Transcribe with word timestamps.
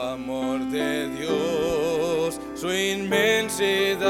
amor 0.00 0.60
de 0.70 1.08
Dios, 1.08 2.40
su 2.54 2.72
inmensidad, 2.72 4.00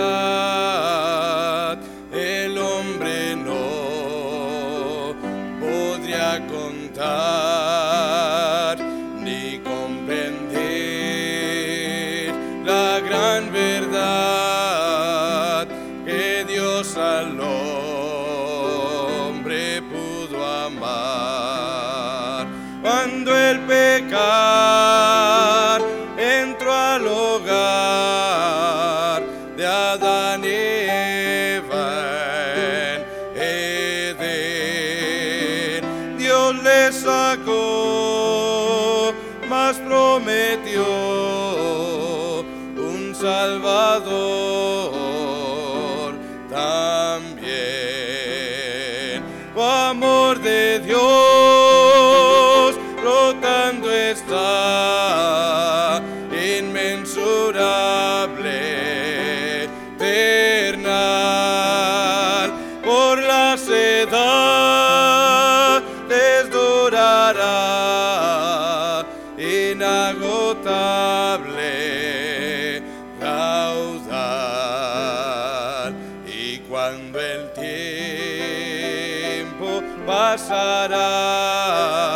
tiempo 80.36 82.11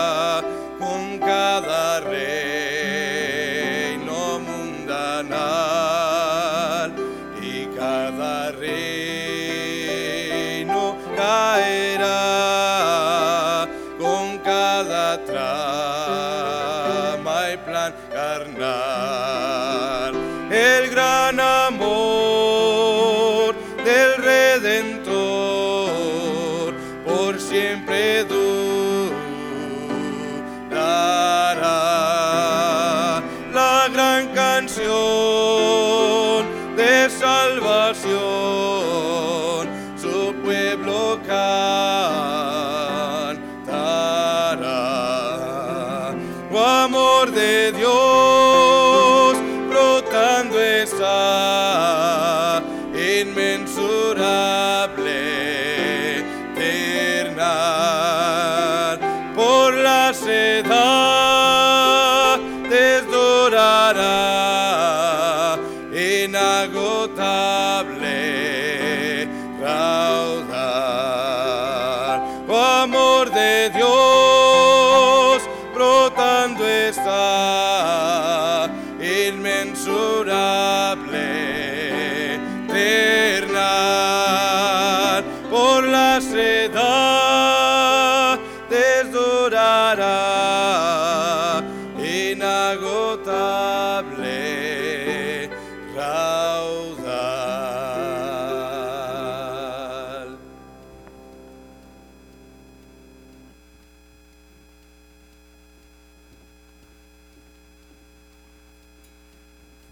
inagotable. 92.36 93.06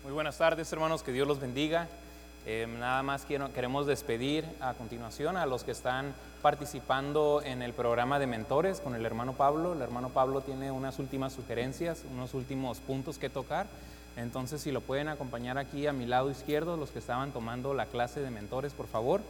Muy 0.02 0.12
buenas 0.12 0.36
tardes, 0.36 0.70
hermanos, 0.72 1.02
que 1.02 1.12
Dios 1.12 1.26
los 1.26 1.40
bendiga. 1.40 1.88
Eh, 2.46 2.66
nada 2.78 3.02
más 3.02 3.24
quiero- 3.24 3.52
queremos 3.52 3.86
despedir 3.86 4.44
a 4.60 4.74
continuación 4.74 5.36
a 5.38 5.46
los 5.46 5.64
que 5.64 5.70
están 5.70 6.14
participando 6.42 7.40
en 7.42 7.62
el 7.62 7.72
programa 7.72 8.18
de 8.18 8.26
mentores 8.26 8.80
con 8.80 8.94
el 8.94 9.06
hermano 9.06 9.32
Pablo. 9.32 9.72
El 9.72 9.80
hermano 9.80 10.10
Pablo 10.10 10.42
tiene 10.42 10.70
unas 10.70 10.98
últimas 10.98 11.32
sugerencias, 11.32 12.04
unos 12.12 12.34
últimos 12.34 12.80
puntos 12.80 13.16
que 13.18 13.30
tocar. 13.30 13.66
Entonces, 14.16 14.60
si 14.60 14.70
lo 14.72 14.80
pueden 14.82 15.08
acompañar 15.08 15.56
aquí 15.56 15.86
a 15.86 15.92
mi 15.94 16.04
lado 16.06 16.30
izquierdo, 16.30 16.76
los 16.76 16.90
que 16.90 16.98
estaban 16.98 17.32
tomando 17.32 17.72
la 17.72 17.86
clase 17.86 18.20
de 18.20 18.30
mentores, 18.30 18.74
por 18.74 18.86
favor. 18.88 19.22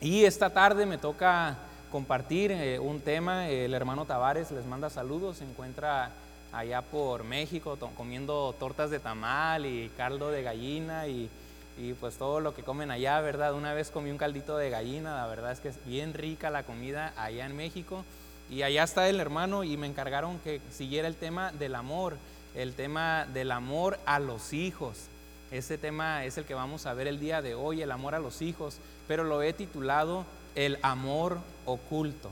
Y 0.00 0.24
esta 0.24 0.50
tarde 0.50 0.86
me 0.86 0.98
toca 0.98 1.56
compartir 1.92 2.50
eh, 2.50 2.80
un 2.80 3.00
tema. 3.00 3.48
El 3.48 3.72
hermano 3.74 4.04
Tavares 4.06 4.50
les 4.50 4.66
manda 4.66 4.90
saludos. 4.90 5.36
Se 5.36 5.44
encuentra 5.44 6.10
allá 6.52 6.82
por 6.82 7.22
México 7.24 7.78
comiendo 7.96 8.54
tortas 8.58 8.90
de 8.90 8.98
tamal 8.98 9.64
y 9.64 9.88
caldo 9.96 10.30
de 10.30 10.42
gallina 10.42 11.06
y, 11.06 11.30
y 11.78 11.94
pues 11.94 12.16
todo 12.16 12.40
lo 12.40 12.54
que 12.54 12.62
comen 12.62 12.90
allá, 12.90 13.20
¿verdad? 13.20 13.54
Una 13.54 13.72
vez 13.72 13.90
comí 13.90 14.10
un 14.10 14.18
caldito 14.18 14.56
de 14.56 14.70
gallina. 14.70 15.16
La 15.16 15.26
verdad 15.26 15.52
es 15.52 15.60
que 15.60 15.68
es 15.68 15.84
bien 15.86 16.14
rica 16.14 16.50
la 16.50 16.64
comida 16.64 17.12
allá 17.16 17.46
en 17.46 17.56
México. 17.56 18.04
Y 18.50 18.62
allá 18.62 18.82
está 18.82 19.08
el 19.08 19.18
hermano 19.20 19.64
y 19.64 19.76
me 19.76 19.86
encargaron 19.86 20.38
que 20.40 20.60
siguiera 20.70 21.08
el 21.08 21.16
tema 21.16 21.52
del 21.52 21.74
amor, 21.74 22.16
el 22.54 22.74
tema 22.74 23.26
del 23.32 23.50
amor 23.50 23.98
a 24.04 24.18
los 24.18 24.52
hijos. 24.52 25.06
Ese 25.50 25.78
tema 25.78 26.24
es 26.24 26.36
el 26.38 26.44
que 26.44 26.54
vamos 26.54 26.86
a 26.86 26.94
ver 26.94 27.06
el 27.06 27.18
día 27.18 27.40
de 27.40 27.54
hoy, 27.54 27.82
el 27.82 27.90
amor 27.90 28.14
a 28.14 28.18
los 28.18 28.42
hijos, 28.42 28.78
pero 29.08 29.24
lo 29.24 29.42
he 29.42 29.52
titulado 29.52 30.26
El 30.54 30.78
amor 30.82 31.38
oculto, 31.64 32.30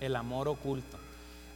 el 0.00 0.14
amor 0.14 0.46
oculto. 0.46 0.96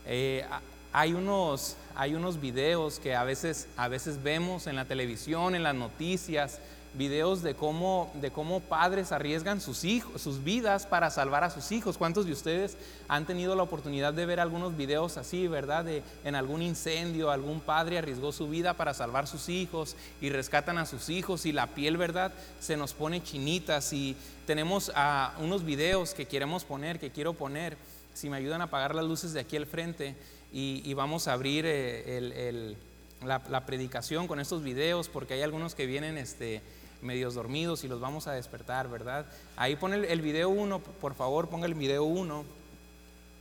Eh, 0.05 0.45
hay, 0.91 1.13
unos, 1.13 1.77
hay 1.95 2.15
unos 2.15 2.41
videos 2.41 2.99
que 2.99 3.15
a 3.15 3.23
veces, 3.23 3.67
a 3.77 3.87
veces 3.87 4.21
vemos 4.21 4.67
en 4.67 4.75
la 4.75 4.85
televisión, 4.85 5.55
en 5.55 5.63
las 5.63 5.75
noticias, 5.75 6.59
videos 6.93 7.41
de 7.41 7.55
cómo, 7.55 8.11
de 8.15 8.31
cómo 8.31 8.59
padres 8.59 9.11
arriesgan 9.11 9.61
sus, 9.61 9.85
hijos, 9.85 10.21
sus 10.21 10.43
vidas 10.43 10.85
para 10.85 11.09
salvar 11.09 11.43
a 11.43 11.49
sus 11.49 11.71
hijos. 11.71 11.97
¿Cuántos 11.97 12.25
de 12.25 12.33
ustedes 12.33 12.77
han 13.07 13.25
tenido 13.25 13.55
la 13.55 13.63
oportunidad 13.63 14.13
de 14.13 14.25
ver 14.25 14.39
algunos 14.39 14.75
videos 14.75 15.17
así, 15.17 15.47
verdad? 15.47 15.85
De 15.85 16.03
en 16.25 16.35
algún 16.35 16.61
incendio, 16.61 17.31
algún 17.31 17.61
padre 17.61 17.97
arriesgó 17.97 18.31
su 18.31 18.49
vida 18.49 18.75
para 18.75 18.93
salvar 18.93 19.27
sus 19.27 19.47
hijos 19.47 19.95
y 20.19 20.29
rescatan 20.29 20.77
a 20.77 20.85
sus 20.85 21.09
hijos 21.09 21.45
y 21.45 21.53
la 21.53 21.67
piel, 21.67 21.97
¿verdad? 21.97 22.33
Se 22.59 22.75
nos 22.75 22.93
pone 22.93 23.23
chinitas 23.23 23.93
y 23.93 24.17
tenemos 24.45 24.91
ah, 24.95 25.33
unos 25.39 25.63
videos 25.63 26.13
que 26.13 26.25
queremos 26.25 26.65
poner, 26.65 26.99
que 26.99 27.11
quiero 27.11 27.33
poner. 27.33 27.77
Si 28.13 28.29
me 28.29 28.35
ayudan 28.35 28.59
a 28.59 28.65
apagar 28.65 28.93
las 28.93 29.05
luces 29.05 29.31
de 29.31 29.39
aquí 29.39 29.55
al 29.55 29.65
frente 29.65 30.17
y, 30.51 30.93
vamos 30.93 31.29
a 31.29 31.33
abrir 31.33 31.63
eh, 31.65 32.75
la, 33.23 33.41
la 33.49 33.65
predicación 33.65 34.27
con 34.27 34.41
estos 34.41 34.63
videos 34.63 35.07
porque 35.07 35.35
hay 35.35 35.41
algunos 35.43 35.75
que 35.75 35.85
vienen 35.85 36.17
este, 36.17 36.61
medios 37.01 37.35
dormidos 37.35 37.83
y 37.83 37.87
los 37.87 37.99
vamos 37.99 38.27
a 38.27 38.33
despertar, 38.33 38.87
¿verdad? 38.87 39.25
Ahí 39.57 39.75
pone 39.75 39.95
el, 39.95 40.21
video 40.21 40.49
1, 40.49 40.79
por 40.79 41.13
favor, 41.13 41.49
ponga 41.49 41.65
el 41.65 41.73
video 41.73 42.03
1. 42.03 42.45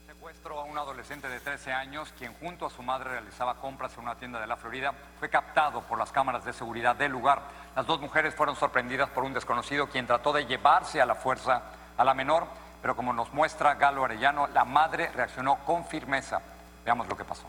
secuestro 0.06 0.60
a 0.60 0.64
un 0.64 0.78
adolescente 0.78 1.28
de 1.28 1.40
13 1.40 1.72
años, 1.72 2.12
quien 2.18 2.34
junto 2.34 2.66
a 2.66 2.70
su 2.70 2.82
madre 2.82 3.10
realizaba 3.10 3.56
compras 3.56 3.92
en 3.94 4.04
una 4.04 4.16
tienda 4.16 4.40
de 4.40 4.46
la 4.46 4.56
Florida, 4.56 4.92
fue 5.18 5.28
captado 5.28 5.82
por 5.82 5.98
las 5.98 6.12
cámaras 6.12 6.44
de 6.44 6.52
seguridad 6.52 6.96
del 6.96 7.12
lugar. 7.12 7.42
Las 7.76 7.86
dos 7.86 8.00
mujeres 8.00 8.34
fueron 8.34 8.56
sorprendidas 8.56 9.10
por 9.10 9.24
un 9.24 9.34
desconocido 9.34 9.88
quien 9.88 10.06
trató 10.06 10.32
de 10.32 10.46
llevarse 10.46 11.00
a 11.00 11.06
la 11.06 11.14
fuerza 11.14 11.62
a 11.96 12.04
la 12.04 12.14
menor, 12.14 12.46
pero 12.80 12.96
como 12.96 13.12
nos 13.12 13.32
muestra 13.32 13.74
Galo 13.74 14.04
Arellano, 14.04 14.46
la 14.48 14.64
madre 14.64 15.10
reaccionó 15.10 15.58
con 15.64 15.84
firmeza. 15.84 16.40
Veamos 16.84 17.08
lo 17.08 17.16
que 17.16 17.24
pasó. 17.24 17.46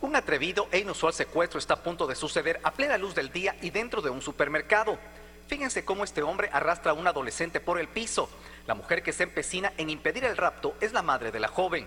Un 0.00 0.14
atrevido 0.14 0.68
e 0.70 0.78
inusual 0.78 1.12
secuestro 1.12 1.58
está 1.58 1.74
a 1.74 1.82
punto 1.82 2.06
de 2.06 2.14
suceder 2.14 2.60
a 2.62 2.70
plena 2.70 2.98
luz 2.98 3.14
del 3.14 3.32
día 3.32 3.56
y 3.62 3.70
dentro 3.70 4.02
de 4.02 4.10
un 4.10 4.20
supermercado. 4.20 4.98
Fíjense 5.48 5.84
cómo 5.84 6.04
este 6.04 6.22
hombre 6.22 6.50
arrastra 6.52 6.90
a 6.90 6.94
un 6.94 7.06
adolescente 7.06 7.60
por 7.60 7.78
el 7.78 7.88
piso. 7.88 8.28
La 8.66 8.74
mujer 8.74 9.02
que 9.02 9.12
se 9.12 9.22
empecina 9.22 9.72
en 9.76 9.90
impedir 9.90 10.24
el 10.24 10.36
rapto 10.36 10.74
es 10.80 10.92
la 10.92 11.02
madre 11.02 11.30
de 11.30 11.40
la 11.40 11.48
joven. 11.48 11.86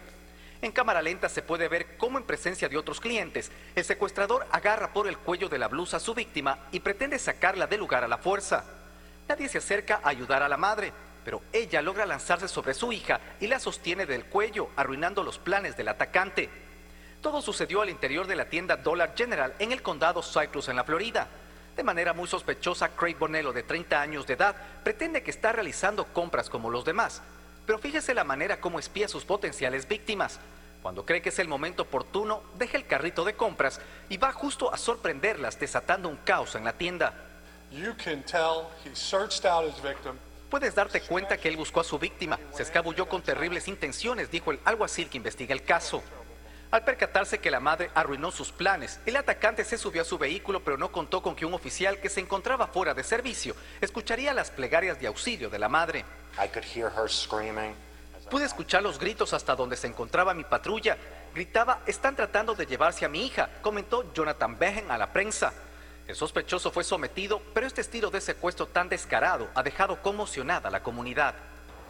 En 0.61 0.71
cámara 0.71 1.01
lenta 1.01 1.29
se 1.29 1.41
puede 1.41 1.67
ver 1.67 1.97
cómo 1.97 2.17
en 2.17 2.25
presencia 2.25 2.67
de 2.67 2.77
otros 2.77 3.00
clientes, 3.00 3.51
el 3.75 3.83
secuestrador 3.85 4.45
agarra 4.51 4.91
por 4.91 5.07
el 5.07 5.17
cuello 5.17 5.47
de 5.47 5.57
la 5.57 5.69
blusa 5.69 5.97
a 5.97 6.01
su 6.01 6.13
víctima 6.13 6.67
y 6.71 6.81
pretende 6.81 7.17
sacarla 7.17 7.67
del 7.67 7.79
lugar 7.79 8.03
a 8.03 8.09
la 8.09 8.17
fuerza. 8.17 8.65
Nadie 9.27 9.47
se 9.47 9.59
acerca 9.59 10.01
a 10.03 10.09
ayudar 10.09 10.44
a 10.44 10.50
la 10.50 10.57
madre, 10.57 10.91
pero 11.23 11.41
ella 11.53 11.81
logra 11.81 12.06
lanzarse 12.06 12.47
sobre 12.47 12.73
su 12.73 12.91
hija 12.91 13.19
y 13.39 13.47
la 13.47 13.59
sostiene 13.59 14.06
del 14.06 14.25
cuello, 14.25 14.69
arruinando 14.75 15.23
los 15.23 15.38
planes 15.38 15.77
del 15.77 15.88
atacante. 15.88 16.50
Todo 17.21 17.41
sucedió 17.41 17.81
al 17.81 17.89
interior 17.89 18.27
de 18.27 18.35
la 18.35 18.50
tienda 18.50 18.77
Dollar 18.77 19.13
General 19.15 19.53
en 19.59 19.71
el 19.71 19.81
condado 19.81 20.23
Cyprus 20.23 20.69
en 20.69 20.77
la 20.77 20.83
Florida. 20.83 21.27
De 21.80 21.84
manera 21.86 22.12
muy 22.12 22.28
sospechosa, 22.28 22.90
Craig 22.90 23.16
Bonello, 23.18 23.54
de 23.54 23.64
30 23.64 24.02
años 24.02 24.28
de 24.28 24.34
edad, 24.34 24.54
pretende 24.84 25.24
que 25.24 25.31
está 25.31 25.54
realizando 25.54 26.04
compras 26.04 26.50
como 26.50 26.70
los 26.70 26.84
demás. 26.84 27.22
Pero 27.66 27.80
fíjese 27.80 28.14
la 28.14 28.26
manera 28.26 28.60
como 28.60 28.80
espía 28.80 29.06
a 29.06 29.08
sus 29.08 29.24
potenciales 29.24 29.88
víctimas. 29.88 30.42
Cuando 30.81 31.06
cree 31.06 31.22
que 31.22 31.30
es 31.30 31.40
el 31.40 31.48
momento 31.48 31.84
oportuno, 31.84 32.44
deja 32.58 32.76
el 32.76 32.86
carrito 32.86 33.24
de 33.24 33.36
compras 33.36 33.80
y 34.10 34.18
va 34.18 34.34
justo 34.34 34.74
a 34.74 34.78
sorprenderlas, 34.78 35.58
desatando 35.58 36.10
un 36.10 36.18
caos 36.18 36.54
en 36.56 36.66
la 36.66 36.74
tienda. 36.74 37.14
You 37.72 37.96
can 38.04 38.24
tell 38.24 38.68
he 38.84 38.94
searched 38.94 39.50
out 39.50 39.64
his 39.64 39.81
victim. 39.81 40.18
Puedes 40.50 40.76
darte 40.76 41.00
cuenta 41.00 41.38
que 41.38 41.48
él 41.48 41.56
buscó 41.56 41.80
a 41.80 41.86
su 41.86 41.98
víctima, 41.98 42.38
se 42.52 42.64
escabulló 42.64 43.08
con 43.08 43.22
terribles 43.22 43.70
intenciones, 43.70 44.30
dijo 44.30 44.52
el 44.52 44.60
alguacil 44.66 45.10
que 45.10 45.16
investiga 45.16 45.54
el 45.54 45.64
caso. 45.64 46.04
Al 46.71 46.83
percatarse 46.83 47.39
que 47.39 47.50
la 47.50 47.60
madre 47.60 47.89
arruinó 47.95 48.30
sus 48.30 48.51
planes, 48.51 49.00
el 49.07 49.16
atacante 49.16 49.66
se 49.66 49.77
subió 49.77 50.04
a 50.04 50.06
su 50.06 50.19
vehículo 50.19 50.63
pero 50.63 50.77
no 50.77 50.92
contó 50.92 51.24
con 51.24 51.36
que 51.36 51.45
un 51.45 51.56
oficial 51.56 52.00
que 52.00 52.10
se 52.10 52.19
encontraba 52.19 52.68
fuera 52.68 52.94
de 52.94 53.04
servicio 53.04 53.56
escucharía 53.81 54.36
las 54.36 54.51
plegarias 54.51 55.00
de 55.00 55.07
auxilio 55.07 55.50
de 55.50 55.57
la 55.57 55.68
madre. 55.68 56.06
I 56.38 56.48
could 56.48 56.63
hear 56.63 56.92
her 56.95 57.10
screaming. 57.10 57.74
Pude 58.30 58.45
escuchar 58.45 58.83
los 58.83 59.00
gritos 59.00 59.33
hasta 59.33 59.56
donde 59.56 59.75
se 59.75 59.88
encontraba 59.88 60.36
mi 60.36 60.44
patrulla. 60.44 60.95
Gritaba, 61.33 61.80
están 61.88 62.16
tratando 62.16 62.54
de 62.54 62.68
llevarse 62.68 63.04
a 63.04 63.10
mi 63.10 63.25
hija, 63.25 63.50
comentó 63.63 64.13
Jonathan 64.13 64.60
Behen 64.60 64.92
a 64.92 64.98
la 65.00 65.12
prensa. 65.12 65.51
El 66.07 66.16
sospechoso 66.16 66.69
fue 66.71 66.83
sometido, 66.83 67.42
pero 67.54 67.66
este 67.66 67.81
estilo 67.81 68.12
de 68.12 68.21
secuestro 68.21 68.68
tan 68.68 68.89
descarado 68.89 69.48
ha 69.56 69.63
dejado 69.63 70.01
conmocionada 70.04 70.69
a 70.69 70.71
la 70.71 70.83
comunidad. 70.83 71.33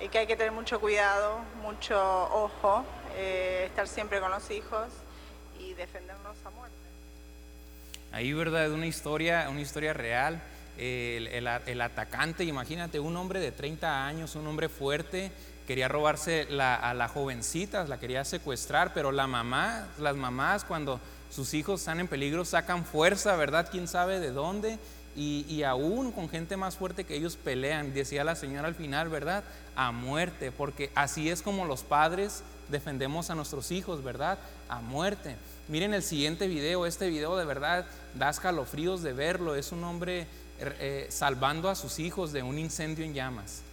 y 0.02 0.08
que 0.08 0.20
hay 0.20 0.28
que 0.28 0.38
tener 0.38 0.54
mucho 0.54 0.80
cuidado, 0.80 1.40
mucho 1.62 2.00
ojo, 2.31 2.86
eh, 3.16 3.66
estar 3.68 3.88
siempre 3.88 4.20
con 4.20 4.32
los 4.32 4.50
hijos 4.52 4.88
y 5.60 5.74
defendernos 5.74 6.38
a 6.46 6.50
muerte. 6.52 6.76
Ahí, 8.12 8.34
¿verdad? 8.34 8.72
Una 8.72 8.88
historia, 8.88 9.48
una 9.50 9.62
historia 9.62 9.94
real. 9.94 10.42
El, 10.78 11.82
atacante, 11.82 12.46
imagínate, 12.46 13.00
un 13.02 13.18
hombre 13.18 13.42
de 13.42 13.52
30 13.52 14.06
años, 14.06 14.36
un 14.36 14.48
hombre 14.48 14.70
fuerte, 14.70 15.30
quería 15.68 15.90
robarse 15.90 16.48
a 16.58 16.94
la 16.94 17.08
jovencita, 17.10 17.84
la 17.84 18.00
quería 18.00 18.24
secuestrar, 18.24 18.94
pero 18.94 19.12
la 19.12 19.28
mamá, 19.28 19.90
las 20.00 20.16
mamás 20.16 20.64
cuando 20.64 21.02
sus 21.30 21.54
hijos 21.54 21.82
están 21.82 22.00
en 22.00 22.08
peligro 22.08 22.46
sacan 22.46 22.86
fuerza, 22.86 23.36
¿verdad? 23.36 23.68
¿Quién 23.70 23.90
sabe 23.90 24.22
de 24.22 24.32
dónde? 24.32 24.80
Y, 25.18 25.46
y 25.50 25.64
aún 25.64 26.14
con 26.14 26.30
gente 26.30 26.56
más 26.56 26.78
fuerte 26.78 27.04
que 27.04 27.16
ellos 27.16 27.36
pelean, 27.36 27.94
decía 27.94 28.24
la 28.24 28.36
señora 28.36 28.70
al 28.70 28.76
final, 28.76 29.10
¿verdad? 29.10 29.44
A 29.76 29.92
muerte, 29.92 30.52
porque 30.54 30.92
así 30.96 31.30
es 31.30 31.42
como 31.42 31.66
los 31.66 31.84
padres 31.84 32.42
defendemos 32.69 33.30
a 33.30 33.36
nuestros 33.36 33.71
hijos, 33.71 34.04
¿verdad? 34.04 34.39
A 34.68 34.81
muerte. 34.81 35.36
Miren 35.68 35.94
el 35.94 36.04
siguiente 36.04 36.48
video, 36.48 36.86
este 36.86 37.10
video 37.10 37.38
de 37.38 37.45
verdad 37.45 37.86
da 38.16 38.30
escalofríos 38.30 39.01
de 39.01 39.13
verlo, 39.13 39.56
es 39.56 39.71
un 39.71 39.83
hombre 39.83 40.27
eh, 40.60 41.07
salvando 41.10 41.69
a 41.69 41.75
sus 41.75 42.00
hijos 42.00 42.31
de 42.31 42.44
un 42.44 42.57
incendio 42.57 43.06
en 43.06 43.13
llamas. 43.13 43.63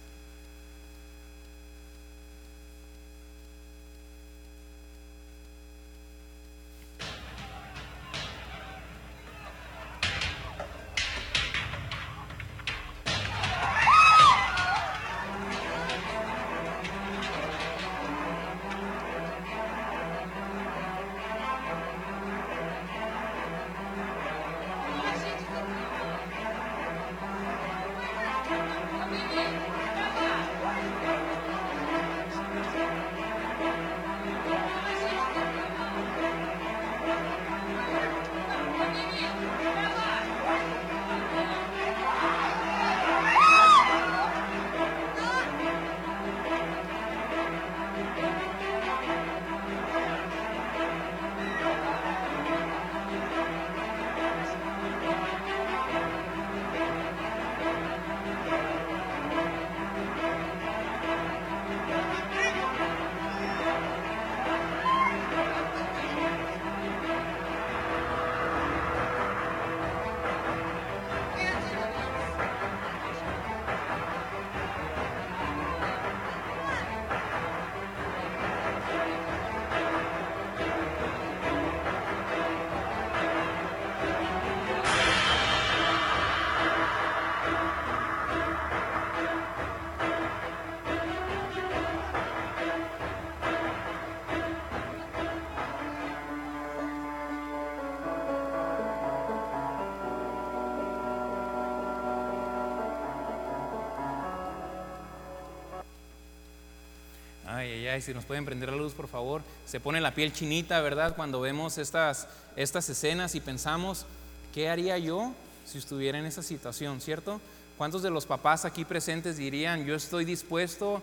Ay, 107.97 108.01
si 108.03 108.13
nos 108.13 108.25
pueden 108.25 108.45
prender 108.45 108.69
la 108.69 108.75
luz, 108.75 108.93
por 108.93 109.07
favor. 109.07 109.41
Se 109.65 109.79
pone 109.79 109.99
la 109.99 110.13
piel 110.13 110.31
chinita, 110.31 110.79
¿verdad? 110.81 111.15
Cuando 111.15 111.41
vemos 111.41 111.79
estas, 111.79 112.27
estas 112.55 112.87
escenas 112.89 113.33
y 113.33 113.41
pensamos, 113.41 114.05
¿qué 114.53 114.69
haría 114.69 114.99
yo 114.99 115.33
si 115.65 115.79
estuviera 115.79 116.19
en 116.19 116.27
esa 116.27 116.43
situación, 116.43 117.01
cierto? 117.01 117.41
¿Cuántos 117.75 118.03
de 118.03 118.11
los 118.11 118.27
papás 118.27 118.65
aquí 118.65 118.85
presentes 118.85 119.37
dirían, 119.37 119.83
yo 119.83 119.95
estoy 119.95 120.25
dispuesto 120.25 121.01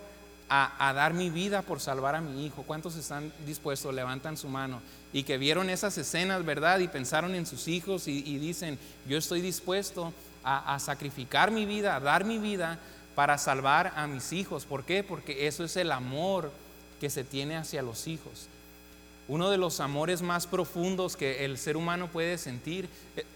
a, 0.48 0.88
a 0.88 0.92
dar 0.92 1.14
mi 1.14 1.30
vida 1.30 1.62
por 1.62 1.80
salvar 1.80 2.14
a 2.14 2.20
mi 2.20 2.46
hijo? 2.46 2.62
¿Cuántos 2.62 2.94
están 2.94 3.32
dispuestos? 3.44 3.92
Levantan 3.92 4.36
su 4.36 4.48
mano. 4.48 4.80
Y 5.12 5.24
que 5.24 5.36
vieron 5.36 5.70
esas 5.70 5.98
escenas, 5.98 6.44
¿verdad? 6.44 6.78
Y 6.78 6.86
pensaron 6.86 7.34
en 7.34 7.44
sus 7.44 7.66
hijos 7.66 8.06
y, 8.06 8.22
y 8.24 8.38
dicen, 8.38 8.78
yo 9.08 9.18
estoy 9.18 9.40
dispuesto 9.40 10.12
a, 10.44 10.76
a 10.76 10.78
sacrificar 10.78 11.50
mi 11.50 11.66
vida, 11.66 11.96
a 11.96 12.00
dar 12.00 12.24
mi 12.24 12.38
vida 12.38 12.78
para 13.16 13.36
salvar 13.36 13.92
a 13.96 14.06
mis 14.06 14.32
hijos. 14.32 14.64
¿Por 14.64 14.84
qué? 14.84 15.02
Porque 15.02 15.48
eso 15.48 15.64
es 15.64 15.76
el 15.76 15.90
amor 15.90 16.52
que 17.04 17.11
se 17.11 17.23
tiene 17.23 17.58
hacia 17.58 17.82
los 17.82 18.06
hijos. 18.06 18.49
Uno 19.28 19.50
de 19.50 19.58
los 19.58 19.80
amores 19.80 20.23
más 20.23 20.46
profundos 20.46 21.18
que 21.18 21.44
el 21.44 21.58
ser 21.58 21.76
humano 21.76 22.08
puede 22.11 22.38
sentir 22.38 22.88
eh, 23.14 23.26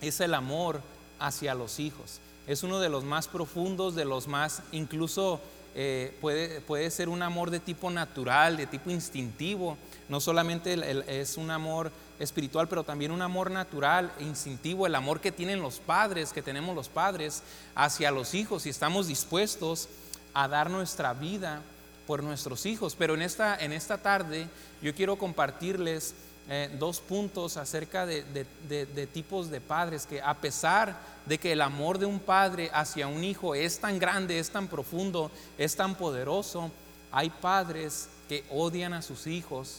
es 0.00 0.18
el 0.18 0.34
amor 0.34 0.80
hacia 1.20 1.54
los 1.54 1.78
hijos. 1.78 2.18
Es 2.48 2.64
uno 2.64 2.80
de 2.80 2.88
los 2.88 3.04
más 3.04 3.28
profundos, 3.28 3.94
de 3.94 4.04
los 4.04 4.26
más 4.26 4.60
incluso 4.72 5.40
eh, 5.76 6.18
puede, 6.20 6.60
puede 6.62 6.90
ser 6.90 7.08
un 7.08 7.22
amor 7.22 7.52
de 7.52 7.60
tipo 7.60 7.92
natural, 7.92 8.56
de 8.56 8.66
tipo 8.66 8.90
instintivo. 8.90 9.78
No 10.08 10.18
solamente 10.18 10.74
es 11.06 11.36
un 11.36 11.52
amor 11.52 11.92
espiritual, 12.18 12.66
pero 12.66 12.82
también 12.82 13.12
un 13.12 13.22
amor 13.22 13.52
natural 13.52 14.10
e 14.18 14.24
instintivo, 14.24 14.84
el 14.84 14.96
amor 14.96 15.20
que 15.20 15.30
tienen 15.30 15.62
los 15.62 15.78
padres, 15.78 16.32
que 16.32 16.42
tenemos 16.42 16.74
los 16.74 16.88
padres 16.88 17.44
hacia 17.76 18.10
los 18.10 18.34
hijos 18.34 18.66
y 18.66 18.70
estamos 18.70 19.06
dispuestos 19.06 19.88
a 20.34 20.48
dar 20.48 20.70
nuestra 20.70 21.14
vida 21.14 21.62
por 22.06 22.22
nuestros 22.22 22.66
hijos. 22.66 22.94
Pero 22.96 23.14
en 23.14 23.22
esta, 23.22 23.56
en 23.58 23.72
esta 23.72 23.98
tarde 23.98 24.48
yo 24.82 24.94
quiero 24.94 25.16
compartirles 25.16 26.14
eh, 26.48 26.70
dos 26.78 27.00
puntos 27.00 27.56
acerca 27.56 28.06
de, 28.06 28.22
de- 28.22 28.46
de- 28.68 28.86
de 28.86 29.06
tipos 29.08 29.50
de 29.50 29.60
padres 29.60 30.06
que 30.06 30.22
a 30.22 30.34
pesar 30.34 30.96
de 31.26 31.38
que 31.38 31.50
el 31.52 31.60
amor 31.60 31.98
de 31.98 32.06
un 32.06 32.20
padre 32.20 32.70
hacia 32.72 33.08
un 33.08 33.24
hijo 33.24 33.54
es 33.56 33.80
tan 33.80 33.98
grande, 33.98 34.38
es 34.38 34.50
tan 34.50 34.68
profundo, 34.68 35.30
es 35.58 35.74
tan 35.74 35.96
poderoso, 35.96 36.70
hay 37.10 37.30
padres 37.30 38.08
que 38.28 38.44
odian 38.50 38.92
a 38.92 39.02
sus 39.02 39.26
hijos 39.26 39.78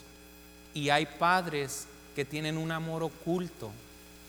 y 0.73 0.89
hay 0.89 1.05
padres 1.05 1.85
que 2.15 2.25
tienen 2.25 2.57
un 2.57 2.71
amor 2.73 3.03
oculto 3.03 3.69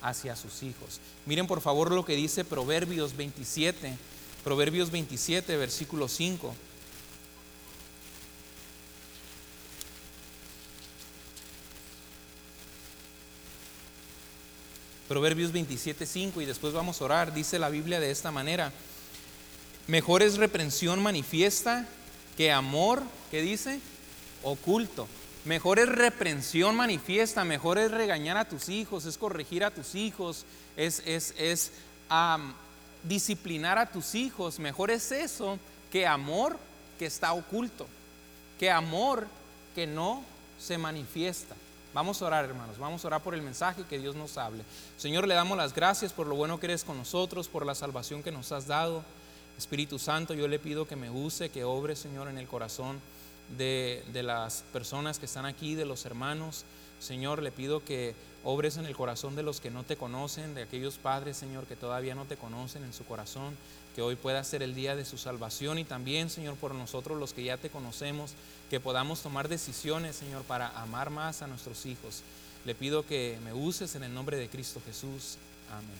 hacia 0.00 0.36
sus 0.36 0.62
hijos. 0.62 1.00
Miren 1.26 1.48
por 1.48 1.60
favor 1.60 1.90
lo 1.90 2.04
que 2.04 2.14
dice 2.14 2.44
Proverbios 2.44 3.16
27, 3.16 3.96
Proverbios 4.44 4.92
27, 4.92 5.56
versículo 5.56 6.06
5. 6.06 6.54
Proverbios 15.08 15.52
27, 15.52 16.04
5 16.04 16.42
y 16.42 16.44
después 16.44 16.74
vamos 16.74 17.00
a 17.00 17.04
orar. 17.06 17.32
Dice 17.32 17.58
la 17.58 17.70
Biblia 17.70 17.98
de 17.98 18.10
esta 18.10 18.30
manera. 18.30 18.72
Mejor 19.86 20.22
es 20.22 20.36
reprensión 20.36 21.02
manifiesta 21.02 21.88
que 22.36 22.52
amor, 22.52 23.02
¿qué 23.30 23.40
dice? 23.40 23.80
Oculto. 24.42 25.08
Mejor 25.46 25.78
es 25.78 25.88
reprensión 25.88 26.76
manifiesta, 26.76 27.42
mejor 27.42 27.78
es 27.78 27.90
regañar 27.90 28.36
a 28.36 28.46
tus 28.46 28.68
hijos, 28.68 29.06
es 29.06 29.16
corregir 29.16 29.64
a 29.64 29.70
tus 29.70 29.94
hijos, 29.94 30.44
es, 30.76 31.02
es, 31.06 31.32
es 31.38 31.72
disciplinar 33.02 33.78
a 33.78 33.90
tus 33.90 34.14
hijos. 34.14 34.58
Mejor 34.58 34.90
es 34.90 35.10
eso 35.10 35.58
que 35.90 36.06
amor 36.06 36.58
que 36.98 37.06
está 37.06 37.32
oculto, 37.32 37.86
que 38.58 38.70
amor 38.70 39.26
que 39.74 39.86
no 39.86 40.22
se 40.60 40.76
manifiesta. 40.76 41.56
Vamos 41.94 42.20
a 42.20 42.26
orar, 42.26 42.44
hermanos, 42.44 42.78
vamos 42.78 43.02
a 43.02 43.08
orar 43.08 43.22
por 43.22 43.34
el 43.34 43.42
mensaje 43.42 43.82
que 43.88 43.98
Dios 43.98 44.14
nos 44.14 44.36
hable. 44.36 44.62
Señor, 44.98 45.26
le 45.26 45.34
damos 45.34 45.56
las 45.56 45.74
gracias 45.74 46.12
por 46.12 46.26
lo 46.26 46.34
bueno 46.34 46.60
que 46.60 46.66
eres 46.66 46.84
con 46.84 46.98
nosotros, 46.98 47.48
por 47.48 47.64
la 47.64 47.74
salvación 47.74 48.22
que 48.22 48.30
nos 48.30 48.52
has 48.52 48.66
dado. 48.66 49.02
Espíritu 49.56 49.98
Santo, 49.98 50.34
yo 50.34 50.46
le 50.48 50.58
pido 50.58 50.86
que 50.86 50.96
me 50.96 51.10
use, 51.10 51.48
que 51.48 51.64
obre, 51.64 51.96
Señor, 51.96 52.28
en 52.28 52.38
el 52.38 52.46
corazón 52.46 53.00
de, 53.56 54.04
de 54.12 54.22
las 54.22 54.64
personas 54.72 55.18
que 55.18 55.26
están 55.26 55.46
aquí, 55.46 55.74
de 55.74 55.86
los 55.86 56.04
hermanos. 56.04 56.64
Señor, 57.00 57.42
le 57.42 57.52
pido 57.52 57.82
que 57.82 58.14
obres 58.44 58.76
en 58.76 58.86
el 58.86 58.96
corazón 58.96 59.34
de 59.34 59.42
los 59.42 59.60
que 59.60 59.70
no 59.70 59.82
te 59.82 59.96
conocen, 59.96 60.54
de 60.54 60.62
aquellos 60.62 60.98
padres, 60.98 61.36
Señor, 61.36 61.64
que 61.64 61.76
todavía 61.76 62.14
no 62.14 62.26
te 62.26 62.36
conocen 62.36 62.84
en 62.84 62.92
su 62.92 63.04
corazón, 63.04 63.56
que 63.98 64.02
hoy 64.02 64.14
pueda 64.14 64.44
ser 64.44 64.62
el 64.62 64.76
día 64.76 64.94
de 64.94 65.04
su 65.04 65.18
salvación 65.18 65.76
y 65.76 65.82
también, 65.82 66.30
Señor, 66.30 66.54
por 66.54 66.72
nosotros 66.72 67.18
los 67.18 67.32
que 67.32 67.42
ya 67.42 67.56
te 67.56 67.68
conocemos, 67.68 68.30
que 68.70 68.78
podamos 68.78 69.22
tomar 69.22 69.48
decisiones, 69.48 70.14
Señor, 70.14 70.44
para 70.44 70.68
amar 70.80 71.10
más 71.10 71.42
a 71.42 71.48
nuestros 71.48 71.84
hijos. 71.84 72.22
Le 72.64 72.76
pido 72.76 73.04
que 73.04 73.40
me 73.42 73.52
uses 73.52 73.96
en 73.96 74.04
el 74.04 74.14
nombre 74.14 74.36
de 74.36 74.48
Cristo 74.48 74.80
Jesús. 74.86 75.36
Amén. 75.72 75.98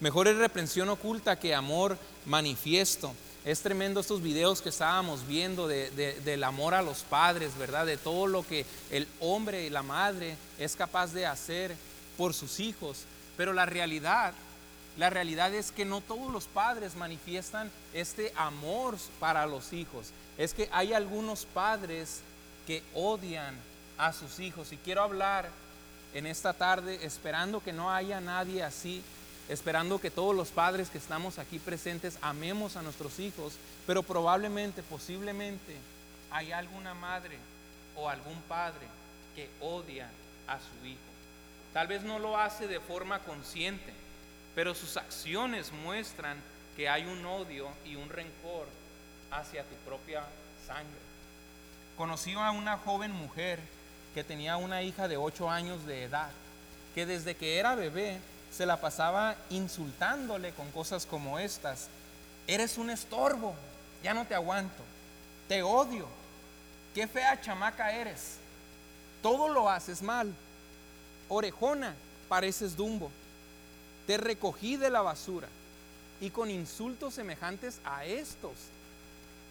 Mejor 0.00 0.26
es 0.26 0.36
reprensión 0.36 0.88
oculta 0.88 1.38
que 1.38 1.54
amor 1.54 1.96
manifiesto. 2.26 3.14
Es 3.44 3.60
tremendo 3.60 4.00
estos 4.00 4.20
videos 4.20 4.60
que 4.60 4.70
estábamos 4.70 5.24
viendo 5.28 5.68
de- 5.68 5.92
de- 5.92 6.20
del 6.22 6.42
amor 6.42 6.74
a 6.74 6.82
los 6.82 7.02
padres, 7.02 7.56
¿verdad? 7.56 7.86
De 7.86 7.96
todo 7.96 8.26
lo 8.26 8.44
que 8.44 8.66
el 8.90 9.06
hombre 9.20 9.66
y 9.66 9.70
la 9.70 9.84
madre 9.84 10.36
es 10.58 10.74
capaz 10.74 11.12
de 11.12 11.26
hacer 11.26 11.76
por 12.16 12.34
sus 12.34 12.58
hijos. 12.58 13.04
Pero 13.36 13.52
la 13.52 13.66
realidad, 13.66 14.34
la 14.96 15.10
realidad 15.10 15.52
es 15.52 15.72
que 15.72 15.84
no 15.84 16.00
todos 16.00 16.32
los 16.32 16.46
padres 16.46 16.94
manifiestan 16.94 17.70
este 17.92 18.32
amor 18.36 18.96
para 19.18 19.46
los 19.46 19.72
hijos. 19.72 20.10
Es 20.38 20.54
que 20.54 20.68
hay 20.72 20.92
algunos 20.92 21.46
padres 21.46 22.20
que 22.66 22.82
odian 22.94 23.56
a 23.98 24.12
sus 24.12 24.38
hijos. 24.38 24.72
Y 24.72 24.76
quiero 24.76 25.02
hablar 25.02 25.50
en 26.12 26.26
esta 26.26 26.52
tarde 26.52 27.04
esperando 27.04 27.62
que 27.62 27.72
no 27.72 27.92
haya 27.92 28.20
nadie 28.20 28.62
así, 28.62 29.02
esperando 29.48 30.00
que 30.00 30.12
todos 30.12 30.34
los 30.34 30.50
padres 30.50 30.90
que 30.90 30.98
estamos 30.98 31.38
aquí 31.38 31.58
presentes 31.58 32.16
amemos 32.22 32.76
a 32.76 32.82
nuestros 32.82 33.18
hijos, 33.18 33.54
pero 33.86 34.02
probablemente, 34.02 34.82
posiblemente, 34.84 35.76
hay 36.30 36.52
alguna 36.52 36.94
madre 36.94 37.36
o 37.96 38.08
algún 38.08 38.40
padre 38.42 38.86
que 39.34 39.50
odia 39.60 40.08
a 40.46 40.58
su 40.58 40.86
hijo. 40.86 41.00
Tal 41.72 41.88
vez 41.88 42.02
no 42.02 42.20
lo 42.20 42.38
hace 42.38 42.68
de 42.68 42.78
forma 42.78 43.18
consciente, 43.20 43.92
pero 44.54 44.74
sus 44.74 44.96
acciones 44.96 45.72
muestran 45.72 46.36
que 46.76 46.88
hay 46.88 47.04
un 47.04 47.24
odio 47.24 47.68
y 47.84 47.96
un 47.96 48.08
rencor 48.08 48.66
hacia 49.30 49.64
tu 49.64 49.74
propia 49.86 50.24
sangre. 50.66 51.04
Conocí 51.96 52.32
a 52.34 52.50
una 52.50 52.78
joven 52.78 53.12
mujer 53.12 53.60
que 54.14 54.24
tenía 54.24 54.56
una 54.56 54.82
hija 54.82 55.08
de 55.08 55.16
8 55.16 55.50
años 55.50 55.86
de 55.86 56.04
edad, 56.04 56.30
que 56.94 57.06
desde 57.06 57.36
que 57.36 57.58
era 57.58 57.74
bebé 57.74 58.18
se 58.52 58.66
la 58.66 58.80
pasaba 58.80 59.36
insultándole 59.50 60.52
con 60.52 60.70
cosas 60.70 61.06
como 61.06 61.38
estas. 61.38 61.88
Eres 62.46 62.78
un 62.78 62.90
estorbo, 62.90 63.54
ya 64.02 64.14
no 64.14 64.26
te 64.26 64.34
aguanto, 64.34 64.82
te 65.48 65.62
odio, 65.62 66.06
qué 66.94 67.08
fea 67.08 67.40
chamaca 67.40 67.92
eres, 67.92 68.36
todo 69.22 69.48
lo 69.48 69.68
haces 69.70 70.02
mal, 70.02 70.32
orejona, 71.28 71.94
pareces 72.28 72.76
dumbo, 72.76 73.10
te 74.06 74.16
recogí 74.16 74.76
de 74.76 74.90
la 74.90 75.02
basura 75.02 75.48
y 76.20 76.30
con 76.30 76.50
insultos 76.50 77.14
semejantes 77.14 77.80
a 77.84 78.04
estos 78.04 78.52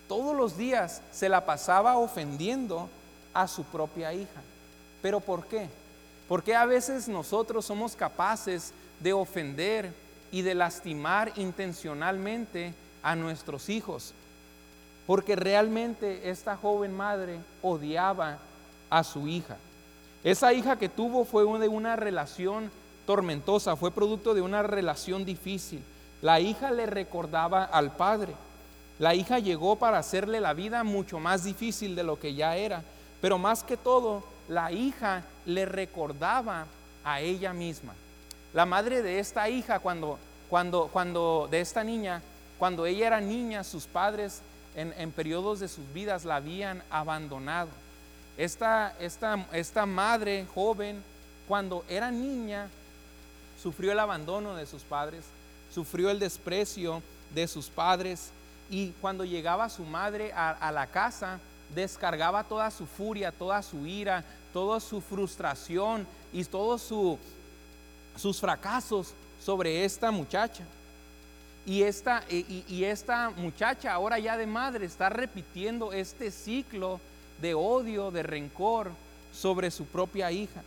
todos 0.08 0.36
los 0.36 0.58
días 0.58 1.02
se 1.12 1.30
la 1.30 1.46
pasaba 1.46 1.98
ofendiendo 1.98 2.90
a 3.34 3.48
su 3.48 3.64
propia 3.64 4.14
hija. 4.14 4.42
¿Pero 5.02 5.20
por 5.20 5.46
qué? 5.48 5.70
Porque 6.28 6.56
a 6.56 6.66
veces 6.66 7.08
nosotros 7.08 7.66
somos 7.66 7.96
capaces 7.96 8.74
de 9.00 9.14
ofender 9.14 9.92
y 10.32 10.42
de 10.42 10.56
lastimar 10.56 11.32
intencionalmente 11.36 12.74
a 13.02 13.16
nuestros 13.16 13.70
hijos. 13.70 14.14
Porque 15.08 15.36
realmente 15.36 16.30
esta 16.30 16.58
joven 16.58 16.96
madre 16.96 17.40
odiaba 17.62 18.38
a 18.90 19.04
su 19.04 19.28
hija. 19.28 19.58
Esa 20.24 20.54
hija 20.54 20.78
que 20.78 20.90
tuvo 20.90 21.26
fue 21.26 21.44
de 21.60 21.68
una 21.68 21.96
relación 21.96 22.72
tormentosa, 23.06 23.76
fue 23.76 23.92
producto 23.92 24.34
de 24.34 24.42
una 24.42 24.64
relación 24.64 25.26
difícil. 25.26 25.84
La 26.22 26.40
hija 26.40 26.72
le 26.72 26.86
recordaba 26.86 27.64
al 27.64 27.96
padre. 27.96 28.34
La 29.00 29.16
hija 29.16 29.40
llegó 29.40 29.76
para 29.78 29.98
hacerle 29.98 30.40
la 30.40 30.54
vida 30.54 30.84
mucho 30.84 31.20
más 31.20 31.44
difícil 31.44 31.96
de 31.96 32.04
lo 32.04 32.20
que 32.20 32.36
ya 32.36 32.56
era, 32.56 32.84
pero 33.22 33.38
más 33.38 33.64
que 33.64 33.78
todo, 33.78 34.24
la 34.48 34.72
hija 34.72 35.24
le 35.46 35.66
recordaba 35.66 36.66
a 37.04 37.22
ella 37.22 37.54
misma. 37.54 37.94
La 38.54 38.66
madre 38.66 39.02
de 39.02 39.20
esta 39.20 39.50
hija, 39.50 39.80
cuando, 39.80 40.20
cuando, 40.50 40.90
cuando 40.94 41.48
de 41.50 41.60
esta 41.60 41.84
niña, 41.84 42.22
cuando 42.60 42.86
ella 42.86 43.08
era 43.08 43.20
niña, 43.20 43.64
sus 43.64 43.86
padres 43.86 44.42
en, 44.76 44.94
en 44.98 45.12
periodos 45.12 45.60
de 45.60 45.68
sus 45.68 45.92
vidas 45.94 46.24
la 46.24 46.38
habían 46.38 46.84
abandonado. 46.90 47.70
Esta, 48.38 48.96
esta, 49.00 49.46
esta 49.52 49.86
madre 49.86 50.46
joven, 50.54 51.04
cuando 51.48 51.84
era 51.90 52.10
niña, 52.10 52.70
sufrió 53.63 53.93
el 53.93 54.00
abandono 54.00 54.58
de 54.58 54.65
sus 54.65 54.84
padres, 54.84 55.24
sufrió 55.74 56.10
el 56.10 56.20
desprecio 56.20 57.01
de 57.34 57.48
sus 57.48 57.70
padres 57.70 58.32
y 58.70 58.89
cuando 59.00 59.24
llegaba 59.24 59.70
su 59.70 59.86
madre 59.86 60.34
a, 60.34 60.70
la 60.74 60.88
casa, 60.88 61.39
descargaba 61.74 62.43
toda 62.43 62.70
su 62.72 62.86
furia, 62.86 63.32
toda 63.32 63.63
su 63.63 63.88
ira, 63.88 64.25
toda 64.51 64.82
su 64.82 65.00
frustración 65.00 66.05
y 66.34 66.43
todos 66.43 66.82
su, 66.82 67.17
sus 68.17 68.41
fracasos 68.41 69.13
sobre 69.41 69.86
esta 69.86 70.12
muchacha. 70.12 70.65
Y 71.65 71.84
esta, 71.84 72.22
y 72.29 72.84
esta 72.84 73.29
muchacha, 73.29 73.93
ahora 73.93 74.20
ya 74.20 74.36
de 74.36 74.46
madre, 74.46 74.86
está 74.86 75.08
repitiendo 75.08 75.93
este 75.93 76.32
ciclo 76.32 77.00
de 77.41 77.53
odio, 77.53 78.12
de 78.12 78.24
rencor 78.24 78.91
sobre 79.32 79.72
su 79.72 79.86
propia 79.86 80.29
hija. 80.32 80.62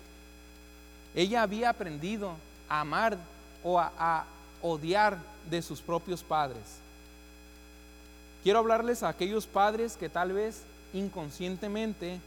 Ella 1.14 1.42
había 1.42 1.68
aprendido 1.70 2.36
a 2.68 2.80
amar 2.80 3.18
o 3.62 3.78
a, 3.78 3.92
a 3.98 4.24
odiar 4.62 5.18
de 5.50 5.62
sus 5.62 5.80
propios 5.80 6.22
padres. 6.22 6.78
Quiero 8.42 8.60
hablarles 8.60 9.02
a 9.02 9.08
aquellos 9.08 9.46
padres 9.46 9.96
que 9.96 10.08
tal 10.08 10.32
vez 10.32 10.62
inconscientemente, 10.92 12.20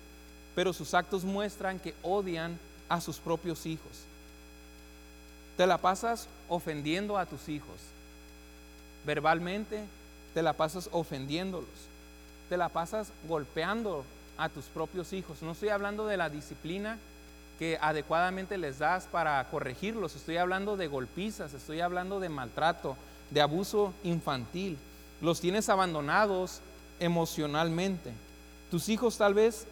pero 0.55 0.73
sus 0.73 0.93
actos 0.93 1.23
muestran 1.23 1.79
que 1.79 1.95
odian 2.01 2.59
a 2.89 2.99
sus 2.99 3.17
propios 3.17 3.65
hijos. 3.65 4.03
Te 5.55 5.67
la 5.67 5.77
pasas 5.77 6.27
ofendiendo 6.47 7.17
a 7.17 7.25
tus 7.25 7.49
hijos, 7.49 7.79
verbalmente, 9.05 9.83
te 10.33 10.41
la 10.41 10.53
pasas 10.53 10.89
ofendiéndolos, 10.91 11.69
te 12.49 12.57
la 12.57 12.69
pasas 12.69 13.11
golpeando 13.27 14.03
a 14.37 14.49
tus 14.49 14.65
propios 14.65 15.13
hijos. 15.13 15.41
No 15.41 15.51
estoy 15.51 15.69
hablando 15.69 16.05
de 16.05 16.17
la 16.17 16.29
disciplina 16.29 16.97
que 17.59 17.77
adecuadamente 17.81 18.57
les 18.57 18.79
das 18.79 19.05
para 19.07 19.45
corregirlos, 19.49 20.15
estoy 20.15 20.37
hablando 20.37 20.77
de 20.77 20.87
golpizas, 20.87 21.53
estoy 21.53 21.81
hablando 21.81 22.21
de 22.21 22.29
maltrato, 22.29 22.95
de 23.31 23.41
abuso 23.41 23.93
infantil. 24.03 24.77
Los 25.21 25.41
tienes 25.41 25.67
abandonados 25.67 26.61
emocionalmente. 27.01 28.13
Tus 28.71 28.87
hijos 28.87 29.17
tal 29.17 29.33
vez 29.33 29.67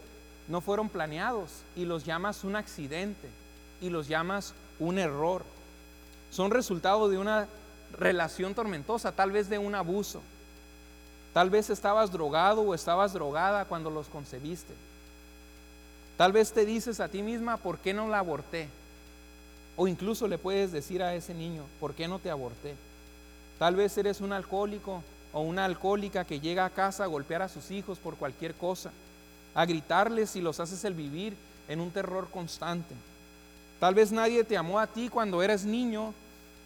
no 0.49 0.59
fueron 0.59 0.89
planeados 0.89 1.61
y 1.77 1.85
los 1.85 2.03
llamas 2.03 2.43
un 2.43 2.57
accidente 2.57 3.29
y 3.79 3.89
los 3.89 4.09
llamas 4.09 4.53
un 4.79 4.99
error. 4.99 5.45
Son 6.29 6.51
resultado 6.51 7.07
de 7.07 7.17
una 7.17 7.47
relación 7.97 8.53
tormentosa, 8.53 9.13
tal 9.13 9.31
vez 9.31 9.47
de 9.47 9.59
un 9.59 9.75
abuso. 9.75 10.21
Tal 11.33 11.49
vez 11.49 11.69
estabas 11.69 12.11
drogado 12.11 12.63
o 12.63 12.73
estabas 12.73 13.13
drogada 13.13 13.63
cuando 13.63 13.89
los 13.89 14.07
concebiste. 14.07 14.73
Tal 16.17 16.31
vez 16.31 16.51
te 16.51 16.65
dices 16.65 16.99
a 16.99 17.09
ti 17.09 17.21
misma, 17.21 17.57
¿por 17.57 17.77
qué 17.77 17.93
no 17.93 18.07
la 18.07 18.19
aborté? 18.19 18.69
O 19.75 19.87
incluso 19.87 20.27
le 20.27 20.39
puedes 20.39 20.71
decir 20.71 21.03
a 21.03 21.13
ese 21.13 21.35
niño, 21.35 21.63
¿por 21.79 21.93
qué 21.93 22.07
no 22.07 22.17
te 22.17 22.31
aborté? 22.31 22.75
Tal 23.59 23.75
vez 23.75 23.95
eres 23.99 24.19
un 24.19 24.33
alcohólico 24.33 25.03
o 25.31 25.41
una 25.41 25.65
alcohólica 25.65 26.25
que 26.25 26.39
llega 26.39 26.65
a 26.65 26.71
casa 26.71 27.03
a 27.03 27.07
golpear 27.07 27.43
a 27.43 27.49
sus 27.49 27.69
hijos 27.69 27.99
por 27.99 28.15
cualquier 28.15 28.55
cosa, 28.55 28.91
a 29.53 29.65
gritarles 29.65 30.35
y 30.35 30.41
los 30.41 30.59
haces 30.59 30.83
el 30.85 30.95
vivir 30.95 31.35
en 31.67 31.79
un 31.79 31.91
terror 31.91 32.27
constante. 32.31 32.95
Tal 33.79 33.93
vez 33.93 34.11
nadie 34.11 34.43
te 34.43 34.57
amó 34.57 34.79
a 34.79 34.87
ti 34.87 35.09
cuando 35.09 35.43
eras 35.43 35.65
niño, 35.65 36.15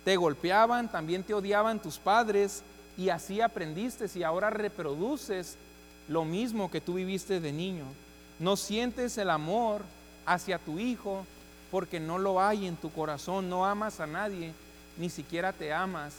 te 0.05 0.15
golpeaban, 0.15 0.89
también 0.89 1.23
te 1.23 1.33
odiaban 1.33 1.81
tus 1.81 1.97
padres 1.97 2.63
y 2.97 3.09
así 3.09 3.41
aprendiste 3.41 4.05
y 4.15 4.23
ahora 4.23 4.49
reproduces 4.49 5.57
lo 6.07 6.23
mismo 6.23 6.71
que 6.71 6.79
tú 6.79 6.93
viviste 6.93 7.41
de 7.41 7.51
niño. 7.51 7.85
No 8.41 8.57
sientes 8.57 9.19
el 9.19 9.29
amor 9.29 9.83
hacia 10.25 10.57
tu 10.57 10.79
hijo 10.79 11.27
porque 11.69 11.99
no 11.99 12.17
lo 12.17 12.41
hay 12.41 12.65
en 12.65 12.75
tu 12.75 12.91
corazón, 12.91 13.47
no 13.47 13.67
amas 13.67 13.99
a 13.99 14.07
nadie, 14.07 14.51
ni 14.97 15.11
siquiera 15.11 15.53
te 15.53 15.71
amas 15.71 16.15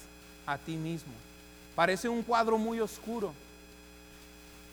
a 0.47 0.57
ti 0.57 0.77
mismo. 0.77 1.13
Parece 1.75 2.09
un 2.09 2.23
cuadro 2.23 2.59
muy 2.59 2.79
oscuro, 2.79 3.33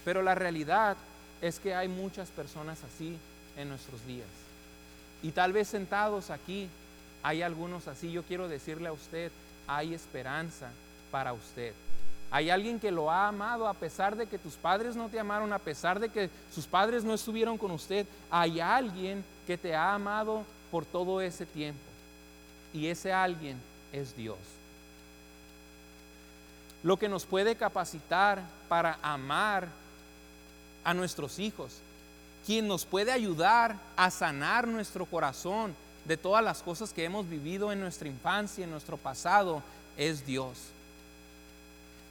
pero 0.06 0.22
la 0.22 0.36
realidad 0.36 0.96
es 1.42 1.60
que 1.60 1.74
hay 1.74 1.88
muchas 1.88 2.30
personas 2.30 2.78
así 2.84 3.18
en 3.58 3.68
nuestros 3.68 4.06
días. 4.06 4.28
Y 5.24 5.32
tal 5.32 5.52
vez 5.52 5.70
sentados 5.70 6.30
aquí 6.30 6.70
hay 7.24 7.42
algunos 7.42 7.88
así. 7.88 8.12
Yo 8.12 8.22
quiero 8.22 8.48
decirle 8.48 8.90
a 8.90 8.94
usted, 8.94 9.32
hay 9.66 9.96
esperanza 9.96 10.70
para 11.10 11.34
usted. 11.34 11.74
Hay 12.32 12.50
alguien 12.50 12.80
que 12.80 12.92
lo 12.92 13.10
ha 13.10 13.28
amado 13.28 13.68
a 13.68 13.74
pesar 13.74 14.16
de 14.16 14.28
que 14.28 14.38
tus 14.38 14.54
padres 14.54 14.96
no 14.96 15.10
te 15.10 15.20
amaron, 15.20 15.52
a 15.52 15.60
pesar 15.60 16.00
de 16.00 16.10
que 16.10 16.30
sus 16.54 16.66
padres 16.66 17.04
no 17.04 17.14
estuvieron 17.14 17.58
con 17.58 17.72
usted. 17.72 18.06
Hay 18.30 18.60
alguien 18.60 19.24
que 19.48 19.58
te 19.58 19.76
ha 19.76 19.94
amado 19.94 20.44
por 20.72 20.86
todo 20.86 21.22
ese 21.22 21.46
tiempo. 21.46 21.82
Y 22.74 22.88
ese 22.88 23.12
alguien 23.12 23.60
es 23.92 24.16
Dios. 24.16 24.38
Lo 26.84 26.98
que 26.98 27.10
nos 27.10 27.26
puede 27.26 27.56
capacitar 27.56 28.42
para 28.68 29.00
amar 29.02 29.68
a 30.84 30.94
nuestros 30.94 31.40
hijos 31.40 31.82
quien 32.46 32.68
nos 32.68 32.86
puede 32.86 33.12
ayudar 33.12 33.76
a 33.96 34.10
sanar 34.10 34.68
nuestro 34.68 35.06
corazón 35.06 35.76
de 36.06 36.18
todas 36.18 36.44
las 36.44 36.64
cosas 36.64 36.94
que 36.94 37.04
hemos 37.04 37.30
vivido 37.30 37.72
en 37.72 37.80
nuestra 37.80 38.08
infancia, 38.08 38.64
en 38.64 38.72
nuestro 38.72 38.98
pasado, 38.98 39.62
es 39.98 40.26
Dios. 40.26 40.58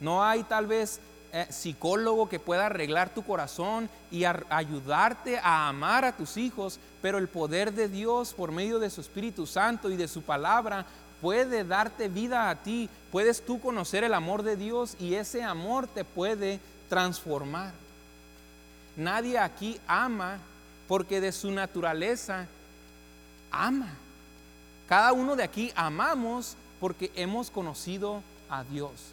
No 0.01 0.25
hay 0.25 0.45
tal 0.45 0.67
vez 0.67 1.01
eh, 1.33 1.47
psicólogo 1.51 2.29
que 2.29 2.41
pueda 2.41 2.67
arreglar 2.67 3.13
tu 3.13 3.23
corazón 3.23 3.91
y 4.11 4.25
ayudarte 4.25 5.39
a 5.39 5.69
amar 5.69 6.05
a 6.07 6.17
tus 6.17 6.37
hijos, 6.39 6.81
pero 7.03 7.19
el 7.19 7.29
poder 7.29 7.75
de 7.75 7.89
Dios 7.89 8.33
por 8.33 8.51
medio 8.51 8.79
de 8.79 8.89
su 8.89 9.03
Espíritu 9.03 9.47
Santo 9.47 9.91
y 9.91 9.97
de 9.97 10.09
su 10.09 10.23
palabra 10.23 10.87
puede 11.21 11.65
darte 11.65 12.09
vida 12.09 12.49
a 12.49 12.57
ti. 12.57 12.89
Puedes 13.13 13.45
tú 13.45 13.61
conocer 13.61 14.05
el 14.05 14.15
amor 14.15 14.43
de 14.43 14.57
Dios 14.57 14.97
y 14.99 15.15
ese 15.15 15.43
amor 15.43 15.87
te 15.87 16.05
puede 16.05 16.61
transformar. 16.89 17.73
Nadie 18.97 19.39
aquí 19.39 19.79
ama 19.87 20.39
porque 20.89 21.21
de 21.21 21.33
su 21.33 21.51
naturaleza 21.51 22.47
ama. 23.51 23.93
Cada 24.89 25.13
uno 25.13 25.37
de 25.37 25.43
aquí 25.43 25.73
amamos 25.77 26.57
porque 26.81 27.13
hemos 27.15 27.51
conocido 27.51 28.23
a 28.49 28.65
Dios. 28.65 29.13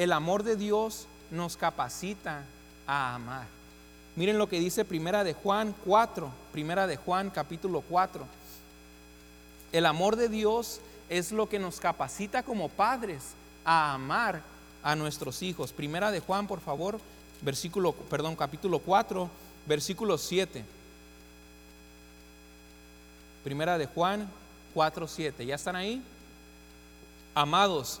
El 0.00 0.14
amor 0.14 0.44
de 0.44 0.56
Dios 0.56 1.06
nos 1.30 1.58
capacita 1.58 2.42
a 2.86 3.14
amar. 3.16 3.46
Miren 4.16 4.38
lo 4.38 4.48
que 4.48 4.58
dice 4.58 4.86
Primera 4.86 5.24
de 5.24 5.34
Juan 5.34 5.74
4, 5.84 6.30
Primera 6.52 6.86
de 6.86 6.96
Juan 6.96 7.28
capítulo 7.28 7.82
4. 7.82 8.24
El 9.72 9.84
amor 9.84 10.16
de 10.16 10.30
Dios 10.30 10.80
es 11.10 11.32
lo 11.32 11.50
que 11.50 11.58
nos 11.58 11.80
capacita 11.80 12.42
como 12.42 12.70
padres 12.70 13.34
a 13.62 13.92
amar 13.92 14.40
a 14.82 14.96
nuestros 14.96 15.42
hijos. 15.42 15.70
Primera 15.70 16.10
de 16.10 16.20
Juan, 16.20 16.46
por 16.46 16.60
favor, 16.60 16.98
versículo, 17.42 17.92
perdón, 17.92 18.36
capítulo 18.36 18.78
4, 18.78 19.28
versículo 19.66 20.16
7. 20.16 20.64
Primera 23.44 23.76
de 23.76 23.84
Juan 23.84 24.30
4, 24.72 25.06
7. 25.06 25.44
¿Ya 25.44 25.56
están 25.56 25.76
ahí? 25.76 26.02
Amados, 27.34 28.00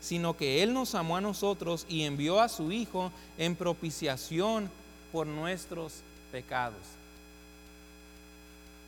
sino 0.00 0.36
que 0.36 0.62
Él 0.62 0.72
nos 0.72 0.94
amó 0.94 1.16
a 1.16 1.20
nosotros 1.20 1.86
y 1.88 2.02
envió 2.02 2.40
a 2.40 2.48
su 2.48 2.72
Hijo 2.72 3.12
en 3.38 3.56
propiciación 3.56 4.70
por 5.12 5.26
nuestros 5.26 6.00
pecados. 6.32 6.78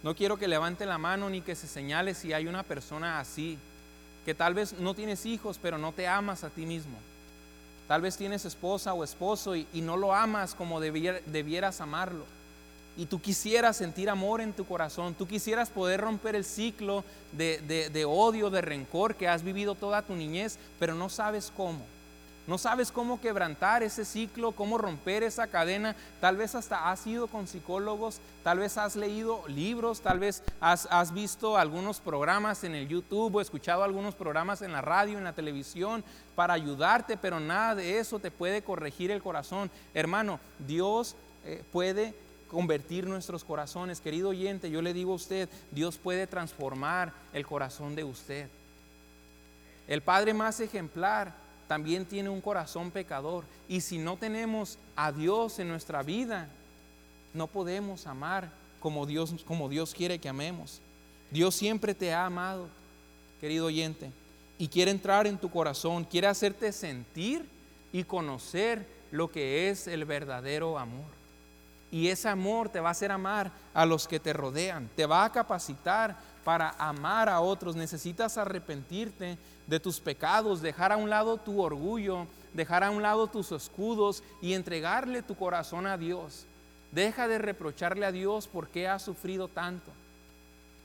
No 0.03 0.15
quiero 0.15 0.37
que 0.37 0.49
levante 0.49 0.87
la 0.87 0.99
mano 0.99 1.29
ni 1.29 1.41
que 1.41 1.55
se 1.55 1.67
señale 1.67 2.15
si 2.15 2.33
hay 2.33 2.47
una 2.47 2.63
persona 2.63 3.19
así, 3.19 3.59
que 4.25 4.35
tal 4.35 4.55
vez 4.55 4.75
no 4.79 4.95
tienes 4.95 5.27
hijos, 5.27 5.59
pero 5.61 5.79
no 5.79 5.93
te 5.93 6.07
amas 6.07 6.45
a 6.45 6.51
ti 6.51 6.67
mismo 6.67 6.99
Tal 7.89 8.03
vez 8.03 8.19
tienes 8.19 8.45
esposa 8.45 8.93
o 8.93 9.03
esposo 9.03 9.57
y, 9.57 9.67
no 9.73 9.97
lo 9.97 10.15
amas 10.15 10.55
como 10.55 10.79
debieras 10.79 11.81
amarlo. 11.81 12.27
Y 12.99 13.07
tú 13.07 13.23
quisieras 13.23 13.77
sentir 13.77 14.11
amor 14.11 14.43
en 14.43 14.53
tu 14.53 14.67
corazón, 14.67 15.15
tú 15.15 15.27
quisieras 15.27 15.71
poder 15.71 16.01
romper 16.01 16.35
el 16.35 16.45
ciclo 16.45 17.05
de, 17.33 17.61
de 17.91 18.05
odio, 18.05 18.51
de 18.51 18.61
rencor 18.61 19.15
que 19.15 19.29
has 19.29 19.43
vivido 19.43 19.75
toda 19.75 20.03
tu 20.03 20.15
niñez, 20.15 20.59
pero 20.79 20.95
no 20.95 21.09
sabes 21.09 21.51
cómo. 21.57 21.87
No 22.49 22.57
sabes 22.57 22.91
cómo 22.91 23.21
quebrantar 23.21 23.83
ese 23.83 24.07
ciclo, 24.07 24.53
cómo 24.53 24.79
romper 24.79 25.23
esa 25.23 25.49
cadena. 25.49 25.95
Tal 26.19 26.39
vez 26.39 26.55
hasta 26.55 26.91
has 26.91 27.07
ido 27.07 27.27
con 27.27 27.47
psicólogos, 27.47 28.21
tal 28.43 28.61
vez 28.61 28.79
has 28.79 28.97
leído 28.97 29.47
libros, 29.49 30.01
tal 30.01 30.19
vez 30.19 30.43
has, 30.59 30.89
has, 30.91 31.13
visto 31.13 31.59
algunos 31.59 32.01
programas 32.01 32.65
en 32.65 32.75
el 32.75 32.89
YouTube 32.89 33.35
o 33.35 33.41
escuchado 33.43 33.85
algunos 33.85 34.15
programas 34.15 34.63
en 34.63 34.73
la 34.73 34.81
radio, 34.81 35.19
en 35.19 35.25
la 35.25 35.35
televisión 35.35 36.03
para 36.35 36.55
ayudarte, 36.55 37.19
pero 37.19 37.39
nada 37.39 37.75
de 37.75 37.99
eso 37.99 38.19
te 38.19 38.31
puede 38.31 38.63
corregir 38.63 39.11
el 39.11 39.23
corazón. 39.23 39.71
Hermano, 39.93 40.41
Dios 40.67 41.17
eh, 41.45 41.63
puede 41.71 42.15
convertir 42.49 43.07
nuestros 43.07 43.45
corazones. 43.45 44.01
Querido 44.01 44.31
oyente, 44.31 44.71
yo 44.71 44.83
le 44.83 44.93
digo 44.93 45.13
a 45.13 45.17
usted, 45.17 45.49
Dios 45.71 45.97
puede 45.99 46.27
transformar 46.27 47.13
el 47.33 47.47
corazón 47.47 47.95
de 47.95 48.05
usted. 48.05 48.49
El 49.87 50.03
Padre 50.03 50.35
más 50.35 50.61
ejemplar 50.61 51.35
también 51.67 52.05
tiene 52.05 52.29
un 52.29 52.41
corazón 52.41 52.91
pecador. 52.91 53.45
Y 53.69 53.81
si 53.81 53.99
no 53.99 54.17
tenemos 54.17 54.79
a 54.97 55.13
Dios 55.13 55.59
en 55.59 55.69
nuestra 55.69 56.03
vida, 56.03 56.49
no 57.35 57.47
podemos 57.47 58.07
amar 58.07 58.51
como 58.81 59.07
Dios, 59.07 59.35
como 59.47 59.69
Dios 59.69 59.95
quiere 59.95 60.19
que 60.19 60.29
amemos. 60.29 60.81
Dios 61.31 61.55
siempre 61.55 61.95
te 61.95 62.13
ha 62.13 62.25
amado, 62.25 62.69
querido 63.41 63.67
oyente, 63.67 64.11
y 64.59 64.69
quiere 64.69 64.91
entrar 64.91 65.27
en 65.27 65.39
tu 65.39 65.51
corazón, 65.51 66.05
quiere 66.05 66.27
hacerte 66.27 66.73
sentir 66.73 67.47
y 67.93 68.05
conocer 68.05 68.87
lo 69.11 69.31
que 69.31 69.71
es 69.71 69.87
el 69.87 70.05
verdadero 70.05 70.79
amor. 70.79 71.18
Y 71.91 72.09
ese 72.09 72.29
amor 72.29 72.69
te 72.69 72.81
va 72.81 72.89
a 72.89 72.93
hacer 72.93 73.11
amar 73.11 73.51
a 73.73 73.87
los 73.87 74.07
que 74.07 74.21
te 74.21 74.33
rodean, 74.33 74.91
te 74.95 75.07
va 75.07 75.25
a 75.25 75.33
capacitar 75.33 76.17
para 76.45 76.71
amar 76.79 77.29
a 77.29 77.41
otros. 77.41 77.77
Necesitas 77.77 78.39
arrepentirte 78.39 79.39
de 79.67 79.81
tus 79.81 80.01
pecados, 80.01 80.61
dejar 80.61 80.93
a 80.93 80.97
un 80.97 81.11
lado 81.11 81.37
tu 81.39 81.61
orgullo, 81.61 82.27
dejar 82.53 82.85
a 82.85 82.91
un 82.91 83.03
lado 83.03 83.27
tus 83.27 83.53
escudos 83.53 84.23
y 84.41 84.55
entregarle 84.55 85.23
tu 85.23 85.35
corazón 85.35 85.87
a 85.87 85.97
Dios. 85.97 86.47
Deja 86.93 87.29
de 87.29 87.39
reprocharle 87.39 88.07
a 88.07 88.13
Dios 88.13 88.47
por 88.47 88.69
qué 88.69 88.89
ha 88.89 88.99
sufrido 88.99 89.49
tanto. 89.49 89.91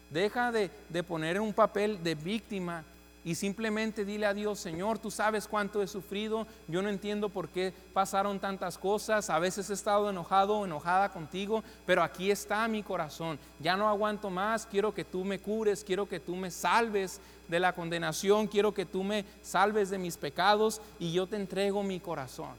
Deja 0.09 0.51
de, 0.51 0.69
de 0.89 1.03
poner 1.03 1.39
un 1.39 1.53
papel 1.53 2.03
de 2.03 2.15
víctima 2.15 2.83
y 3.25 3.35
simplemente 3.35 4.03
dile 4.03 4.25
a 4.25 4.33
Dios, 4.33 4.59
Señor, 4.59 4.99
tú 4.99 5.09
sabes 5.09 5.47
cuánto 5.47 5.81
he 5.81 5.87
sufrido, 5.87 6.45
yo 6.67 6.81
no 6.81 6.89
entiendo 6.89 7.29
por 7.29 7.47
qué 7.47 7.73
pasaron 7.93 8.39
tantas 8.39 8.77
cosas, 8.77 9.29
a 9.29 9.39
veces 9.39 9.69
he 9.69 9.73
estado 9.73 10.09
enojado 10.09 10.57
o 10.57 10.65
enojada 10.65 11.09
contigo, 11.09 11.63
pero 11.85 12.03
aquí 12.03 12.31
está 12.31 12.67
mi 12.67 12.83
corazón, 12.83 13.39
ya 13.59 13.77
no 13.77 13.87
aguanto 13.87 14.29
más, 14.29 14.65
quiero 14.65 14.93
que 14.93 15.05
tú 15.05 15.23
me 15.23 15.39
cures, 15.39 15.83
quiero 15.85 16.07
que 16.07 16.19
tú 16.19 16.35
me 16.35 16.51
salves 16.51 17.21
de 17.47 17.59
la 17.59 17.73
condenación, 17.73 18.47
quiero 18.47 18.73
que 18.73 18.85
tú 18.85 19.03
me 19.03 19.23
salves 19.41 19.89
de 19.89 19.97
mis 19.97 20.17
pecados 20.17 20.81
y 20.99 21.13
yo 21.13 21.25
te 21.27 21.37
entrego 21.37 21.81
mi 21.81 21.99
corazón. 21.99 22.51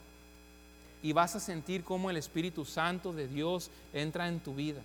Y 1.02 1.12
vas 1.12 1.36
a 1.36 1.40
sentir 1.40 1.84
cómo 1.84 2.08
el 2.08 2.16
Espíritu 2.16 2.64
Santo 2.64 3.12
de 3.12 3.28
Dios 3.28 3.70
entra 3.92 4.28
en 4.28 4.40
tu 4.40 4.54
vida. 4.54 4.80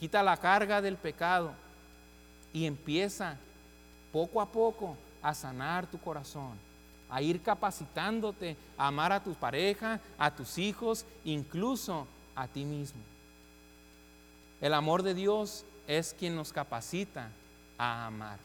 Quita 0.00 0.22
la 0.22 0.38
carga 0.38 0.80
del 0.80 0.96
pecado 0.96 1.52
y 2.54 2.64
empieza 2.64 3.36
poco 4.12 4.40
a 4.40 4.46
poco 4.46 4.96
a 5.22 5.34
sanar 5.34 5.86
tu 5.86 5.98
corazón, 5.98 6.52
a 7.08 7.22
ir 7.22 7.40
capacitándote 7.42 8.56
a 8.76 8.88
amar 8.88 9.12
a 9.12 9.22
tu 9.22 9.34
pareja, 9.34 10.00
a 10.18 10.30
tus 10.30 10.58
hijos, 10.58 11.06
incluso 11.24 12.06
a 12.34 12.46
ti 12.46 12.64
mismo. 12.64 13.00
El 14.60 14.74
amor 14.74 15.02
de 15.02 15.14
Dios 15.14 15.64
es 15.86 16.14
quien 16.14 16.36
nos 16.36 16.52
capacita 16.52 17.30
a 17.78 18.06
amar. 18.06 18.38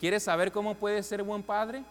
¿Quieres 0.00 0.24
saber 0.24 0.50
cómo 0.50 0.74
puedes 0.74 1.06
ser 1.06 1.22
buen 1.22 1.42
padre? 1.42 1.84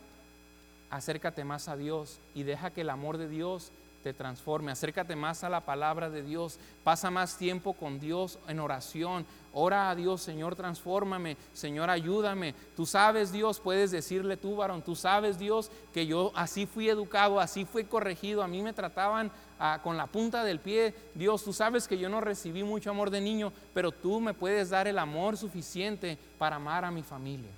Acércate 0.90 1.46
más 1.46 1.70
a 1.70 1.78
Dios 1.78 2.20
y 2.36 2.44
deja 2.44 2.72
que 2.72 2.82
el 2.82 2.90
amor 2.90 3.18
de 3.18 3.30
Dios 3.30 3.72
te 4.02 4.14
transforme. 4.14 4.72
Acércate 4.72 5.16
más 5.16 5.44
a 5.44 5.50
la 5.50 5.62
palabra 5.62 6.10
de 6.10 6.24
Dios. 6.24 6.60
Pasa 6.84 7.10
más 7.12 7.38
tiempo 7.38 7.74
con 7.74 8.00
Dios 8.00 8.40
en 8.48 8.60
oración. 8.60 9.26
Ora 9.54 9.90
a 9.90 9.96
Dios, 9.96 10.22
Señor, 10.22 10.56
transfórmame. 10.56 11.38
Señor, 11.54 11.90
ayúdame. 11.90 12.56
Tú 12.76 12.86
sabes, 12.86 13.32
Dios, 13.32 13.60
puedes 13.60 13.92
decirle 13.92 14.38
tú, 14.38 14.56
varón. 14.56 14.82
Tú 14.82 14.96
sabes, 14.96 15.38
Dios, 15.38 15.70
que 15.94 16.06
yo 16.08 16.32
así 16.36 16.66
fui 16.66 16.90
educado, 16.90 17.40
así 17.40 17.66
fui 17.66 17.84
corregido. 17.84 18.44
A 18.44 18.48
mí 18.48 18.62
me 18.62 18.74
trataban 18.74 19.32
ah, 19.60 19.80
con 19.84 19.98
la 19.98 20.08
punta 20.08 20.44
del 20.44 20.60
pie. 20.60 20.94
Dios, 21.16 21.44
tú 21.44 21.54
sabes 21.54 21.88
que 21.88 21.98
yo 21.98 22.10
no 22.10 22.22
recibí 22.22 22.64
mucho 22.64 22.90
amor 22.90 23.10
de 23.10 23.22
niño, 23.22 23.52
pero 23.74 23.92
tú 23.92 24.20
me 24.20 24.34
puedes 24.34 24.70
dar 24.70 24.88
el 24.88 25.00
amor 25.00 25.38
suficiente 25.38 26.18
para 26.38 26.56
amar 26.56 26.86
a 26.86 26.92
mi 26.92 27.04
familia. 27.04 27.52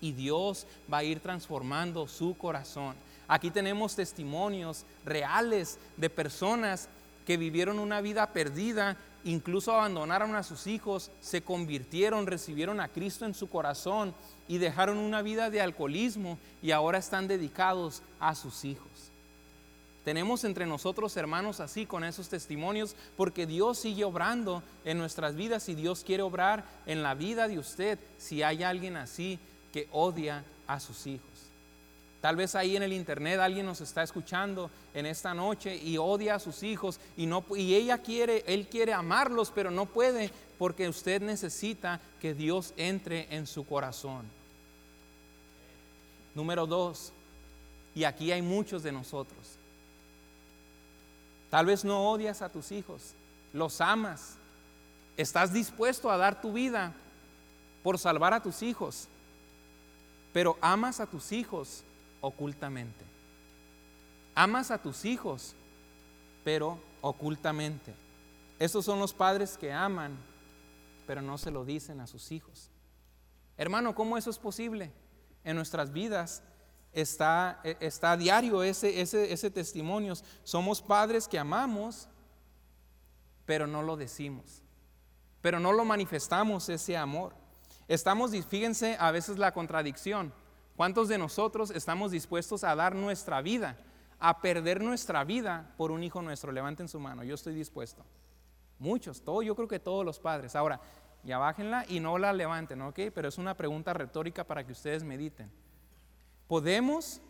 Y 0.00 0.12
Dios 0.12 0.66
va 0.92 0.98
a 0.98 1.04
ir 1.04 1.20
transformando 1.20 2.06
su 2.06 2.36
corazón. 2.36 2.94
Aquí 3.28 3.50
tenemos 3.50 3.94
testimonios 3.94 4.84
reales 5.04 5.78
de 5.98 6.08
personas 6.08 6.88
que 7.26 7.36
vivieron 7.36 7.78
una 7.78 8.00
vida 8.00 8.32
perdida, 8.32 8.96
incluso 9.22 9.74
abandonaron 9.74 10.34
a 10.34 10.42
sus 10.42 10.66
hijos, 10.66 11.10
se 11.20 11.42
convirtieron, 11.42 12.26
recibieron 12.26 12.80
a 12.80 12.88
Cristo 12.88 13.26
en 13.26 13.34
su 13.34 13.50
corazón 13.50 14.14
y 14.48 14.56
dejaron 14.56 14.96
una 14.96 15.20
vida 15.20 15.50
de 15.50 15.60
alcoholismo 15.60 16.38
y 16.62 16.70
ahora 16.70 16.96
están 16.96 17.28
dedicados 17.28 18.02
a 18.18 18.34
sus 18.34 18.64
hijos. 18.64 18.88
Tenemos 20.06 20.44
entre 20.44 20.64
nosotros 20.64 21.14
hermanos 21.18 21.60
así 21.60 21.84
con 21.84 22.02
esos 22.02 22.30
testimonios 22.30 22.96
porque 23.14 23.44
Dios 23.44 23.78
sigue 23.78 24.04
obrando 24.04 24.62
en 24.86 24.96
nuestras 24.96 25.36
vidas 25.36 25.68
y 25.68 25.74
Dios 25.74 26.02
quiere 26.02 26.22
obrar 26.22 26.64
en 26.86 27.02
la 27.02 27.14
vida 27.14 27.46
de 27.46 27.58
usted 27.58 27.98
si 28.16 28.42
hay 28.42 28.62
alguien 28.62 28.96
así 28.96 29.38
que 29.70 29.86
odia 29.92 30.44
a 30.66 30.80
sus 30.80 31.06
hijos. 31.06 31.37
Tal 32.20 32.34
vez 32.34 32.56
ahí 32.56 32.76
en 32.76 32.82
el 32.82 32.92
internet 32.92 33.38
alguien 33.38 33.66
nos 33.66 33.80
está 33.80 34.02
escuchando 34.02 34.70
en 34.92 35.06
esta 35.06 35.34
noche 35.34 35.76
y 35.76 35.98
odia 35.98 36.34
a 36.34 36.40
sus 36.40 36.64
hijos 36.64 36.98
y 37.16 37.26
no 37.26 37.44
y 37.54 37.74
ella 37.74 37.98
quiere, 37.98 38.42
él 38.46 38.66
quiere 38.68 38.92
amarlos, 38.92 39.52
pero 39.54 39.70
no 39.70 39.86
puede 39.86 40.32
porque 40.58 40.88
usted 40.88 41.22
necesita 41.22 42.00
que 42.20 42.34
Dios 42.34 42.74
entre 42.76 43.32
en 43.34 43.46
su 43.46 43.64
corazón. 43.64 44.24
Número 46.34 46.66
dos, 46.66 47.12
y 47.94 48.02
aquí 48.02 48.32
hay 48.32 48.42
muchos 48.42 48.82
de 48.82 48.90
nosotros. 48.90 49.56
Tal 51.50 51.66
vez 51.66 51.84
no 51.84 52.10
odias 52.10 52.42
a 52.42 52.48
tus 52.48 52.72
hijos, 52.72 53.14
los 53.52 53.80
amas. 53.80 54.34
Estás 55.16 55.52
dispuesto 55.52 56.10
a 56.10 56.16
dar 56.16 56.40
tu 56.40 56.52
vida 56.52 56.92
por 57.84 57.96
salvar 57.96 58.34
a 58.34 58.42
tus 58.42 58.62
hijos, 58.62 59.06
pero 60.32 60.58
amas 60.60 60.98
a 60.98 61.06
tus 61.06 61.30
hijos 61.30 61.84
ocultamente. 62.20 63.04
Amas 64.34 64.70
a 64.70 64.80
tus 64.80 65.04
hijos, 65.04 65.54
pero 66.44 66.78
ocultamente. 67.00 67.94
Estos 68.58 68.84
son 68.84 68.98
los 68.98 69.12
padres 69.12 69.56
que 69.56 69.72
aman, 69.72 70.16
pero 71.06 71.22
no 71.22 71.38
se 71.38 71.50
lo 71.50 71.64
dicen 71.64 72.00
a 72.00 72.06
sus 72.06 72.32
hijos. 72.32 72.70
Hermano, 73.56 73.94
¿cómo 73.94 74.16
eso 74.16 74.30
es 74.30 74.38
posible? 74.38 74.92
En 75.44 75.56
nuestras 75.56 75.92
vidas 75.92 76.42
está, 76.92 77.60
e, 77.64 77.76
está 77.80 78.12
a 78.12 78.16
diario 78.16 78.62
ese, 78.62 79.00
ese, 79.00 79.32
ese 79.32 79.50
testimonio. 79.50 80.14
Somos 80.44 80.82
padres 80.82 81.26
que 81.28 81.38
amamos, 81.38 82.08
pero 83.46 83.66
no 83.66 83.82
lo 83.82 83.96
decimos. 83.96 84.62
Pero 85.40 85.60
no 85.60 85.72
lo 85.72 85.84
manifestamos 85.84 86.68
ese 86.68 86.96
amor. 86.96 87.34
Estamos, 87.86 88.32
fíjense, 88.46 88.96
a 89.00 89.10
veces 89.10 89.38
la 89.38 89.52
contradicción. 89.52 90.32
¿Cuántos 90.78 91.08
de 91.08 91.18
nosotros 91.18 91.72
estamos 91.72 92.12
dispuestos 92.12 92.62
a 92.62 92.76
dar 92.76 92.94
nuestra 92.94 93.42
vida, 93.42 93.76
a 94.20 94.40
perder 94.40 94.80
nuestra 94.80 95.24
vida 95.24 95.74
por 95.76 95.90
un 95.90 96.04
hijo 96.04 96.22
nuestro? 96.22 96.52
Levanten 96.52 96.86
su 96.86 97.00
mano, 97.00 97.24
yo 97.24 97.34
estoy 97.34 97.52
dispuesto. 97.52 98.04
Muchos, 98.78 99.20
todo, 99.22 99.42
yo 99.42 99.56
creo 99.56 99.66
que 99.66 99.80
todos 99.80 100.04
los 100.04 100.20
padres. 100.20 100.54
Ahora, 100.54 100.80
ya 101.24 101.36
bájenla 101.36 101.84
y 101.88 101.98
no 101.98 102.16
la 102.16 102.32
levanten, 102.32 102.80
¿ok? 102.82 102.94
Pero 103.12 103.26
es 103.26 103.38
una 103.38 103.56
pregunta 103.56 103.92
retórica 103.92 104.44
para 104.44 104.64
que 104.64 104.70
ustedes 104.70 105.02
mediten. 105.02 105.50
¿Podemos 106.46 107.20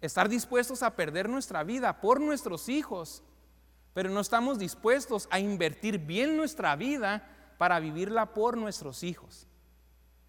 estar 0.00 0.30
dispuestos 0.30 0.82
a 0.82 0.96
perder 0.96 1.28
nuestra 1.28 1.64
vida 1.64 2.00
por 2.00 2.18
nuestros 2.18 2.70
hijos, 2.70 3.22
pero 3.92 4.08
no 4.08 4.20
estamos 4.20 4.58
dispuestos 4.58 5.28
a 5.30 5.38
invertir 5.38 5.98
bien 5.98 6.34
nuestra 6.34 6.74
vida 6.76 7.28
para 7.58 7.78
vivirla 7.78 8.32
por 8.32 8.56
nuestros 8.56 9.02
hijos? 9.02 9.46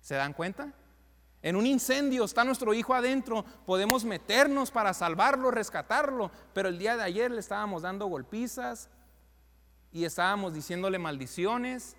¿Se 0.01 0.15
dan 0.15 0.33
cuenta? 0.33 0.73
En 1.45 1.55
un 1.55 1.67
incendio 1.67 2.23
está 2.23 2.43
nuestro 2.43 2.73
hijo 2.73 2.95
adentro, 2.95 3.45
podemos 3.67 4.03
meternos 4.03 4.71
para 4.71 4.95
salvarlo, 4.95 5.51
rescatarlo, 5.51 6.31
pero 6.55 6.69
el 6.69 6.79
día 6.79 6.97
de 6.97 7.03
ayer 7.03 7.29
le 7.29 7.39
estábamos 7.39 7.83
dando 7.83 8.07
golpizas 8.07 8.89
y 9.91 10.05
estábamos 10.05 10.55
diciéndole 10.55 10.97
maldiciones 10.97 11.97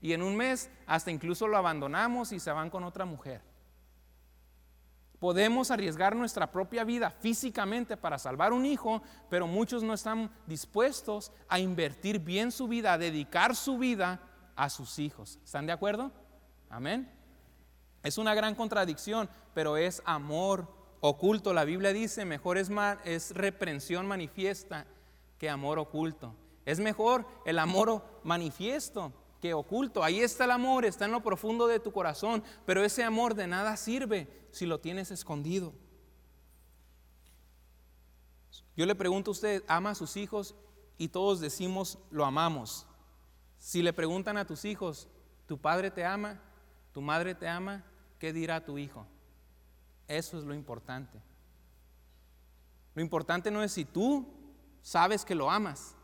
y 0.00 0.12
en 0.12 0.22
un 0.22 0.36
mes 0.36 0.70
hasta 0.86 1.10
incluso 1.10 1.48
lo 1.48 1.56
abandonamos 1.56 2.30
y 2.30 2.38
se 2.38 2.52
van 2.52 2.70
con 2.70 2.84
otra 2.84 3.04
mujer. 3.04 3.42
Podemos 5.18 5.72
arriesgar 5.72 6.14
nuestra 6.14 6.52
propia 6.52 6.84
vida 6.84 7.10
físicamente 7.10 7.96
para 7.96 8.16
salvar 8.16 8.52
un 8.52 8.64
hijo, 8.64 9.02
pero 9.28 9.48
muchos 9.48 9.82
no 9.82 9.94
están 9.94 10.30
dispuestos 10.46 11.32
a 11.48 11.58
invertir 11.58 12.20
bien 12.20 12.52
su 12.52 12.68
vida, 12.68 12.92
a 12.92 12.98
dedicar 12.98 13.56
su 13.56 13.76
vida 13.76 14.20
a 14.54 14.70
sus 14.70 15.00
hijos. 15.00 15.40
¿Están 15.42 15.66
de 15.66 15.72
acuerdo? 15.72 16.12
Amén. 16.70 17.23
Es 18.04 18.18
una 18.18 18.34
gran 18.34 18.54
contradicción, 18.54 19.30
pero 19.54 19.78
es 19.78 20.02
amor 20.04 20.68
oculto. 21.00 21.54
La 21.54 21.64
Biblia 21.64 21.94
dice, 21.94 22.26
mejor 22.26 22.58
es, 22.58 22.70
reprensión 23.34 24.06
manifiesta 24.06 24.86
que 25.38 25.48
amor 25.48 25.78
oculto. 25.78 26.34
Es 26.66 26.80
mejor 26.80 27.26
el 27.46 27.58
amor 27.58 28.04
manifiesto 28.22 29.12
que 29.40 29.54
oculto. 29.54 30.04
Ahí 30.04 30.20
está 30.20 30.44
el 30.44 30.50
amor, 30.50 30.84
está 30.84 31.06
en 31.06 31.12
lo 31.12 31.22
profundo 31.22 31.66
de 31.66 31.80
tu 31.80 31.92
corazón, 31.92 32.44
pero 32.66 32.84
ese 32.84 33.02
amor 33.02 33.34
de 33.34 33.46
nada 33.46 33.74
sirve 33.78 34.28
si 34.50 34.66
lo 34.66 34.80
tienes 34.80 35.10
escondido. 35.10 35.72
Yo 38.76 38.84
le 38.84 38.94
pregunto 38.94 39.30
a 39.30 39.32
usted, 39.32 39.64
¿ama 39.66 39.90
a 39.90 39.94
sus 39.94 40.16
hijos? 40.18 40.54
Y 40.98 41.08
todos 41.08 41.40
decimos, 41.40 41.98
lo 42.10 42.26
amamos. 42.26 42.86
Si 43.58 43.82
le 43.82 43.94
preguntan 43.94 44.36
a 44.36 44.46
tus 44.46 44.66
hijos, 44.66 45.08
¿tu 45.46 45.58
padre 45.58 45.90
te 45.90 46.04
ama? 46.04 46.38
¿Tu 46.92 47.00
madre 47.00 47.34
te 47.34 47.48
ama? 47.48 47.82
¿Qué 48.18 48.32
dirá 48.32 48.64
tu 48.64 48.78
hijo? 48.78 49.06
Eso 50.08 50.38
es 50.38 50.44
lo 50.44 50.54
importante. 50.54 51.20
Lo 52.94 53.02
importante 53.02 53.50
no 53.50 53.62
es 53.62 53.72
si 53.72 53.84
tú 53.84 54.26
sabes 54.82 55.24
que 55.24 55.34
lo 55.34 55.50
amas. 55.50 55.94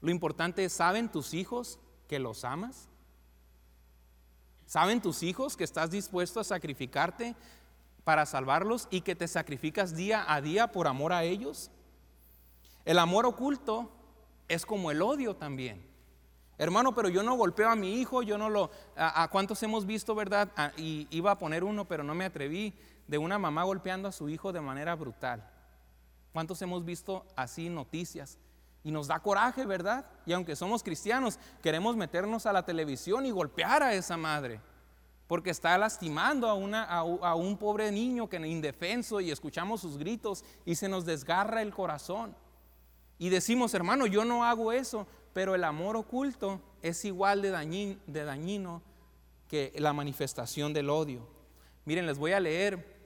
Lo 0.00 0.10
importante 0.10 0.64
es, 0.64 0.72
¿saben 0.72 1.10
tus 1.10 1.34
hijos 1.34 1.78
que 2.08 2.18
los 2.18 2.44
amas? 2.44 2.88
¿Saben 4.66 5.02
tus 5.02 5.22
hijos 5.22 5.56
que 5.56 5.64
estás 5.64 5.90
dispuesto 5.90 6.40
a 6.40 6.44
sacrificarte 6.44 7.34
para 8.04 8.24
salvarlos 8.24 8.88
y 8.90 9.02
que 9.02 9.14
te 9.14 9.28
sacrificas 9.28 9.94
día 9.94 10.24
a 10.32 10.40
día 10.40 10.72
por 10.72 10.86
amor 10.86 11.12
a 11.12 11.24
ellos? 11.24 11.70
El 12.84 12.98
amor 12.98 13.26
oculto 13.26 13.90
es 14.48 14.64
como 14.64 14.90
el 14.90 15.02
odio 15.02 15.36
también. 15.36 15.89
Hermano, 16.60 16.94
pero 16.94 17.08
yo 17.08 17.22
no 17.22 17.36
golpeo 17.36 17.70
a 17.70 17.74
mi 17.74 17.94
hijo, 18.02 18.22
yo 18.22 18.36
no 18.36 18.50
lo... 18.50 18.70
¿A, 18.94 19.26
cuántos 19.28 19.62
hemos 19.62 19.86
visto, 19.86 20.14
verdad? 20.14 20.50
y 20.76 21.08
iba 21.10 21.30
a 21.30 21.38
poner 21.38 21.64
uno, 21.64 21.86
pero 21.86 22.04
no 22.04 22.14
me 22.14 22.26
atreví, 22.26 22.74
de 23.08 23.16
una 23.16 23.38
mamá 23.38 23.64
golpeando 23.64 24.08
a 24.08 24.12
su 24.12 24.28
hijo 24.28 24.52
de 24.52 24.60
manera 24.60 24.94
brutal. 24.94 25.42
¿Cuántos 26.34 26.60
hemos 26.60 26.84
visto 26.84 27.24
así 27.34 27.70
noticias? 27.70 28.36
Y 28.84 28.90
nos 28.90 29.06
da 29.06 29.20
coraje, 29.20 29.64
¿verdad? 29.64 30.04
Y 30.26 30.34
aunque 30.34 30.54
somos 30.54 30.82
cristianos, 30.82 31.38
queremos 31.62 31.96
meternos 31.96 32.44
a 32.44 32.52
la 32.52 32.62
televisión 32.62 33.24
y 33.24 33.30
golpear 33.30 33.82
a 33.82 33.94
esa 33.94 34.18
madre. 34.18 34.60
Porque 35.28 35.48
está 35.48 35.78
lastimando 35.78 36.46
a, 36.46 36.52
una, 36.52 36.84
a, 36.84 37.34
un 37.36 37.56
pobre 37.56 37.90
niño 37.90 38.28
que 38.28 38.36
indefenso 38.36 39.22
y 39.22 39.30
escuchamos 39.30 39.80
sus 39.80 39.96
gritos 39.96 40.44
y 40.66 40.74
se 40.74 40.90
nos 40.90 41.06
desgarra 41.06 41.62
el 41.62 41.72
corazón. 41.72 42.36
Y 43.18 43.30
decimos, 43.30 43.72
hermano, 43.72 44.06
yo 44.06 44.26
no 44.26 44.44
hago 44.44 44.72
eso, 44.72 45.06
pero 45.32 45.54
el 45.54 45.64
amor 45.64 45.96
oculto 45.96 46.60
es 46.82 47.04
igual 47.04 47.42
de, 47.42 47.98
de 48.06 48.24
dañino 48.24 48.82
que 49.48 49.72
la 49.76 49.92
manifestación 49.92 50.72
del 50.72 50.90
odio. 50.90 51.26
Miren, 51.84 52.06
les 52.06 52.18
voy 52.18 52.32
a 52.32 52.40
leer 52.40 53.00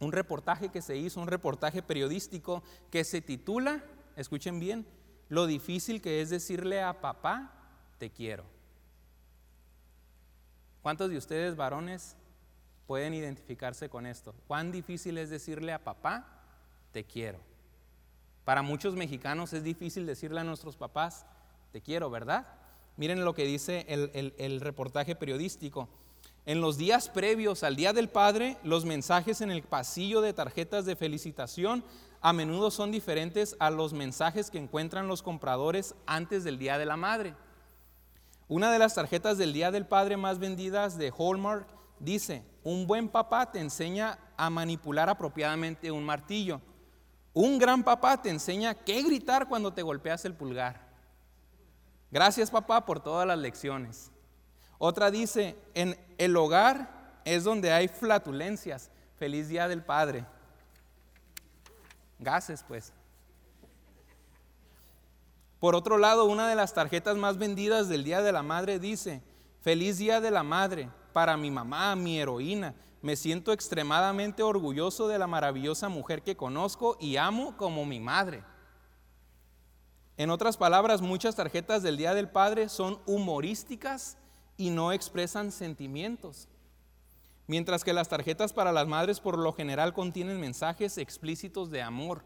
un 0.00 0.12
reportaje 0.12 0.70
que 0.70 0.82
se 0.82 0.96
hizo, 0.96 1.20
un 1.20 1.26
reportaje 1.26 1.82
periodístico 1.82 2.62
que 2.90 3.04
se 3.04 3.20
titula, 3.20 3.84
escuchen 4.16 4.58
bien, 4.58 4.86
lo 5.28 5.46
difícil 5.46 6.00
que 6.00 6.20
es 6.20 6.30
decirle 6.30 6.82
a 6.82 7.00
papá, 7.00 7.52
te 7.98 8.10
quiero. 8.10 8.44
¿Cuántos 10.82 11.10
de 11.10 11.18
ustedes 11.18 11.56
varones 11.56 12.16
pueden 12.86 13.14
identificarse 13.14 13.88
con 13.88 14.06
esto? 14.06 14.34
¿Cuán 14.46 14.72
difícil 14.72 15.18
es 15.18 15.30
decirle 15.30 15.72
a 15.72 15.84
papá, 15.84 16.26
te 16.92 17.04
quiero? 17.04 17.38
Para 18.44 18.62
muchos 18.62 18.96
mexicanos 18.96 19.52
es 19.52 19.62
difícil 19.62 20.06
decirle 20.06 20.40
a 20.40 20.44
nuestros 20.44 20.76
papás, 20.76 21.26
te 21.72 21.80
quiero, 21.80 22.10
¿verdad? 22.10 22.46
Miren 22.96 23.24
lo 23.24 23.34
que 23.34 23.44
dice 23.44 23.86
el, 23.88 24.60
reportaje 24.60 25.14
periodístico. 25.14 25.88
En 26.46 26.60
los 26.60 26.76
días 26.76 27.08
previos 27.08 27.62
al 27.62 27.76
Día 27.76 27.92
del 27.92 28.08
Padre, 28.08 28.56
los 28.62 28.84
mensajes 28.84 29.40
en 29.40 29.50
el 29.50 29.62
pasillo 29.62 30.20
de 30.20 30.32
tarjetas 30.32 30.84
de 30.84 30.96
felicitación 30.96 31.84
a 32.20 32.32
menudo 32.32 32.70
son 32.70 32.90
diferentes 32.90 33.56
a 33.58 33.70
los 33.70 33.92
mensajes 33.92 34.50
que 34.50 34.58
encuentran 34.58 35.08
los 35.08 35.22
compradores 35.22 35.94
antes 36.06 36.44
del 36.44 36.58
Día 36.58 36.76
de 36.76 36.86
la 36.86 36.96
Madre. 36.96 37.34
Una 38.48 38.72
de 38.72 38.78
las 38.78 38.94
tarjetas 38.94 39.38
del 39.38 39.52
Día 39.52 39.70
del 39.70 39.86
Padre 39.86 40.16
más 40.16 40.38
vendidas 40.38 40.98
de 40.98 41.12
Hallmark 41.16 41.66
dice, 42.00 42.44
un 42.64 42.86
buen 42.86 43.08
papá 43.08 43.50
te 43.50 43.60
enseña 43.60 44.18
a 44.36 44.50
manipular 44.50 45.08
apropiadamente 45.08 45.90
un 45.90 46.04
martillo. 46.04 46.60
Un 47.32 47.58
gran 47.58 47.84
papá 47.84 48.20
te 48.20 48.28
enseña 48.28 48.74
qué 48.74 49.02
gritar 49.02 49.48
cuando 49.48 49.72
te 49.72 49.82
golpeas 49.82 50.24
el 50.24 50.34
pulgar. 50.34 50.89
Gracias 52.10 52.50
papá 52.50 52.84
por 52.84 53.00
todas 53.00 53.26
las 53.26 53.38
lecciones. 53.38 54.10
Otra 54.78 55.10
dice, 55.10 55.56
en 55.74 55.98
el 56.18 56.36
hogar 56.36 57.20
es 57.24 57.44
donde 57.44 57.72
hay 57.72 57.88
flatulencias. 57.88 58.90
Feliz 59.16 59.48
día 59.48 59.68
del 59.68 59.82
Padre. 59.82 60.24
Gases, 62.18 62.64
pues. 62.66 62.92
Por 65.60 65.74
otro 65.74 65.98
lado, 65.98 66.24
una 66.24 66.48
de 66.48 66.54
las 66.54 66.72
tarjetas 66.72 67.16
más 67.16 67.36
vendidas 67.36 67.88
del 67.88 68.02
Día 68.02 68.22
de 68.22 68.32
la 68.32 68.42
Madre 68.42 68.78
dice, 68.78 69.22
feliz 69.60 69.98
Día 69.98 70.22
de 70.22 70.30
la 70.30 70.42
Madre 70.42 70.88
para 71.12 71.36
mi 71.36 71.50
mamá, 71.50 71.94
mi 71.96 72.18
heroína. 72.18 72.74
Me 73.02 73.16
siento 73.16 73.52
extremadamente 73.52 74.42
orgulloso 74.42 75.08
de 75.08 75.18
la 75.18 75.26
maravillosa 75.26 75.88
mujer 75.90 76.22
que 76.22 76.36
conozco 76.36 76.96
y 76.98 77.16
amo 77.16 77.56
como 77.58 77.84
mi 77.84 78.00
madre. 78.00 78.42
En 80.20 80.28
otras 80.28 80.58
palabras, 80.58 81.00
muchas 81.00 81.34
tarjetas 81.34 81.82
del 81.82 81.96
Día 81.96 82.12
del 82.12 82.28
Padre 82.28 82.68
son 82.68 83.00
humorísticas 83.06 84.18
y 84.58 84.68
no 84.68 84.92
expresan 84.92 85.50
sentimientos. 85.50 86.46
Mientras 87.46 87.84
que 87.84 87.94
las 87.94 88.10
tarjetas 88.10 88.52
para 88.52 88.70
las 88.70 88.86
madres 88.86 89.18
por 89.18 89.38
lo 89.38 89.54
general 89.54 89.94
contienen 89.94 90.38
mensajes 90.38 90.98
explícitos 90.98 91.70
de 91.70 91.80
amor. 91.80 92.22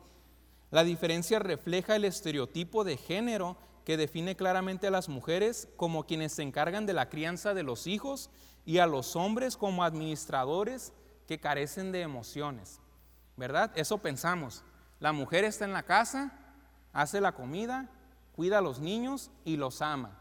La 0.72 0.82
diferencia 0.82 1.38
refleja 1.38 1.94
el 1.94 2.04
estereotipo 2.04 2.82
de 2.82 2.96
género 2.96 3.56
que 3.84 3.96
define 3.96 4.34
claramente 4.34 4.88
a 4.88 4.90
las 4.90 5.08
mujeres 5.08 5.68
como 5.76 6.04
quienes 6.04 6.32
se 6.32 6.42
encargan 6.42 6.86
de 6.86 6.94
la 6.94 7.08
crianza 7.08 7.54
de 7.54 7.62
los 7.62 7.86
hijos 7.86 8.28
y 8.66 8.78
a 8.78 8.88
los 8.88 9.14
hombres 9.14 9.56
como 9.56 9.84
administradores 9.84 10.92
que 11.28 11.38
carecen 11.38 11.92
de 11.92 12.00
emociones. 12.00 12.80
¿Verdad? 13.36 13.70
Eso 13.76 13.98
pensamos. 13.98 14.64
La 14.98 15.12
mujer 15.12 15.44
está 15.44 15.64
en 15.64 15.72
la 15.72 15.84
casa 15.84 16.40
hace 16.94 17.20
la 17.20 17.32
comida, 17.32 17.90
cuida 18.34 18.58
a 18.58 18.62
los 18.62 18.80
niños 18.80 19.30
y 19.44 19.56
los 19.56 19.82
ama. 19.82 20.18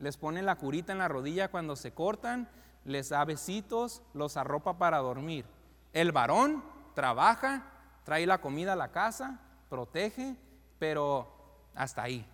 Les 0.00 0.16
pone 0.16 0.42
la 0.42 0.56
curita 0.56 0.92
en 0.92 0.98
la 0.98 1.08
rodilla 1.08 1.50
cuando 1.50 1.76
se 1.76 1.92
cortan, 1.92 2.48
les 2.84 3.10
da 3.10 3.24
besitos, 3.24 4.02
los 4.12 4.36
arropa 4.36 4.78
para 4.78 4.98
dormir. 4.98 5.44
El 5.92 6.10
varón 6.10 6.64
trabaja, 6.94 7.70
trae 8.04 8.26
la 8.26 8.40
comida 8.40 8.72
a 8.72 8.76
la 8.76 8.90
casa, 8.90 9.40
protege, 9.68 10.36
pero 10.78 11.30
hasta 11.74 12.02
ahí. 12.02 12.26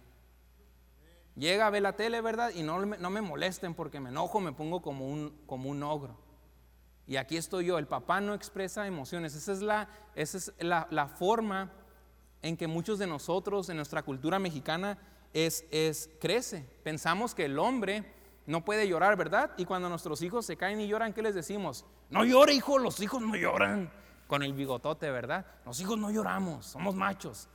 Llega 1.37 1.67
a 1.67 1.71
ver 1.71 1.83
la 1.83 1.95
tele, 1.95 2.21
¿verdad? 2.21 2.51
Y 2.55 2.63
no, 2.63 2.85
no 2.85 3.11
me 3.11 3.21
molesten 3.21 3.75
porque 3.75 4.01
me 4.01 4.11
enojo, 4.11 4.41
me 4.41 4.53
pongo 4.53 4.83
como 4.83 5.07
un, 5.09 5.31
como 5.47 5.69
un 5.69 5.83
ogro. 5.83 6.17
Y 7.07 7.17
aquí 7.17 7.37
estoy 7.37 7.67
yo, 7.67 7.79
el 7.79 7.87
papá 7.87 8.21
no 8.21 8.35
expresa 8.35 8.87
emociones. 8.87 9.35
Esa 9.35 9.53
es 9.53 9.63
la, 9.63 9.89
esa 10.15 10.39
es 10.39 10.53
la, 10.59 10.87
la 10.91 11.09
forma 11.09 11.71
en 12.43 12.57
que 12.57 12.67
muchos 12.67 12.99
de 12.99 13.07
nosotros 13.07 13.69
en 13.69 13.77
nuestra 13.77 14.03
cultura 14.03 14.39
mexicana 14.39 14.99
es, 15.33 15.65
es, 15.71 16.11
crece. 16.21 16.67
Pensamos 16.83 17.35
que 17.35 17.45
el 17.45 17.59
hombre 17.59 18.05
no 18.47 18.65
puede 18.65 18.89
llorar, 18.89 19.17
¿verdad? 19.17 19.53
Y 19.57 19.65
cuando 19.65 19.89
nuestros 19.89 20.23
hijos 20.23 20.47
se 20.47 20.57
caen 20.57 20.81
y 20.81 20.89
lloran, 20.89 21.13
¿qué 21.13 21.23
les 21.23 21.35
decimos? 21.35 21.85
No 22.09 22.25
llore, 22.25 22.55
hijo, 22.55 22.79
los 22.79 23.01
hijos 23.01 23.23
no 23.23 23.37
lloran. 23.37 23.93
Con 24.27 24.43
el 24.43 24.53
bigotote, 24.55 25.11
¿verdad? 25.11 25.47
Los 25.67 25.81
hijos 25.81 25.99
no 25.99 26.11
lloramos, 26.11 26.67
somos 26.67 26.95
machos. 26.95 27.49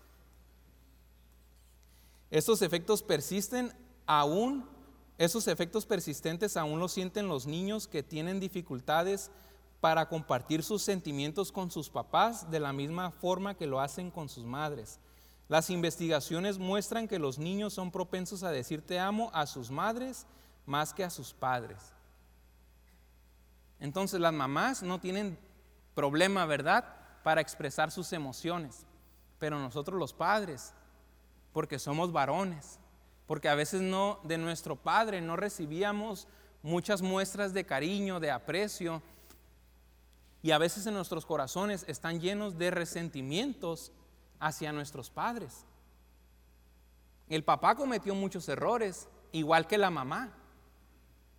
Estos 2.29 2.61
efectos 2.61 3.01
persisten 3.01 3.71
aún, 4.05 4.67
esos 5.17 5.47
efectos 5.47 5.85
persistentes 5.85 6.57
aún 6.57 6.79
los 6.79 6.91
sienten 6.91 7.27
los 7.27 7.47
niños 7.47 7.87
que 7.87 8.03
tienen 8.03 8.39
dificultades 8.39 9.31
para 9.85 10.09
compartir 10.09 10.63
sus 10.63 10.81
sentimientos 10.81 11.51
con 11.51 11.69
sus 11.69 11.91
papás 11.91 12.49
de 12.49 12.59
la 12.59 12.73
misma 12.73 13.11
forma 13.11 13.53
que 13.53 13.67
lo 13.67 13.79
hacen 13.79 14.09
con 14.09 14.29
sus 14.29 14.43
madres. 14.43 14.99
Las 15.47 15.69
investigaciones 15.69 16.57
muestran 16.57 17.07
que 17.07 17.19
los 17.19 17.37
niños 17.37 17.73
son 17.75 17.91
propensos 17.91 18.41
a 18.41 18.49
decir 18.49 18.81
te 18.81 18.97
amo 18.97 19.29
a 19.31 19.45
sus 19.45 19.69
madres 19.69 20.25
más 20.65 20.91
que 20.91 21.03
a 21.03 21.11
sus 21.11 21.35
padres. 21.35 21.93
Entonces 23.79 24.19
las 24.19 24.33
mamás 24.33 24.81
no 24.81 24.99
tienen 24.99 25.37
problema, 25.93 26.47
¿verdad?, 26.47 26.85
para 27.21 27.41
expresar 27.41 27.91
sus 27.91 28.11
emociones, 28.11 28.87
pero 29.37 29.59
nosotros 29.59 29.99
los 29.99 30.13
padres, 30.13 30.73
porque 31.53 31.77
somos 31.77 32.11
varones, 32.11 32.79
porque 33.27 33.49
a 33.49 33.55
veces 33.55 33.83
no 33.83 34.19
de 34.23 34.39
nuestro 34.39 34.77
padre 34.77 35.21
no 35.21 35.35
recibíamos 35.35 36.27
muchas 36.63 37.03
muestras 37.03 37.53
de 37.53 37.67
cariño, 37.67 38.19
de 38.19 38.31
aprecio, 38.31 39.03
y 40.45 40.51
a 40.51 40.59
veces 40.59 40.85
en 40.85 40.93
nuestros 40.93 41.25
corazones 41.25 41.83
están 41.87 42.21
llenos 42.21 42.55
de 42.59 42.69
resentimientos 42.69 43.91
hacia 44.39 44.71
nuestros 44.71 45.09
padres. 45.09 45.65
El 47.27 47.43
papá 47.43 47.73
cometió 47.73 48.13
muchos 48.13 48.47
errores, 48.47 49.09
igual 49.31 49.65
que 49.65 49.79
la 49.79 49.89
mamá. 49.89 50.29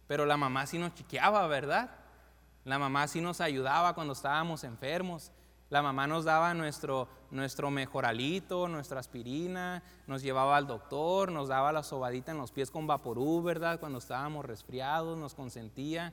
Pero 0.09 0.27
la 0.27 0.37
mamá 0.37 0.67
sí 0.67 0.77
nos 0.81 0.93
chiqueaba, 0.95 1.47
¿verdad? 1.47 1.93
La 2.65 2.81
mamá 2.81 3.07
sí 3.07 3.21
nos 3.21 3.41
ayudaba 3.41 3.95
cuando 3.95 4.13
estábamos 4.13 4.65
enfermos. 4.65 5.31
La 5.71 5.83
mamá 5.83 6.09
nos 6.09 6.25
daba 6.25 6.53
nuestro, 6.55 7.09
nuestro 7.31 7.71
mejoralito, 7.71 8.67
nuestra 8.67 8.99
aspirina, 8.99 9.85
nos 10.09 10.21
llevaba 10.21 10.57
al 10.57 10.67
doctor, 10.67 11.31
nos 11.31 11.47
daba 11.47 11.71
la 11.71 11.85
sobadita 11.85 12.33
en 12.33 12.39
los 12.39 12.51
pies 12.51 12.73
con 12.73 12.89
vaporú, 12.89 13.41
¿verdad? 13.41 13.79
Cuando 13.79 14.01
estábamos 14.01 14.45
resfriados, 14.45 15.17
nos 15.17 15.37
consentía. 15.37 16.13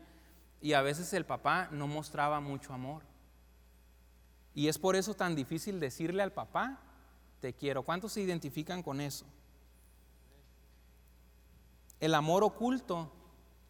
Y 0.64 0.74
a 0.74 0.82
veces 0.82 1.12
el 1.12 1.26
papá 1.26 1.68
no 1.72 1.88
mostraba 1.88 2.40
mucho 2.40 2.74
amor. 2.74 3.04
Y 4.56 4.70
es 4.70 4.80
por 4.80 4.96
eso 4.96 5.14
tan 5.14 5.36
difícil 5.36 5.78
decirle 5.82 6.24
al 6.24 6.32
papá, 6.32 6.80
te 7.42 7.54
quiero. 7.54 7.84
¿Cuántos 7.84 8.14
se 8.14 8.22
identifican 8.22 8.82
con 8.82 9.02
eso? 9.02 9.26
El 12.00 12.16
amor 12.16 12.46
oculto 12.46 13.12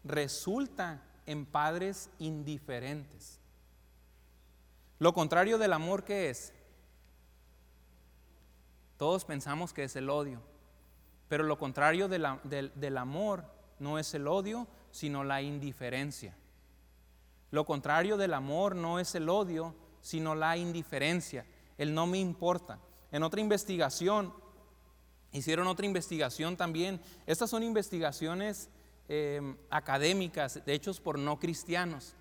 resulta 0.04 1.02
en 1.26 1.46
padres 1.46 2.10
indiferentes. 2.20 3.40
Lo 5.00 5.12
contrario 5.12 5.58
del 5.58 5.72
amor, 5.72 6.04
¿qué 6.04 6.30
es? 6.30 6.52
Todos 8.98 9.24
pensamos 9.24 9.72
que 9.72 9.82
es 9.82 9.96
el 9.96 10.08
odio, 10.08 10.40
pero 11.28 11.42
lo 11.42 11.58
contrario 11.58 12.08
del 12.08 12.96
amor 12.96 13.44
no 13.80 13.98
es 13.98 14.14
el 14.14 14.28
odio, 14.28 14.68
sino 14.92 15.24
la 15.24 15.42
indiferencia. 15.42 16.36
Lo 17.54 17.64
contrario 17.64 18.16
del 18.16 18.34
amor 18.34 18.74
no 18.74 18.98
es 18.98 19.14
el 19.14 19.28
odio, 19.28 19.76
sino 20.00 20.34
la 20.34 20.56
indiferencia, 20.56 21.46
el 21.78 21.94
no 21.94 22.04
me 22.04 22.18
importa. 22.18 22.80
En 23.12 23.22
otra 23.22 23.40
investigación, 23.40 24.34
hicieron 25.30 25.68
otra 25.68 25.86
investigación 25.86 26.56
también, 26.56 27.00
estas 27.28 27.50
son 27.50 27.62
investigaciones 27.62 28.70
em, 29.06 29.56
académicas, 29.70 30.64
de 30.66 30.74
hechos 30.74 30.98
por 30.98 31.16
no 31.16 31.38
cristianos. 31.38 32.16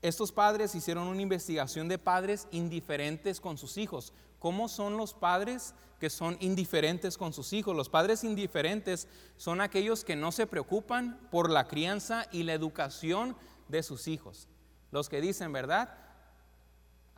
estos 0.00 0.32
padres 0.32 0.74
hicieron 0.74 1.08
una 1.08 1.20
investigación 1.20 1.86
de 1.86 1.98
padres 1.98 2.48
indiferentes 2.52 3.38
con 3.38 3.58
sus 3.58 3.76
hijos. 3.76 4.14
¿Cómo 4.38 4.68
son 4.70 4.96
los 4.96 5.12
padres 5.12 5.74
que 6.00 6.08
son 6.08 6.38
indiferentes 6.40 7.18
con 7.18 7.34
sus 7.34 7.52
hijos? 7.52 7.76
Los 7.76 7.90
padres 7.90 8.24
indiferentes 8.24 9.08
son 9.36 9.60
aquellos 9.60 10.04
que 10.04 10.16
no 10.16 10.32
se 10.32 10.46
preocupan 10.46 11.20
por 11.30 11.50
la 11.50 11.68
crianza 11.68 12.26
y 12.32 12.44
la 12.44 12.54
educación 12.54 13.36
de 13.68 13.82
sus 13.82 14.08
hijos. 14.08 14.48
Los 14.90 15.08
que 15.08 15.20
dicen, 15.20 15.52
¿verdad? 15.52 15.94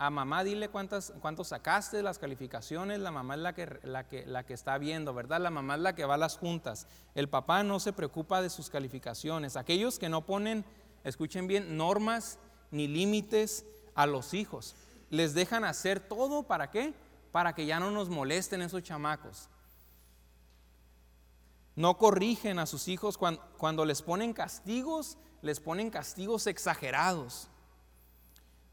A 0.00 0.10
mamá 0.10 0.44
dile 0.44 0.68
cuántas, 0.68 1.12
cuántos 1.20 1.48
sacaste, 1.48 2.02
las 2.04 2.20
calificaciones, 2.20 3.00
la 3.00 3.10
mamá 3.10 3.34
es 3.34 3.40
la 3.40 3.52
que, 3.52 3.80
la, 3.82 4.06
que, 4.06 4.24
la 4.26 4.46
que 4.46 4.54
está 4.54 4.78
viendo, 4.78 5.12
¿verdad? 5.12 5.40
La 5.40 5.50
mamá 5.50 5.74
es 5.74 5.80
la 5.80 5.96
que 5.96 6.04
va 6.04 6.14
a 6.14 6.18
las 6.18 6.38
juntas. 6.38 6.86
El 7.16 7.28
papá 7.28 7.64
no 7.64 7.80
se 7.80 7.92
preocupa 7.92 8.40
de 8.40 8.48
sus 8.48 8.70
calificaciones. 8.70 9.56
Aquellos 9.56 9.98
que 9.98 10.08
no 10.08 10.24
ponen, 10.24 10.64
escuchen 11.02 11.48
bien, 11.48 11.76
normas 11.76 12.38
ni 12.70 12.86
límites 12.86 13.64
a 13.96 14.06
los 14.06 14.34
hijos. 14.34 14.76
Les 15.10 15.34
dejan 15.34 15.64
hacer 15.64 15.98
todo, 15.98 16.44
¿para 16.44 16.70
qué? 16.70 16.94
Para 17.32 17.54
que 17.54 17.66
ya 17.66 17.80
no 17.80 17.90
nos 17.90 18.08
molesten 18.08 18.62
esos 18.62 18.84
chamacos. 18.84 19.48
No 21.74 21.98
corrigen 21.98 22.60
a 22.60 22.66
sus 22.66 22.86
hijos 22.86 23.18
cuando, 23.18 23.42
cuando 23.56 23.84
les 23.84 24.02
ponen 24.02 24.32
castigos, 24.32 25.18
les 25.42 25.60
ponen 25.60 25.90
castigos 25.90 26.46
exagerados. 26.46 27.48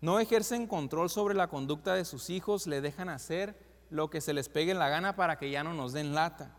No 0.01 0.19
ejercen 0.19 0.67
control 0.67 1.09
sobre 1.09 1.35
la 1.35 1.47
conducta 1.47 1.93
de 1.93 2.05
sus 2.05 2.29
hijos, 2.29 2.67
le 2.67 2.81
dejan 2.81 3.09
hacer 3.09 3.57
lo 3.89 4.09
que 4.09 4.21
se 4.21 4.33
les 4.33 4.49
pegue 4.49 4.71
en 4.71 4.79
la 4.79 4.89
gana 4.89 5.15
para 5.15 5.37
que 5.37 5.49
ya 5.49 5.63
no 5.63 5.73
nos 5.73 5.93
den 5.93 6.13
lata. 6.13 6.55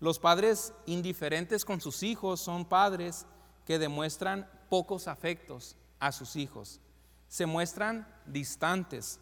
Los 0.00 0.18
padres 0.18 0.72
indiferentes 0.86 1.64
con 1.64 1.80
sus 1.80 2.02
hijos 2.02 2.40
son 2.40 2.64
padres 2.64 3.26
que 3.66 3.78
demuestran 3.78 4.48
pocos 4.68 5.06
afectos 5.06 5.76
a 6.00 6.12
sus 6.12 6.36
hijos. 6.36 6.80
Se 7.28 7.46
muestran 7.46 8.06
distantes 8.26 9.20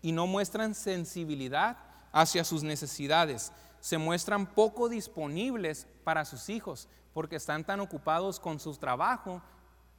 y 0.00 0.12
no 0.12 0.26
muestran 0.26 0.74
sensibilidad 0.74 1.76
hacia 2.12 2.44
sus 2.44 2.62
necesidades. 2.62 3.52
Se 3.82 3.98
muestran 3.98 4.46
poco 4.46 4.88
disponibles 4.88 5.88
para 6.04 6.24
sus 6.24 6.48
hijos 6.48 6.88
porque 7.12 7.34
están 7.34 7.64
tan 7.64 7.80
ocupados 7.80 8.38
con 8.38 8.60
su 8.60 8.76
trabajo 8.76 9.42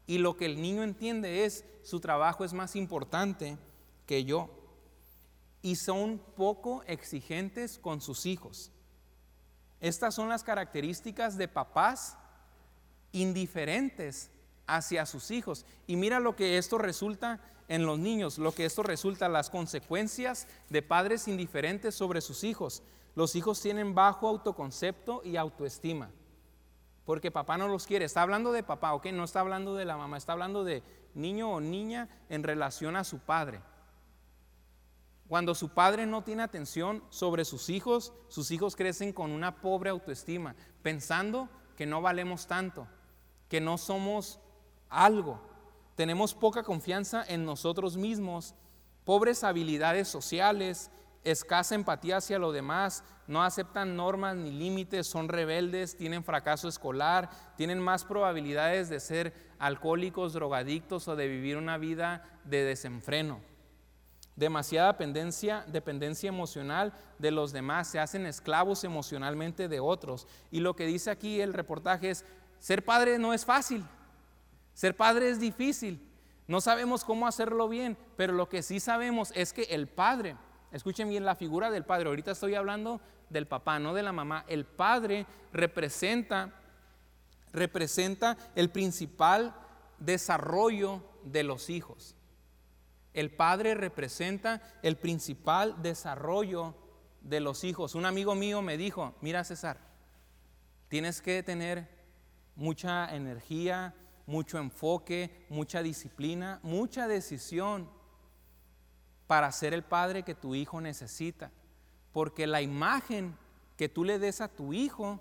y 0.07 0.19
lo 0.19 0.37
que 0.37 0.45
el 0.45 0.61
niño 0.61 0.83
entiende 0.83 1.43
es, 1.43 1.65
su 1.83 1.99
trabajo 1.99 2.45
es 2.45 2.53
más 2.53 2.77
importante 2.77 3.57
que 4.05 4.23
yo. 4.23 4.49
Y 5.61 5.75
son 5.75 6.17
poco 6.37 6.81
exigentes 6.87 7.77
con 7.77 7.99
sus 7.99 8.25
hijos. 8.25 8.71
Estas 9.81 10.15
son 10.15 10.29
las 10.29 10.45
características 10.45 11.37
de 11.37 11.49
papás 11.49 12.17
indiferentes 13.11 14.31
hacia 14.65 15.05
sus 15.05 15.29
hijos. 15.29 15.65
Y 15.87 15.97
mira 15.97 16.21
lo 16.21 16.37
que 16.37 16.57
esto 16.57 16.77
resulta 16.77 17.41
en 17.67 17.85
los 17.85 17.99
niños, 17.99 18.37
lo 18.37 18.53
que 18.53 18.63
esto 18.63 18.81
resulta, 18.81 19.27
las 19.27 19.49
consecuencias 19.49 20.47
de 20.69 20.81
padres 20.81 21.27
indiferentes 21.27 21.95
sobre 21.95 22.21
sus 22.21 22.45
hijos. 22.45 22.81
Los 23.15 23.35
hijos 23.35 23.61
tienen 23.61 23.93
bajo 23.93 24.27
autoconcepto 24.27 25.21
y 25.23 25.37
autoestima 25.37 26.09
porque 27.05 27.31
papá 27.31 27.57
no 27.57 27.67
los 27.67 27.85
quiere. 27.85 28.05
Está 28.05 28.21
hablando 28.21 28.51
de 28.51 28.63
papá, 28.63 28.93
¿ok? 28.93 29.07
No 29.07 29.23
está 29.23 29.41
hablando 29.41 29.75
de 29.75 29.85
la 29.85 29.97
mamá, 29.97 30.17
está 30.17 30.33
hablando 30.33 30.63
de 30.63 30.83
niño 31.13 31.51
o 31.51 31.59
niña 31.59 32.09
en 32.29 32.43
relación 32.43 32.95
a 32.95 33.03
su 33.03 33.19
padre. 33.19 33.61
Cuando 35.27 35.55
su 35.55 35.69
padre 35.69 36.05
no 36.05 36.23
tiene 36.23 36.43
atención 36.43 37.03
sobre 37.09 37.45
sus 37.45 37.69
hijos, 37.69 38.13
sus 38.27 38.51
hijos 38.51 38.75
crecen 38.75 39.13
con 39.13 39.31
una 39.31 39.61
pobre 39.61 39.89
autoestima, 39.89 40.55
pensando 40.81 41.49
que 41.75 41.85
no 41.85 42.01
valemos 42.01 42.47
tanto, 42.47 42.87
que 43.49 43.59
no 43.59 43.77
somos 43.77 44.39
algo. 44.89 45.41
Tenemos 45.95 46.33
poca 46.33 46.63
confianza 46.63 47.23
en 47.27 47.45
nosotros 47.45 47.97
mismos, 47.97 48.53
pobres 49.05 49.43
habilidades 49.43 50.07
sociales, 50.07 50.91
escasa 51.23 51.75
empatía 51.75 52.17
hacia 52.17 52.39
lo 52.39 52.51
demás, 52.51 53.03
no 53.27 53.43
aceptan 53.43 53.95
normas 53.95 54.35
ni 54.35 54.51
límites, 54.51 55.07
son 55.07 55.29
rebeldes, 55.29 55.95
tienen 55.95 56.23
fracaso 56.23 56.67
escolar, 56.67 57.29
tienen 57.55 57.79
más 57.79 58.03
probabilidades 58.03 58.89
de 58.89 58.99
ser 58.99 59.33
alcohólicos, 59.59 60.33
drogadictos 60.33 61.07
o 61.07 61.15
de 61.15 61.27
vivir 61.27 61.57
una 61.57 61.77
vida 61.77 62.23
de 62.43 62.63
desenfreno. 62.63 63.39
Demasiada 64.35 64.91
dependencia, 64.93 65.63
dependencia 65.67 66.27
emocional 66.27 66.93
de 67.19 67.31
los 67.31 67.53
demás, 67.53 67.87
se 67.87 67.99
hacen 67.99 68.25
esclavos 68.25 68.83
emocionalmente 68.83 69.67
de 69.67 69.79
otros. 69.79 70.27
Y 70.51 70.59
lo 70.59 70.75
que 70.75 70.87
dice 70.87 71.11
aquí 71.11 71.39
el 71.39 71.53
reportaje 71.53 72.09
es, 72.09 72.25
ser 72.59 72.83
padre 72.83 73.19
no 73.19 73.33
es 73.33 73.45
fácil, 73.45 73.85
ser 74.73 74.95
padre 74.95 75.29
es 75.29 75.39
difícil, 75.39 76.01
no 76.47 76.61
sabemos 76.61 77.05
cómo 77.05 77.27
hacerlo 77.27 77.69
bien, 77.69 77.97
pero 78.17 78.33
lo 78.33 78.49
que 78.49 78.63
sí 78.63 78.79
sabemos 78.79 79.31
es 79.35 79.53
que 79.53 79.63
el 79.63 79.87
padre 79.87 80.35
Escuchen 80.73 81.07
bien 81.07 81.23
la 81.23 81.35
figura 81.35 81.69
del 81.69 81.85
padre. 81.85 82.09
Ahorita 82.09 82.31
estoy 82.31 82.55
hablando 82.55 82.99
del 83.29 83.45
papá, 83.47 83.77
no 83.77 83.93
de 83.93 84.01
la 84.01 84.11
mamá. 84.11 84.43
El 84.47 84.65
padre 84.65 85.27
representa, 85.53 86.51
representa 87.51 88.37
el 88.55 88.71
principal 88.71 89.55
desarrollo 89.99 91.03
de 91.23 91.43
los 91.43 91.69
hijos. 91.69 92.15
El 93.13 93.31
padre 93.31 93.75
representa 93.75 94.63
el 94.81 94.97
principal 94.97 95.79
desarrollo 95.83 96.75
de 97.21 97.39
los 97.39 97.63
hijos. 97.63 97.93
Un 97.93 98.07
amigo 98.07 98.33
mío 98.33 98.63
me 98.63 98.75
dijo, 98.75 99.13
mira 99.21 99.43
César, 99.43 99.77
tienes 100.87 101.21
que 101.21 101.43
tener 101.43 101.87
mucha 102.55 103.15
energía, 103.15 103.93
mucho 104.25 104.57
enfoque, 104.57 105.45
mucha 105.49 105.83
disciplina, 105.83 106.59
mucha 106.63 107.07
decisión 107.07 107.89
para 109.27 109.51
ser 109.51 109.73
el 109.73 109.83
padre 109.83 110.23
que 110.23 110.35
tu 110.35 110.55
hijo 110.55 110.81
necesita. 110.81 111.51
Porque 112.11 112.47
la 112.47 112.61
imagen 112.61 113.37
que 113.77 113.89
tú 113.89 114.03
le 114.03 114.19
des 114.19 114.41
a 114.41 114.47
tu 114.47 114.73
hijo 114.73 115.19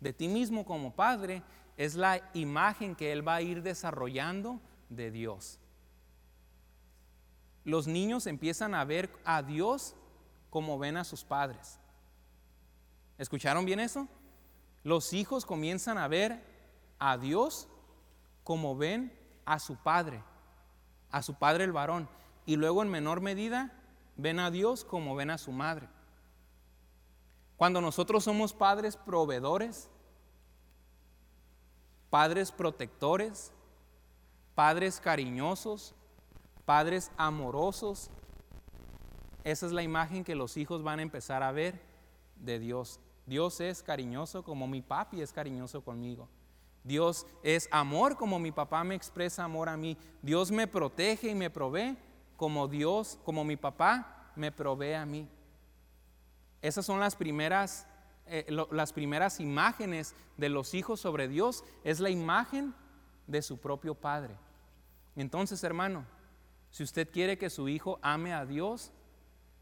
de 0.00 0.12
ti 0.12 0.28
mismo 0.28 0.64
como 0.64 0.94
padre 0.94 1.42
es 1.76 1.94
la 1.94 2.20
imagen 2.34 2.94
que 2.94 3.12
él 3.12 3.26
va 3.26 3.36
a 3.36 3.42
ir 3.42 3.62
desarrollando 3.62 4.60
de 4.88 5.10
Dios. 5.10 5.58
Los 7.64 7.86
niños 7.86 8.26
empiezan 8.26 8.74
a 8.74 8.84
ver 8.84 9.10
a 9.24 9.42
Dios 9.42 9.96
como 10.50 10.78
ven 10.78 10.96
a 10.96 11.04
sus 11.04 11.24
padres. 11.24 11.80
¿Escucharon 13.18 13.64
bien 13.64 13.80
eso? 13.80 14.06
Los 14.84 15.12
hijos 15.12 15.44
comienzan 15.44 15.98
a 15.98 16.06
ver 16.06 16.40
a 16.98 17.18
Dios 17.18 17.68
como 18.44 18.76
ven 18.76 19.12
a 19.44 19.58
su 19.58 19.76
padre, 19.76 20.22
a 21.10 21.22
su 21.22 21.34
padre 21.34 21.64
el 21.64 21.72
varón 21.72 22.08
y 22.46 22.56
luego 22.56 22.82
en 22.82 22.88
menor 22.88 23.20
medida 23.20 23.72
ven 24.16 24.38
a 24.38 24.50
Dios 24.50 24.84
como 24.84 25.14
ven 25.14 25.30
a 25.30 25.38
su 25.38 25.52
madre. 25.52 25.88
Cuando 27.56 27.80
nosotros 27.80 28.24
somos 28.24 28.54
padres 28.54 28.96
proveedores, 28.96 29.90
padres 32.08 32.52
protectores, 32.52 33.52
padres 34.54 35.00
cariñosos, 35.00 35.94
padres 36.64 37.10
amorosos, 37.16 38.10
esa 39.44 39.66
es 39.66 39.72
la 39.72 39.82
imagen 39.82 40.24
que 40.24 40.34
los 40.34 40.56
hijos 40.56 40.82
van 40.82 41.00
a 41.00 41.02
empezar 41.02 41.42
a 41.42 41.52
ver 41.52 41.80
de 42.36 42.58
Dios. 42.58 43.00
Dios 43.26 43.60
es 43.60 43.82
cariñoso 43.82 44.44
como 44.44 44.66
mi 44.66 44.82
papi 44.82 45.20
es 45.20 45.32
cariñoso 45.32 45.82
conmigo. 45.82 46.28
Dios 46.84 47.26
es 47.42 47.68
amor 47.72 48.16
como 48.16 48.38
mi 48.38 48.52
papá 48.52 48.84
me 48.84 48.94
expresa 48.94 49.42
amor 49.42 49.68
a 49.68 49.76
mí. 49.76 49.96
Dios 50.22 50.52
me 50.52 50.68
protege 50.68 51.30
y 51.30 51.34
me 51.34 51.50
provee 51.50 51.96
como 52.36 52.68
Dios, 52.68 53.18
como 53.24 53.44
mi 53.44 53.56
papá, 53.56 54.30
me 54.36 54.52
provee 54.52 54.94
a 54.94 55.06
mí. 55.06 55.28
Esas 56.62 56.84
son 56.84 57.00
las 57.00 57.16
primeras, 57.16 57.86
eh, 58.26 58.46
las 58.70 58.92
primeras 58.92 59.40
imágenes 59.40 60.14
de 60.36 60.48
los 60.48 60.74
hijos 60.74 61.00
sobre 61.00 61.28
Dios. 61.28 61.64
Es 61.84 62.00
la 62.00 62.10
imagen 62.10 62.74
de 63.26 63.42
su 63.42 63.58
propio 63.58 63.94
Padre. 63.94 64.36
Entonces, 65.14 65.62
hermano, 65.64 66.04
si 66.70 66.82
usted 66.82 67.10
quiere 67.10 67.38
que 67.38 67.50
su 67.50 67.68
hijo 67.68 67.98
ame 68.02 68.34
a 68.34 68.44
Dios, 68.44 68.92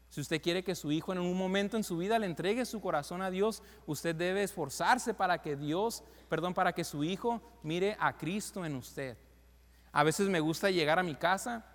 si 0.09 0.21
usted 0.21 0.41
quiere 0.41 0.63
que 0.63 0.75
su 0.75 0.91
hijo 0.91 1.11
en 1.13 1.19
un 1.19 1.37
momento 1.37 1.77
en 1.77 1.83
su 1.83 1.97
vida 1.97 2.19
le 2.19 2.25
entregue 2.25 2.65
su 2.65 2.81
corazón 2.81 3.21
a 3.21 3.31
Dios, 3.31 3.63
usted 3.85 4.15
debe 4.15 4.43
esforzarse 4.43 5.13
para 5.13 5.41
que 5.41 5.55
Dios, 5.55 6.03
perdón, 6.29 6.53
para 6.53 6.73
que 6.73 6.83
su 6.83 7.03
hijo 7.03 7.41
mire 7.63 7.97
a 7.99 8.17
Cristo 8.17 8.65
en 8.65 8.75
usted. 8.75 9.17
A 9.91 10.03
veces 10.03 10.29
me 10.29 10.39
gusta 10.39 10.71
llegar 10.71 10.99
a 10.99 11.03
mi 11.03 11.15
casa 11.15 11.65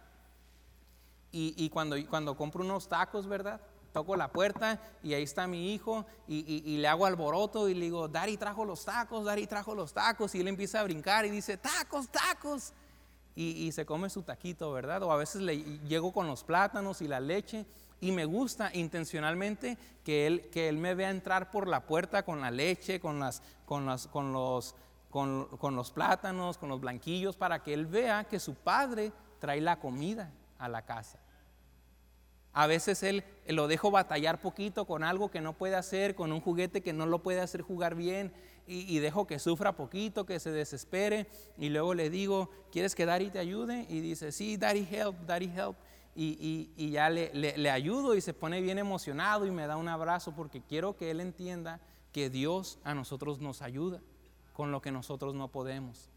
y, 1.32 1.70
cuando, 1.70 1.96
cuando 2.08 2.36
compro 2.36 2.64
unos 2.64 2.88
tacos, 2.88 3.28
¿verdad? 3.28 3.60
Toco 3.92 4.16
la 4.16 4.30
puerta 4.30 4.80
y 5.02 5.14
ahí 5.14 5.22
está 5.22 5.46
mi 5.46 5.72
hijo 5.74 6.06
y, 6.26 6.78
le 6.78 6.88
hago 6.88 7.06
alboroto 7.06 7.68
y 7.68 7.74
le 7.74 7.86
digo, 7.86 8.08
Dari 8.08 8.36
trajo 8.36 8.64
los 8.64 8.84
tacos, 8.84 9.24
Dari 9.24 9.46
trajo 9.46 9.74
los 9.74 9.92
tacos. 9.92 10.34
Y 10.34 10.40
él 10.40 10.48
empieza 10.48 10.80
a 10.80 10.84
brincar 10.84 11.24
y 11.26 11.30
dice, 11.30 11.56
tacos, 11.56 12.08
tacos. 12.08 12.72
Y, 13.36 13.70
se 13.72 13.86
come 13.86 14.10
su 14.10 14.22
taquito, 14.22 14.72
¿verdad? 14.72 15.02
O 15.04 15.12
a 15.12 15.16
veces 15.16 15.42
le 15.42 15.62
llego 15.86 16.12
con 16.12 16.26
los 16.26 16.44
plátanos 16.44 17.00
y 17.00 17.08
la 17.08 17.20
leche 17.20 17.64
y 18.00 18.12
me 18.12 18.24
gusta 18.24 18.70
intencionalmente 18.74 19.78
que 20.04 20.26
él, 20.26 20.48
que 20.50 20.68
él 20.68 20.78
me 20.78 20.94
vea 20.94 21.10
entrar 21.10 21.50
por 21.50 21.68
la 21.68 21.86
puerta 21.86 22.24
con 22.24 22.40
la 22.40 22.50
leche, 22.50 22.98
con, 22.98 23.20
las, 23.20 23.42
con, 23.66 23.86
las, 23.86 24.08
con, 24.08 24.32
los, 24.32 24.74
con, 25.10 25.46
con 25.58 25.76
los 25.76 25.90
plátanos, 25.90 26.58
con 26.58 26.68
los 26.68 26.80
blanquillos, 26.80 27.36
para 27.36 27.62
que 27.62 27.72
él 27.72 27.86
vea 27.86 28.24
que 28.24 28.40
su 28.40 28.54
padre 28.54 29.12
trae 29.38 29.60
la 29.60 29.78
comida 29.78 30.32
a 30.60 30.68
la 30.68 30.82
casa. 30.82 31.18
A 32.52 32.66
veces 32.66 33.02
él 33.02 33.24
lo 33.46 33.68
dejo 33.68 33.90
batallar 33.90 34.40
poquito 34.40 34.84
con 34.84 35.04
algo 35.04 35.30
que 35.30 35.40
no 35.40 35.52
puede 35.52 35.76
hacer, 35.76 36.14
con 36.14 36.32
un 36.32 36.40
juguete 36.40 36.82
que 36.82 36.92
no 36.92 37.06
lo 37.06 37.22
puede 37.22 37.40
hacer 37.40 37.62
jugar 37.62 37.94
bien, 37.94 38.32
y, 38.66 39.00
dejo 39.00 39.26
que 39.26 39.40
sufra 39.40 39.74
poquito, 39.74 40.26
que 40.26 40.38
se 40.38 40.52
desespere, 40.52 41.26
y 41.58 41.70
luego 41.70 41.92
le 41.92 42.08
digo, 42.08 42.50
¿quieres 42.70 42.94
que 42.94 43.04
Daddy 43.04 43.30
te 43.30 43.40
ayude? 43.40 43.84
Y 43.88 43.98
dice, 43.98 44.30
sí, 44.30 44.56
Daddy 44.56 44.86
help, 44.88 45.16
Daddy 45.26 45.46
help. 45.46 45.76
Y, 46.14 46.90
ya 46.92 47.10
le, 47.10 47.32
le 47.34 47.70
ayudo 47.70 48.14
y 48.14 48.20
se 48.20 48.32
pone 48.32 48.60
bien 48.60 48.78
emocionado 48.78 49.44
y 49.44 49.50
me 49.50 49.66
da 49.66 49.76
un 49.76 49.88
abrazo 49.88 50.36
porque 50.36 50.60
quiero 50.60 50.96
que 50.96 51.10
él 51.10 51.20
entienda 51.20 51.80
que 52.12 52.30
Dios 52.30 52.78
a 52.84 52.94
nosotros 52.94 53.40
nos 53.40 53.60
ayuda 53.60 54.00
con 54.52 54.70
lo 54.70 54.80
que 54.80 54.92
nosotros 54.92 55.34
no 55.34 55.48
podemos. 55.48 56.10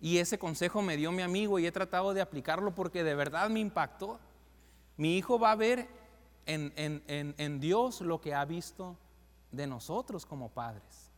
Y 0.00 0.18
ese 0.18 0.38
consejo 0.38 0.82
me 0.82 0.96
dio 0.96 1.10
mi 1.12 1.22
amigo 1.22 1.58
y 1.58 1.66
he 1.66 1.72
tratado 1.72 2.12
de 2.12 2.20
aplicarlo 2.20 2.74
porque 2.74 3.02
de 3.02 3.14
verdad 3.14 3.48
me 3.48 3.60
impactó. 3.60 4.18
Mi 4.96 5.16
hijo 5.16 5.38
va 5.38 5.52
a 5.52 5.56
ver 5.56 5.88
en, 6.46 7.60
Dios 7.60 8.00
lo 8.00 8.20
que 8.20 8.34
ha 8.34 8.44
visto 8.44 8.96
de 9.50 9.66
nosotros 9.66 10.26
como 10.26 10.50
padres. 10.50 11.10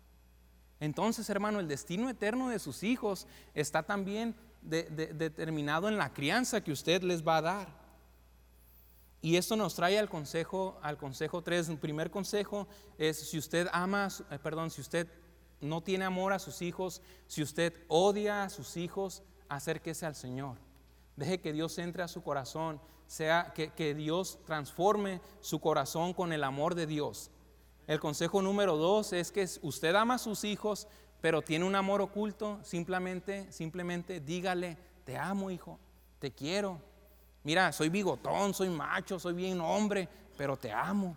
Entonces, 0.81 1.29
hermano, 1.29 1.59
el 1.61 1.69
destino 1.69 2.09
eterno 2.09 2.49
de 2.49 2.59
sus 2.59 2.83
hijos 2.83 3.27
está 3.55 3.83
también 3.83 4.37
determinado 4.63 5.89
en 5.89 5.99
la 5.99 6.13
crianza 6.13 6.63
que 6.63 6.73
usted 6.73 7.03
les 7.03 7.27
va 7.27 7.39
a 7.39 7.43
dar. 7.43 7.89
Y 9.21 9.37
esto 9.37 9.57
nos 9.57 9.75
trae 9.75 9.99
al 9.99 10.09
consejo, 10.09 10.79
al 10.81 10.97
consejo 10.97 11.43
3. 11.43 11.71
El 11.71 11.79
primer 11.79 12.11
consejo 12.11 12.69
es 12.97 13.19
si 13.19 13.39
usted 13.39 13.69
ama, 13.73 14.09
eh, 14.31 14.39
perdón, 14.39 14.71
si 14.71 14.81
usted 14.81 15.09
no 15.61 15.83
tiene 15.83 16.05
amor 16.05 16.33
a 16.33 16.39
sus 16.39 16.63
hijos, 16.63 17.03
si 17.27 17.43
usted 17.43 17.75
odia 17.89 18.45
a 18.45 18.51
sus 18.51 18.77
hijos, 18.77 19.23
acérquese 19.49 20.07
al 20.07 20.15
Señor. 20.15 20.57
Deje 21.17 21.41
que 21.41 21.53
Dios 21.53 21.79
entre 21.79 22.03
a 22.03 22.09
su 22.09 22.23
corazón, 22.23 22.81
sea 23.07 23.53
que, 23.55 23.95
Dios 23.95 24.39
transforme 24.45 25.21
su 25.41 25.61
corazón 25.61 26.13
con 26.13 26.33
el 26.33 26.45
amor 26.45 26.75
de 26.75 26.87
Dios. 26.87 27.31
El 27.87 27.99
consejo 27.99 28.43
número 28.43 28.77
dos 28.77 29.13
es 29.13 29.33
que 29.33 29.49
usted 29.63 29.95
ama 29.95 30.15
a 30.15 30.19
sus 30.19 30.45
hijos, 30.45 30.87
pero 31.21 31.43
tiene 31.43 31.65
un 31.65 31.75
amor 31.75 32.03
oculto, 32.03 32.61
simplemente, 32.63 33.51
simplemente 33.51 34.21
dígale, 34.21 34.77
te 35.05 35.17
amo 35.17 35.51
hijo, 35.51 35.79
te 36.19 36.31
quiero. 36.31 36.81
Mira, 37.43 37.73
soy 37.73 37.89
bigotón, 37.89 38.53
soy 38.53 38.69
macho, 38.69 39.19
soy 39.19 39.33
bien 39.33 39.61
hombre, 39.61 40.09
pero 40.37 40.57
te 40.57 40.71
amo. 40.71 41.17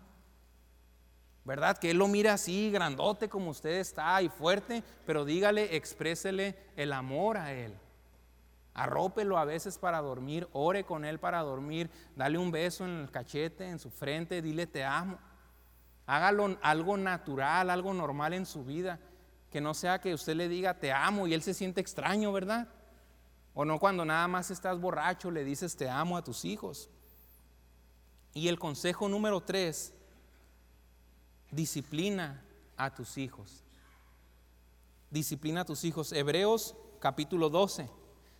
¿Verdad? 1.43 1.77
Que 1.77 1.91
Él 1.91 1.97
lo 1.97 2.07
mira 2.07 2.33
así, 2.33 2.71
grandote 2.71 3.29
como 3.29 3.49
usted 3.49 3.79
está 3.79 4.21
y 4.21 4.29
fuerte, 4.29 4.83
pero 5.05 5.25
dígale, 5.25 5.75
exprésele 5.75 6.55
el 6.75 6.93
amor 6.93 7.37
a 7.37 7.53
Él. 7.53 7.73
Arrópelo 8.73 9.37
a 9.37 9.45
veces 9.45 9.77
para 9.77 10.01
dormir, 10.01 10.47
ore 10.53 10.85
con 10.85 11.03
Él 11.03 11.19
para 11.19 11.41
dormir, 11.41 11.89
dale 12.15 12.37
un 12.37 12.51
beso 12.51 12.85
en 12.85 13.01
el 13.01 13.11
cachete, 13.11 13.67
en 13.67 13.79
su 13.79 13.89
frente, 13.89 14.41
dile 14.41 14.67
te 14.67 14.83
amo. 14.83 15.19
Hágalo 16.05 16.57
algo 16.61 16.97
natural, 16.97 17.69
algo 17.69 17.93
normal 17.93 18.33
en 18.33 18.45
su 18.45 18.63
vida, 18.63 18.99
que 19.49 19.61
no 19.61 19.73
sea 19.73 19.99
que 19.99 20.13
usted 20.13 20.35
le 20.35 20.47
diga 20.47 20.79
te 20.79 20.91
amo 20.91 21.27
y 21.27 21.33
Él 21.33 21.41
se 21.41 21.53
siente 21.53 21.81
extraño, 21.81 22.31
¿verdad? 22.31 22.67
O 23.53 23.65
no 23.65 23.79
cuando 23.79 24.05
nada 24.05 24.27
más 24.27 24.51
estás 24.51 24.79
borracho 24.79 25.31
le 25.31 25.43
dices 25.43 25.75
te 25.75 25.89
amo 25.89 26.15
a 26.15 26.23
tus 26.23 26.45
hijos. 26.45 26.89
Y 28.33 28.47
el 28.47 28.57
consejo 28.57 29.09
número 29.09 29.41
tres 29.41 29.93
disciplina 31.51 32.41
a 32.77 32.93
tus 32.93 33.17
hijos. 33.17 33.63
Disciplina 35.09 35.61
a 35.61 35.65
tus 35.65 35.83
hijos. 35.83 36.11
Hebreos 36.13 36.75
capítulo 36.99 37.49
12. 37.49 37.89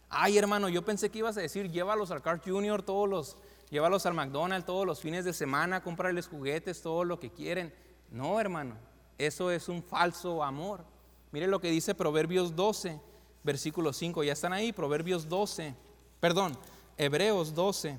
Ay, 0.10 0.38
hermano, 0.38 0.70
yo 0.70 0.84
pensé 0.84 1.10
que 1.10 1.20
ibas 1.20 1.38
a 1.38 1.42
decir, 1.42 1.70
llévalos 1.70 2.12
al 2.12 2.22
Car 2.22 2.42
Junior 2.44 2.82
todos 2.84 3.08
los, 3.08 3.38
llévalos 3.70 4.06
al 4.06 4.14
McDonald's 4.14 4.66
todos 4.66 4.86
los 4.86 5.00
fines 5.00 5.24
de 5.24 5.34
semana, 5.34 5.82
cómprales 5.84 6.28
juguetes, 6.28 6.82
todo 6.82 7.04
lo 7.04 7.20
que 7.20 7.32
quieren. 7.32 7.74
No, 8.10 8.40
hermano, 8.40 8.76
eso 9.18 9.52
es 9.52 9.70
un 9.70 9.82
falso 9.82 10.44
amor. 10.44 10.84
Mire 11.32 11.48
lo 11.48 11.62
que 11.62 11.72
dice 11.72 11.96
Proverbios 11.96 12.56
12, 12.56 13.00
versículo 13.44 13.94
5. 13.94 14.24
Ya 14.24 14.34
están 14.34 14.52
ahí, 14.52 14.74
Proverbios 14.74 15.30
12, 15.30 15.74
perdón, 16.20 16.58
Hebreos 16.98 17.56
12, 17.56 17.98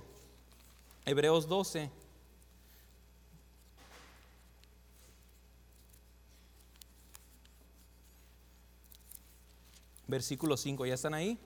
Hebreos 1.06 1.48
12, 1.48 1.90
versículo 10.12 10.56
5. 10.56 10.86
¿Ya 10.86 10.94
están 10.94 11.14
ahí? 11.14 11.38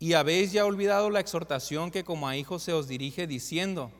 Y 0.00 0.14
habéis 0.14 0.52
ya 0.52 0.64
olvidado 0.64 1.10
la 1.10 1.20
exhortación 1.20 1.90
que 1.90 2.02
como 2.02 2.28
a 2.28 2.36
hijos 2.36 2.62
se 2.62 2.72
os 2.72 2.88
dirige 2.88 3.26
diciendo, 3.26 3.92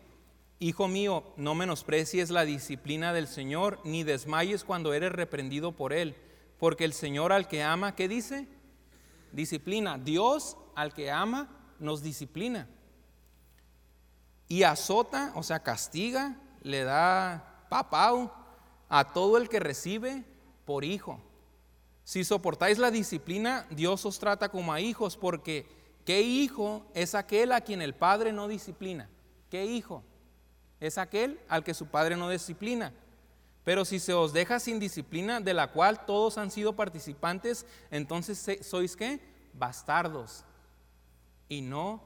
Hijo 0.61 0.89
mío, 0.89 1.22
no 1.37 1.55
menosprecies 1.55 2.31
la 2.31 2.45
disciplina 2.45 3.12
del 3.12 3.29
Señor, 3.29 3.79
ni 3.85 4.03
desmayes 4.03 4.64
cuando 4.64 4.93
eres 4.93 5.12
reprendido 5.12 5.72
por 5.72 5.93
Él, 5.93 6.16
porque 6.59 6.85
el 6.85 6.93
Señor 6.93 7.33
al 7.33 7.47
que 7.47 7.62
ama, 7.62 7.95
¿qué 7.95 8.09
dice? 8.09 8.49
Disciplina. 9.33 9.99
Dios 9.99 10.57
al 10.74 10.95
que 10.95 11.12
ama 11.12 11.49
nos 11.79 12.03
disciplina. 12.03 12.68
Y 14.49 14.64
azota, 14.64 15.33
o 15.37 15.43
sea, 15.45 15.62
castiga 15.62 16.41
le 16.63 16.85
da 16.85 17.67
papau 17.69 18.33
a 18.89 19.13
todo 19.13 19.37
el 19.37 19.49
que 19.49 19.61
recibe 19.61 20.25
por 20.65 20.85
hijo. 20.85 21.21
Si 22.05 22.25
soportáis 22.25 22.79
la 22.79 22.91
disciplina, 22.91 23.67
Dios 23.71 24.07
os 24.07 24.19
trata 24.19 24.49
como 24.49 24.73
a 24.73 24.81
hijos, 24.81 25.17
porque 25.17 25.67
¿qué 26.07 26.23
hijo 26.23 26.87
es 26.95 27.15
aquel 27.15 27.53
a 27.53 27.61
quien 27.61 27.83
el 27.83 27.95
padre 27.95 28.33
no 28.33 28.49
disciplina? 28.49 29.11
¿Qué 29.51 29.67
hijo? 29.67 30.03
Es 30.81 30.97
aquel 30.97 31.39
al 31.49 31.65
que 31.65 31.75
su 31.75 31.87
padre 31.87 32.17
no 32.17 32.31
disciplina. 32.31 32.95
Pero 33.65 33.85
si 33.85 33.99
se 33.99 34.15
os 34.15 34.33
deja 34.33 34.59
sin 34.61 34.79
disciplina, 34.79 35.41
de 35.41 35.53
la 35.53 35.71
cual 35.71 36.07
todos 36.07 36.39
han 36.39 36.51
sido 36.51 36.75
participantes, 36.75 37.67
entonces 37.91 38.59
sois 38.63 38.97
qué? 38.97 39.21
Bastardos 39.53 40.45
y 41.49 41.61
no 41.61 42.03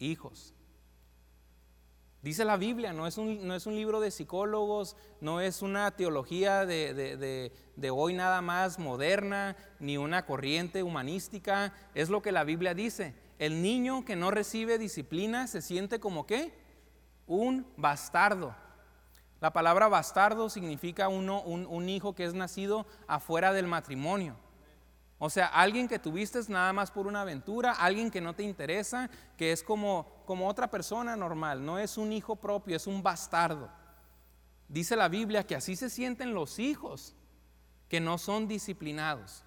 hijos. 0.00 0.55
Dice 2.26 2.44
la 2.44 2.56
Biblia, 2.56 2.92
no 2.92 3.06
es 3.06 3.18
un, 3.18 3.46
no 3.46 3.54
es 3.54 3.66
un 3.66 3.76
libro 3.76 4.00
de 4.00 4.10
psicólogos, 4.10 4.96
no 5.20 5.40
es 5.40 5.62
una 5.62 5.92
teología 5.92 6.66
de, 6.66 6.92
de, 7.76 7.90
hoy 7.92 8.14
nada 8.14 8.42
más 8.42 8.80
moderna, 8.80 9.56
ni 9.78 9.96
una 9.96 10.26
corriente 10.26 10.82
humanística, 10.82 11.72
es 11.94 12.08
lo 12.08 12.22
que 12.22 12.32
la 12.32 12.42
Biblia 12.42 12.74
dice. 12.74 13.14
El 13.38 13.62
niño 13.62 14.04
que 14.04 14.16
no 14.16 14.32
recibe 14.32 14.76
disciplina 14.76 15.46
se 15.46 15.62
siente 15.62 16.00
como 16.00 16.26
qué? 16.26 16.52
Un 17.28 17.64
bastardo. 17.76 18.56
La 19.40 19.52
palabra 19.52 19.86
bastardo 19.86 20.50
significa 20.50 21.06
uno, 21.06 21.42
un, 21.42 21.64
un 21.64 21.88
hijo 21.88 22.16
que 22.16 22.24
es 22.24 22.34
nacido 22.34 22.88
afuera 23.06 23.52
del 23.52 23.68
matrimonio. 23.68 24.36
O 25.18 25.30
sea, 25.30 25.46
alguien 25.46 25.88
que 25.88 25.98
tuviste 25.98 26.38
nada 26.48 26.72
más 26.72 26.90
por 26.90 27.06
una 27.06 27.22
aventura, 27.22 27.72
alguien 27.72 28.10
que 28.10 28.20
no 28.20 28.34
te 28.34 28.42
interesa, 28.42 29.08
que 29.38 29.50
es 29.50 29.62
como, 29.62 30.22
como 30.26 30.48
otra 30.48 30.70
persona 30.70 31.16
normal, 31.16 31.64
no 31.64 31.78
es 31.78 31.96
un 31.96 32.12
hijo 32.12 32.36
propio, 32.36 32.76
es 32.76 32.86
un 32.86 33.02
bastardo. 33.02 33.70
Dice 34.68 34.94
la 34.94 35.08
Biblia 35.08 35.46
que 35.46 35.56
así 35.56 35.74
se 35.74 35.88
sienten 35.88 36.34
los 36.34 36.58
hijos 36.58 37.14
que 37.88 38.00
no 38.00 38.18
son 38.18 38.46
disciplinados. 38.46 39.42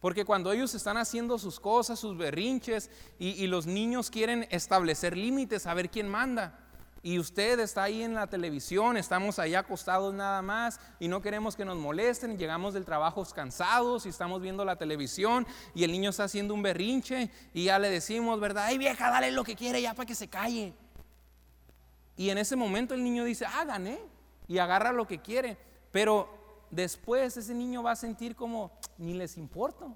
Porque 0.00 0.24
cuando 0.24 0.52
ellos 0.52 0.74
están 0.74 0.96
haciendo 0.96 1.38
sus 1.38 1.60
cosas, 1.60 1.98
sus 1.98 2.16
berrinches, 2.16 2.90
y, 3.18 3.30
y 3.30 3.46
los 3.46 3.66
niños 3.66 4.10
quieren 4.10 4.46
establecer 4.50 5.16
límites, 5.16 5.66
a 5.66 5.74
ver 5.74 5.90
quién 5.90 6.08
manda 6.08 6.67
y 7.08 7.18
usted 7.18 7.58
está 7.60 7.84
ahí 7.84 8.02
en 8.02 8.12
la 8.12 8.26
televisión, 8.26 8.98
estamos 8.98 9.38
ahí 9.38 9.54
acostados 9.54 10.12
nada 10.12 10.42
más 10.42 10.78
y 11.00 11.08
no 11.08 11.22
queremos 11.22 11.56
que 11.56 11.64
nos 11.64 11.78
molesten, 11.78 12.36
llegamos 12.36 12.74
del 12.74 12.84
trabajo 12.84 13.24
cansados 13.34 14.04
y 14.04 14.10
estamos 14.10 14.42
viendo 14.42 14.62
la 14.62 14.76
televisión 14.76 15.46
y 15.74 15.84
el 15.84 15.90
niño 15.90 16.10
está 16.10 16.24
haciendo 16.24 16.52
un 16.52 16.60
berrinche 16.60 17.30
y 17.54 17.64
ya 17.64 17.78
le 17.78 17.88
decimos, 17.88 18.38
¿verdad? 18.40 18.66
Ay 18.66 18.76
vieja, 18.76 19.08
dale 19.08 19.30
lo 19.30 19.42
que 19.42 19.56
quiere 19.56 19.80
ya 19.80 19.94
para 19.94 20.04
que 20.04 20.14
se 20.14 20.28
calle. 20.28 20.74
Y 22.14 22.28
en 22.28 22.36
ese 22.36 22.56
momento 22.56 22.92
el 22.92 23.02
niño 23.02 23.24
dice, 23.24 23.46
ah, 23.46 23.64
gané 23.64 23.98
y 24.46 24.58
agarra 24.58 24.92
lo 24.92 25.06
que 25.06 25.18
quiere, 25.18 25.56
pero 25.90 26.28
después 26.70 27.38
ese 27.38 27.54
niño 27.54 27.82
va 27.82 27.92
a 27.92 27.96
sentir 27.96 28.36
como, 28.36 28.70
ni 28.98 29.14
les 29.14 29.38
importa. 29.38 29.86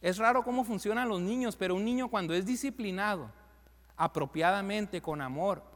Es 0.00 0.18
raro 0.18 0.44
cómo 0.44 0.62
funcionan 0.62 1.08
los 1.08 1.20
niños, 1.20 1.56
pero 1.56 1.74
un 1.74 1.84
niño 1.84 2.06
cuando 2.06 2.32
es 2.32 2.46
disciplinado, 2.46 3.28
apropiadamente, 3.96 5.02
con 5.02 5.20
amor, 5.20 5.74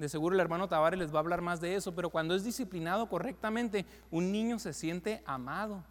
de 0.00 0.08
seguro 0.08 0.34
el 0.34 0.40
hermano 0.40 0.66
Tavares 0.66 0.98
les 0.98 1.12
va 1.12 1.18
a 1.18 1.20
hablar 1.20 1.42
más 1.42 1.60
de 1.60 1.74
eso, 1.74 1.94
pero 1.94 2.10
cuando 2.10 2.34
es 2.34 2.42
disciplinado 2.42 3.08
correctamente, 3.08 3.84
un 4.10 4.32
niño 4.32 4.58
se 4.58 4.72
siente 4.72 5.22
amado. 5.26 5.84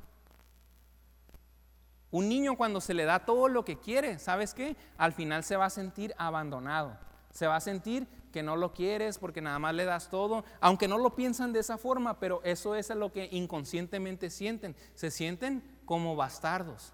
Un 2.12 2.28
niño 2.28 2.57
cuando 2.57 2.82
se 2.82 2.95
le 2.95 3.05
da 3.05 3.20
todo 3.20 3.47
lo 3.47 3.64
que 3.64 3.78
quiere, 3.78 4.18
¿sabes 4.18 4.55
qué? 4.55 4.76
Al 4.97 5.14
final 5.14 5.43
se 5.43 5.57
va 5.57 5.66
a 5.66 5.70
sentir 5.70 6.16
abandonado. 6.18 6.97
Se 7.30 7.45
va 7.45 7.57
a 7.57 7.62
sentir 7.62 8.07
que 8.34 8.41
no 8.41 8.55
lo 8.55 8.74
quieres 8.74 9.20
porque 9.20 9.41
nada 9.41 9.60
más 9.60 9.76
le 9.76 9.86
das 9.86 10.10
todo, 10.10 10.43
aunque 10.60 10.88
no 10.88 10.97
lo 10.97 11.16
piensan 11.16 11.53
de 11.53 11.60
esa 11.60 11.78
forma, 11.78 12.20
pero 12.20 12.41
eso 12.43 12.74
es 12.74 12.89
lo 12.89 13.12
que 13.12 13.30
inconscientemente 13.32 14.32
sienten. 14.32 14.76
Se 14.95 15.12
sienten 15.12 15.64
como 15.86 16.16
bastardos. 16.16 16.93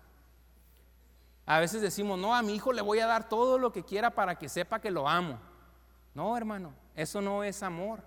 A 1.45 1.59
veces 1.59 1.82
decimos, 1.82 2.20
no, 2.20 2.36
a 2.36 2.41
mi 2.41 2.55
hijo 2.55 2.74
le 2.74 2.82
voy 2.82 2.99
a 2.99 3.07
dar 3.07 3.30
todo 3.30 3.57
lo 3.57 3.72
que 3.72 3.84
quiera 3.86 4.11
para 4.11 4.36
que 4.36 4.49
sepa 4.49 4.82
que 4.82 4.91
lo 4.91 5.07
amo. 5.07 5.39
No, 6.16 6.36
hermano, 6.36 6.74
eso 6.95 7.22
no 7.22 7.43
es 7.43 7.61
amor. 7.61 8.01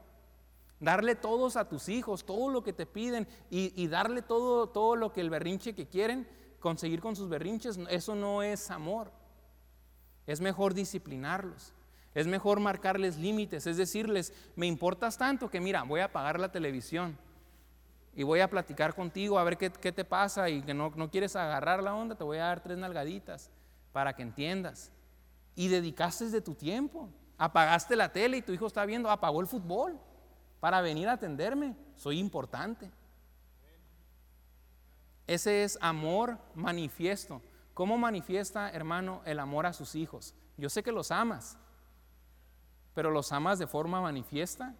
Darle 0.80 1.14
todos 1.14 1.56
a 1.56 1.68
tus 1.68 1.88
hijos, 1.88 2.24
todo 2.24 2.48
lo 2.48 2.64
que 2.64 2.72
te 2.72 2.86
piden 2.86 3.28
y, 3.50 3.86
darle 3.88 4.22
todo, 4.22 4.68
todo 4.68 4.96
lo 4.96 5.12
que 5.12 5.20
el 5.20 5.30
berrinche 5.30 5.74
que 5.74 5.86
quieren 5.86 6.26
conseguir 6.58 7.00
con 7.00 7.14
sus 7.14 7.28
berrinches, 7.28 7.78
eso 7.90 8.14
no 8.14 8.42
es 8.42 8.70
amor. 8.70 9.12
Es 10.26 10.40
mejor 10.40 10.72
disciplinarlos. 10.72 11.74
Es 12.14 12.26
mejor 12.26 12.58
marcarles 12.58 13.18
límites, 13.18 13.66
es 13.66 13.76
decirles, 13.76 14.32
me 14.56 14.66
importas 14.66 15.18
tanto 15.18 15.50
que 15.50 15.60
mira, 15.60 15.82
voy 15.82 16.00
a 16.00 16.06
apagar 16.06 16.40
la 16.40 16.50
televisión 16.50 17.16
y 18.16 18.22
voy 18.24 18.40
a 18.40 18.48
platicar 18.50 18.94
contigo 18.94 19.38
a 19.38 19.44
ver 19.44 19.58
qué, 19.58 19.70
te 19.70 20.04
pasa 20.04 20.48
y 20.48 20.62
que 20.62 20.74
no, 20.74 20.90
no 20.96 21.10
quieres 21.10 21.36
agarrar 21.36 21.82
la 21.82 21.94
onda, 21.94 22.16
te 22.16 22.24
voy 22.24 22.38
a 22.38 22.46
dar 22.46 22.60
tres 22.60 22.78
nalgaditas 22.78 23.50
para 23.92 24.16
que 24.16 24.22
entiendas. 24.22 24.90
Y 25.54 25.68
dedicaste 25.68 26.30
de 26.30 26.40
tu 26.40 26.54
tiempo. 26.54 27.10
Apagaste 27.38 27.94
la 27.94 28.12
tele 28.12 28.36
y 28.36 28.42
tu 28.42 28.52
hijo 28.52 28.66
está 28.66 28.84
viendo, 28.84 29.10
apagó 29.10 29.40
el 29.40 29.46
fútbol 29.46 29.98
para 30.58 30.80
venir 30.80 31.08
a 31.08 31.12
atenderme. 31.12 31.76
Soy 31.96 32.18
importante. 32.18 32.90
Ese 35.26 35.62
es 35.62 35.78
amor 35.80 36.38
manifiesto. 36.54 37.40
¿Cómo 37.74 37.96
manifiesta, 37.96 38.70
hermano, 38.70 39.22
el 39.24 39.38
amor 39.38 39.66
a 39.66 39.72
sus 39.72 39.94
hijos? 39.94 40.34
Yo 40.56 40.68
sé 40.68 40.82
que 40.82 40.90
los 40.90 41.12
amas, 41.12 41.56
pero 42.92 43.12
¿los 43.12 43.30
amas 43.30 43.60
de 43.60 43.68
forma 43.68 44.00
manifiesta 44.00 44.74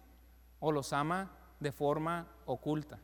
o 0.59 0.73
los 0.73 0.91
ama 0.91 1.31
de 1.61 1.71
forma 1.71 2.27
oculta? 2.45 2.99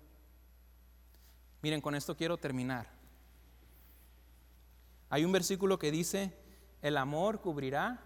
Miren, 1.61 1.79
con 1.79 1.95
esto 1.95 2.17
quiero 2.17 2.37
terminar. 2.37 2.87
Hay 5.09 5.23
un 5.23 5.31
versículo 5.31 5.79
que 5.79 5.91
dice, 5.91 6.37
el 6.81 6.97
amor 6.97 7.39
cubrirá 7.39 8.01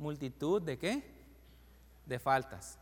multitud 0.00 0.62
de 0.62 0.78
qué? 0.78 1.04
De 2.06 2.18
faltas. 2.18 2.78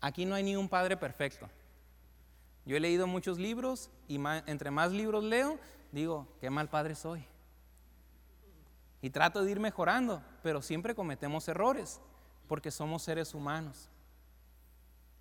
Aquí 0.00 0.24
no 0.24 0.34
hay 0.34 0.42
ni 0.42 0.56
un 0.56 0.68
padre 0.68 0.96
perfecto. 0.96 1.48
Yo 2.64 2.76
he 2.76 2.80
leído 2.80 3.06
muchos 3.06 3.38
libros 3.38 3.90
y 4.08 4.18
entre 4.46 4.70
más 4.70 4.90
libros 4.90 5.22
leo, 5.22 5.58
digo, 5.92 6.26
qué 6.40 6.48
mal 6.50 6.68
padre 6.68 6.94
soy. 6.94 7.24
Y 9.02 9.10
trato 9.10 9.44
de 9.44 9.50
ir 9.50 9.60
mejorando, 9.60 10.22
pero 10.42 10.62
siempre 10.62 10.94
cometemos 10.94 11.46
errores, 11.48 12.00
porque 12.48 12.70
somos 12.70 13.02
seres 13.02 13.34
humanos. 13.34 13.90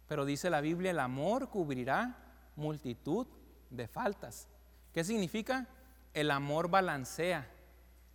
Pero 0.07 0.23
dice 0.23 0.49
la 0.49 0.61
Biblia, 0.61 0.91
el 0.91 0.99
amor 0.99 1.49
cubrirá 1.49 2.17
multitud 2.55 3.27
de 3.69 3.87
faltas. 3.89 4.47
¿Qué 4.93 5.03
significa? 5.03 5.67
El 6.13 6.31
amor 6.31 6.69
balancea, 6.69 7.49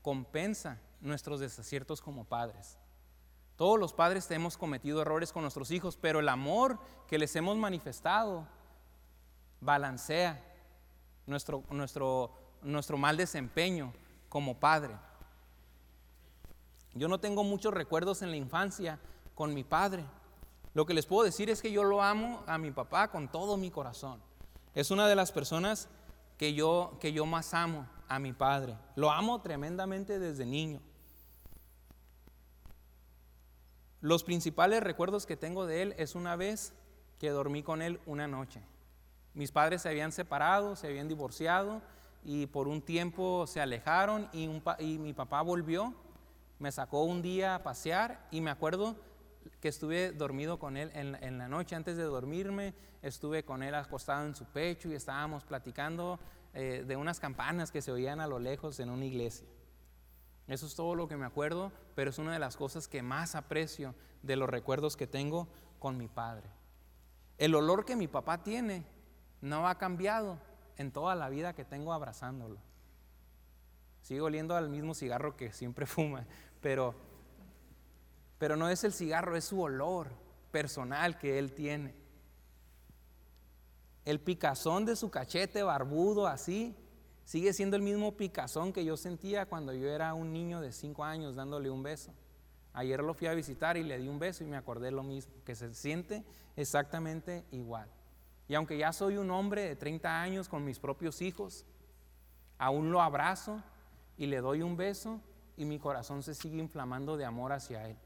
compensa 0.01 0.79
nuestros 1.01 1.41
desaciertos 1.41 2.01
como 2.01 2.25
padres. 2.25 2.79
Todos 3.57 3.79
los 3.79 3.93
padres 3.93 4.31
hemos 4.31 4.57
cometido 4.57 5.03
errores 5.03 5.33
con 5.33 5.43
nuestros 5.43 5.71
hijos, 5.71 5.97
pero 5.97 6.21
el 6.21 6.29
amor 6.29 6.79
que 7.09 7.19
les 7.19 7.35
hemos 7.35 7.57
manifestado 7.57 8.47
balancea 9.61 10.41
nuestro, 11.27 11.65
nuestro, 11.71 12.31
nuestro 12.63 12.97
mal 12.97 13.17
desempeño 13.17 13.93
como 14.29 14.59
padre. 14.59 14.95
Yo 16.95 17.09
no 17.09 17.19
tengo 17.19 17.45
muchos 17.45 17.75
recuerdos 17.75 18.23
en 18.23 18.31
la 18.31 18.37
infancia 18.37 18.99
con 19.35 19.55
mi 19.55 19.65
padre. 19.65 20.05
Lo 20.75 20.87
que 20.87 20.95
les 20.95 21.07
puedo 21.07 21.25
decir 21.25 21.51
es 21.51 21.61
que 21.61 21.73
yo 21.73 21.85
lo 21.85 22.03
amo 22.03 22.43
a 22.47 22.59
mi 22.59 22.71
papá 22.71 23.09
con 23.09 23.29
todo 23.29 23.57
mi 23.57 23.71
corazón. 23.71 24.21
Es 24.75 24.91
una 24.91 25.09
de 25.09 25.17
las 25.17 25.33
personas 25.33 25.89
que 26.37 26.55
yo, 26.55 26.97
que 27.01 27.13
yo 27.13 27.27
más 27.27 27.55
amo 27.55 27.89
a 28.09 28.19
mi 28.19 28.33
padre. 28.33 28.77
Lo 28.95 29.11
amo 29.11 29.41
tremendamente 29.41 30.19
desde 30.19 30.47
niño. 30.47 30.81
Los 34.01 34.23
principales 34.23 34.83
recuerdos 34.83 35.27
que 35.27 35.37
tengo 35.37 35.67
de 35.67 35.83
él 35.83 35.95
es 35.99 36.15
una 36.15 36.37
vez 36.37 36.73
que 37.19 37.31
dormí 37.31 37.63
con 37.63 37.83
él 37.83 38.01
una 38.07 38.29
noche. 38.29 38.61
Mis 39.35 39.51
padres 39.51 39.83
se 39.83 39.89
habían 39.89 40.13
separado, 40.13 40.77
se 40.77 40.87
habían 40.87 41.09
divorciado 41.09 41.83
y 42.25 42.47
por 42.47 42.69
un 42.69 42.83
tiempo 42.83 43.47
se 43.47 43.61
alejaron 43.61 44.29
y, 44.33 44.49
mi 44.99 45.13
papá 45.13 45.43
volvió 45.43 45.95
me 46.59 46.73
sacó 46.73 47.05
un 47.05 47.23
día 47.23 47.55
a 47.55 47.63
pasear 47.63 48.27
y 48.31 48.41
me 48.41 48.51
acuerdo 48.51 48.97
que 49.61 49.69
estuve 49.69 50.13
dormido 50.13 50.59
con 50.59 50.77
él 50.77 50.91
en, 50.95 51.39
la 51.39 51.49
noche 51.49 51.77
antes 51.77 51.97
de 51.97 52.03
dormirme, 52.03 52.75
estuve 53.03 53.45
con 53.45 53.63
él 53.63 53.75
acostado 53.75 54.27
en 54.27 54.35
su 54.35 54.45
pecho 54.45 54.89
y 54.89 54.95
estábamos 54.95 55.45
platicando 55.45 56.19
eh, 56.55 56.85
de 56.87 56.97
unas 56.97 57.21
campanas 57.21 57.71
que 57.71 57.83
se 57.83 57.93
oían 57.93 58.21
a 58.21 58.27
lo 58.27 58.39
lejos 58.39 58.79
en 58.81 58.91
una 58.91 59.05
iglesia. 59.05 59.47
Eso 60.49 60.67
es 60.67 60.75
todo 60.75 60.95
lo 60.95 61.07
que 61.09 61.17
me 61.17 61.27
acuerdo, 61.27 61.71
pero 61.95 62.11
es 62.11 62.19
una 62.19 62.33
de 62.33 62.39
las 62.39 62.57
cosas 62.57 62.89
que 62.89 63.03
más 63.03 63.35
aprecio 63.35 63.95
de 64.23 64.37
los 64.37 64.49
recuerdos 64.49 64.97
que 64.97 65.07
tengo 65.07 65.47
con 65.79 65.99
mi 65.99 66.09
padre. 66.09 66.49
El 67.37 67.55
olor 67.55 67.85
que 67.85 67.97
mi 67.97 68.09
papá 68.09 68.43
tiene 68.43 68.85
no 69.43 69.69
ha 69.69 69.77
cambiado 69.77 70.39
en 70.79 70.91
toda 70.91 71.15
la 71.15 71.29
vida 71.29 71.55
que 71.55 71.67
tengo 71.67 71.93
abrazándolo. 71.93 72.59
Sigo 74.01 74.27
oliendo 74.27 74.57
al 74.57 74.71
mismo 74.71 74.95
cigarro 74.95 75.37
que 75.37 75.53
siempre 75.53 75.85
fuma, 75.87 76.27
pero, 76.63 76.95
pero 78.39 78.57
no 78.57 78.71
es 78.71 78.85
el 78.85 78.95
cigarro, 78.95 79.37
es 79.37 79.45
su 79.45 79.61
olor 79.61 80.09
personal 80.51 81.19
que 81.19 81.39
él 81.39 81.53
tiene. 81.53 81.95
El 84.07 84.19
picazón 84.19 84.87
de 84.87 84.97
su 84.97 85.11
cachete 85.11 85.63
barbudo 85.63 86.27
así 86.27 86.75
sigue 87.29 87.53
siendo 87.53 87.77
el 87.77 87.83
mismo 87.83 88.17
picazón 88.17 88.73
que 88.73 88.87
yo 88.87 88.97
sentía 88.97 89.45
cuando 89.45 89.75
yo 89.75 89.87
era 89.87 90.15
un 90.15 90.33
niño 90.33 90.63
de 90.63 90.73
cinco 90.73 91.05
años 91.05 91.37
dándole 91.37 91.69
un 91.69 91.83
beso. 91.83 92.15
Ayer 92.73 93.03
lo 93.03 93.13
fui 93.13 93.27
a 93.27 93.35
visitar 93.35 93.77
y 93.77 93.83
le 93.83 93.99
di 93.99 94.09
un 94.09 94.19
beso 94.19 94.45
y 94.45 94.47
me 94.47 94.57
acordé 94.57 94.91
lo 94.91 95.03
mismo, 95.03 95.35
que 95.45 95.55
se 95.55 95.75
siente 95.75 96.25
exactamente 96.57 97.45
igual. 97.51 97.87
Y 98.49 98.55
aunque 98.55 98.79
ya 98.79 98.95
soy 98.95 99.19
un 99.19 99.31
hombre 99.31 99.61
de 99.61 99.77
30 99.77 100.23
años 100.23 100.49
con 100.49 100.65
mis 100.65 100.79
propios 100.79 101.21
hijos, 101.21 101.67
aún 102.57 102.91
lo 102.91 103.03
abrazo 103.03 103.63
y 104.17 104.25
le 104.25 104.41
doy 104.41 104.63
un 104.63 104.79
beso 104.79 105.21
y 105.55 105.67
mi 105.67 105.79
corazón 105.79 106.23
se 106.23 106.35
sigue 106.35 106.57
inflamando 106.57 107.19
de 107.19 107.27
amor 107.27 107.53
hacia 107.53 107.91
Él. 107.91 107.99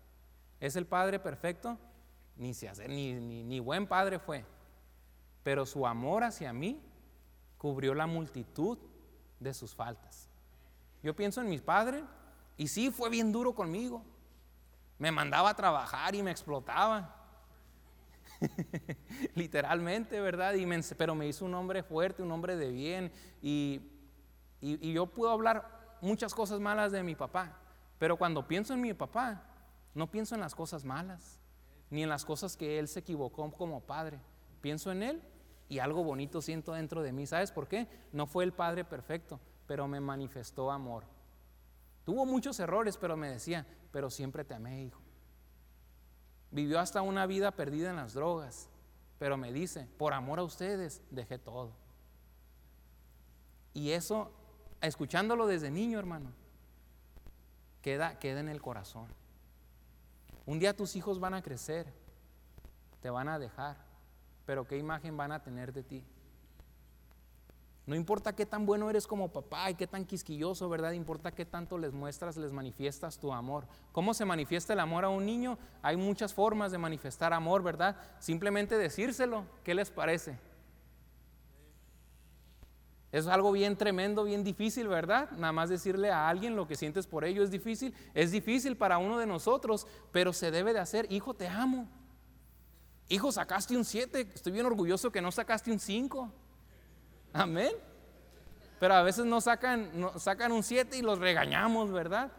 ¿Es 0.58 0.74
el 0.74 0.86
Padre 0.86 1.20
perfecto? 1.20 1.78
Ni, 2.34 2.54
se 2.54 2.68
hace, 2.68 2.88
ni, 2.88 3.14
ni, 3.14 3.60
buen 3.60 3.86
Padre 3.86 4.18
fue. 4.18 4.44
Pero 5.44 5.64
su 5.64 5.86
amor 5.86 6.24
hacia 6.24 6.52
mí 6.52 6.82
cubrió 7.56 7.94
la 7.94 8.08
multitud 8.08 8.78
de 9.42 9.54
sus 9.54 9.74
faltas. 9.74 10.28
Yo 11.02 11.14
pienso 11.14 11.40
en 11.40 11.48
mi 11.48 11.58
Padre 11.58 12.04
y 12.56 12.68
sí 12.68 12.90
fue 12.90 13.10
bien 13.10 13.32
duro 13.32 13.54
conmigo. 13.54 14.04
Me 14.98 15.10
mandaba 15.10 15.50
a 15.50 15.54
trabajar 15.54 16.14
y 16.14 16.22
me 16.22 16.30
explotaba. 16.30 17.16
Literalmente, 19.34 20.20
¿verdad? 20.20 20.54
Y 20.54 20.66
pero 20.96 21.14
me 21.14 21.26
hizo 21.26 21.44
un 21.44 21.54
hombre 21.54 21.82
fuerte, 21.82 22.22
un 22.22 22.30
hombre 22.30 22.56
de 22.56 22.70
bien. 22.70 23.12
Y, 23.40 23.80
y 24.60 24.92
yo 24.92 25.06
puedo 25.06 25.32
hablar 25.32 25.96
muchas 26.00 26.34
cosas 26.34 26.60
malas 26.60 26.92
de 26.92 27.02
mi 27.02 27.14
papá, 27.14 27.56
pero 27.98 28.16
cuando 28.16 28.46
pienso 28.46 28.74
en 28.74 28.80
mi 28.80 28.92
papá, 28.92 29.42
no 29.94 30.10
pienso 30.10 30.34
en 30.34 30.40
las 30.40 30.54
cosas 30.54 30.84
malas, 30.84 31.38
ni 31.90 32.02
en 32.02 32.08
las 32.08 32.24
cosas 32.24 32.56
que 32.56 32.78
él 32.78 32.88
se 32.88 33.00
equivocó 33.00 33.50
como 33.52 33.80
padre. 33.80 34.18
Pienso 34.60 34.90
en 34.92 35.02
él 35.02 35.22
y 35.72 35.78
algo 35.78 36.04
bonito 36.04 36.42
siento 36.42 36.74
dentro 36.74 37.02
de 37.02 37.12
mí. 37.12 37.26
¿Sabes 37.26 37.50
por 37.50 37.66
qué? 37.66 37.88
No 38.12 38.26
fue 38.26 38.44
el 38.44 38.52
padre 38.52 38.84
perfecto, 38.84 39.40
pero 39.66 39.88
me 39.88 40.00
manifestó 40.00 40.70
amor. 40.70 41.04
Tuvo 42.04 42.26
muchos 42.26 42.60
errores, 42.60 42.98
pero 42.98 43.16
me 43.16 43.30
decía, 43.30 43.66
pero 43.90 44.10
siempre 44.10 44.44
te 44.44 44.52
amé, 44.52 44.84
hijo. 44.84 45.00
Vivió 46.50 46.78
hasta 46.78 47.00
una 47.00 47.24
vida 47.24 47.52
perdida 47.52 47.88
en 47.88 47.96
las 47.96 48.12
drogas, 48.12 48.68
pero 49.18 49.38
me 49.38 49.50
dice, 49.50 49.88
por 49.96 50.12
amor 50.12 50.40
a 50.40 50.42
ustedes, 50.42 51.00
dejé 51.10 51.38
todo. 51.38 51.72
Y 53.72 53.92
eso 53.92 54.30
escuchándolo 54.82 55.46
desde 55.46 55.70
niño, 55.70 55.98
hermano, 55.98 56.32
queda, 57.80 58.18
queda 58.18 58.40
en 58.40 58.50
el 58.50 58.60
corazón. 58.60 59.06
Un 60.44 60.58
día 60.58 60.76
tus 60.76 60.96
hijos 60.96 61.18
van 61.18 61.32
a 61.32 61.40
crecer, 61.40 61.86
te 63.00 63.08
van 63.08 63.30
a 63.30 63.38
dejar, 63.38 63.90
pero 64.44 64.66
¿qué 64.66 64.78
imagen 64.78 65.16
van 65.16 65.32
a 65.32 65.42
tener 65.42 65.72
de 65.72 65.82
ti? 65.82 66.04
No 67.84 67.96
importa 67.96 68.34
qué 68.34 68.46
tan 68.46 68.64
bueno 68.64 68.88
eres 68.90 69.08
como 69.08 69.32
papá 69.32 69.68
y 69.70 69.74
qué 69.74 69.88
tan 69.88 70.04
quisquilloso, 70.04 70.68
¿verdad? 70.68 70.92
Importa 70.92 71.32
qué 71.32 71.44
tanto 71.44 71.78
les 71.78 71.92
muestras, 71.92 72.36
les 72.36 72.52
manifiestas 72.52 73.18
tu 73.18 73.32
amor. 73.32 73.66
¿Cómo 73.90 74.14
se 74.14 74.24
manifiesta 74.24 74.72
el 74.72 74.80
amor 74.80 75.04
a 75.04 75.08
un 75.08 75.26
niño? 75.26 75.58
Hay 75.82 75.96
muchas 75.96 76.32
formas 76.32 76.70
de 76.70 76.78
manifestar 76.78 77.32
amor, 77.32 77.62
¿verdad? 77.62 77.96
Simplemente 78.20 78.78
decírselo. 78.78 79.46
¿Qué 79.64 79.74
les 79.74 79.90
parece? 79.90 80.38
Es 83.10 83.26
algo 83.26 83.50
bien 83.50 83.76
tremendo, 83.76 84.24
bien 84.24 84.44
difícil, 84.44 84.86
¿verdad? 84.86 85.30
Nada 85.32 85.52
más 85.52 85.68
decirle 85.68 86.10
a 86.10 86.28
alguien 86.28 86.54
lo 86.54 86.68
que 86.68 86.76
sientes 86.76 87.08
por 87.08 87.24
ello 87.24 87.42
es 87.42 87.50
difícil. 87.50 87.94
Es 88.14 88.30
difícil 88.30 88.76
para 88.76 88.98
uno 88.98 89.18
de 89.18 89.26
nosotros, 89.26 89.88
pero 90.12 90.32
se 90.32 90.52
debe 90.52 90.72
de 90.72 90.78
hacer. 90.78 91.12
Hijo, 91.12 91.34
te 91.34 91.48
amo. 91.48 91.88
Hijo, 93.12 93.30
sacaste 93.30 93.76
un 93.76 93.84
7. 93.84 94.26
Estoy 94.34 94.52
bien 94.52 94.64
orgulloso 94.64 95.12
que 95.12 95.20
no 95.20 95.30
sacaste 95.30 95.70
un 95.70 95.78
5. 95.78 96.32
Amén. 97.34 97.72
Pero 98.80 98.94
a 98.94 99.02
veces 99.02 99.26
no 99.26 99.42
sacan, 99.42 99.90
no, 99.92 100.18
sacan 100.18 100.50
un 100.50 100.62
7 100.62 100.96
y 100.96 101.02
los 101.02 101.18
regañamos, 101.18 101.92
¿verdad? 101.92 102.32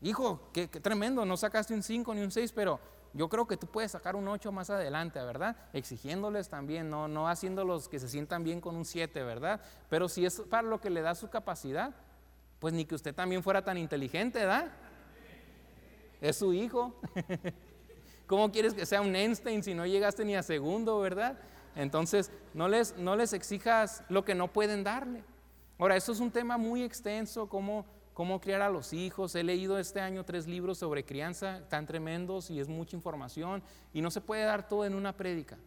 Hijo, 0.00 0.48
qué, 0.54 0.68
tremendo, 0.68 1.26
no 1.26 1.36
sacaste 1.36 1.74
un 1.74 1.82
5 1.82 2.14
ni 2.14 2.22
un 2.22 2.30
6, 2.30 2.52
pero 2.52 2.80
yo 3.12 3.28
creo 3.28 3.46
que 3.46 3.58
tú 3.58 3.66
puedes 3.66 3.92
sacar 3.92 4.16
un 4.16 4.26
8 4.26 4.50
más 4.52 4.70
adelante, 4.70 5.20
¿verdad? 5.20 5.54
Exigiéndoles 5.74 6.48
también, 6.48 6.88
no, 6.88 7.06
no 7.06 7.28
haciéndolos 7.28 7.86
que 7.86 7.98
se 7.98 8.08
sientan 8.08 8.42
bien 8.42 8.62
con 8.62 8.76
un 8.76 8.86
7, 8.86 9.22
¿verdad? 9.22 9.60
Pero 9.90 10.08
si 10.08 10.24
es 10.24 10.40
para 10.48 10.66
lo 10.66 10.80
que 10.80 10.88
le 10.88 11.02
da 11.02 11.14
su 11.14 11.28
capacidad, 11.28 11.94
pues 12.58 12.72
ni 12.72 12.86
que 12.86 12.94
usted 12.94 13.14
también 13.14 13.42
fuera 13.42 13.62
tan 13.62 13.76
inteligente, 13.76 14.38
¿verdad? 14.38 14.72
Es 16.22 16.38
su 16.38 16.54
hijo. 16.54 16.98
¿Cómo 18.30 18.52
quieres 18.52 18.74
que 18.74 18.86
sea 18.86 19.00
un 19.00 19.16
Einstein 19.16 19.64
si 19.64 19.74
no 19.74 19.86
llegaste 19.86 20.24
ni 20.24 20.36
a 20.36 20.44
segundo, 20.44 21.00
verdad? 21.00 21.36
Entonces, 21.74 22.30
no 22.54 22.68
les, 22.68 22.96
no 22.96 23.16
les 23.16 23.32
exijas 23.32 24.04
lo 24.08 24.24
que 24.24 24.36
no 24.36 24.52
pueden 24.52 24.84
darle. 24.84 25.24
Ahora, 25.78 25.96
eso 25.96 26.12
es 26.12 26.20
un 26.20 26.30
tema 26.30 26.56
muy 26.56 26.84
extenso, 26.84 27.48
cómo 27.48 27.84
cómo 28.14 28.40
criar 28.40 28.62
a 28.62 28.68
los 28.68 28.92
hijos. 28.92 29.34
He 29.34 29.42
leído 29.42 29.80
este 29.80 30.00
año 30.00 30.24
tres 30.24 30.46
libros 30.46 30.78
sobre 30.78 31.04
crianza 31.04 31.62
tan 31.68 31.86
tremendos 31.86 32.50
y 32.50 32.60
es 32.60 32.68
mucha 32.68 32.94
información 32.94 33.64
y 33.92 34.00
no 34.00 34.12
se 34.12 34.20
puede 34.20 34.44
dar 34.44 34.68
todo 34.68 34.84
en 34.84 34.94
una 34.94 35.16
prédica. 35.16 35.58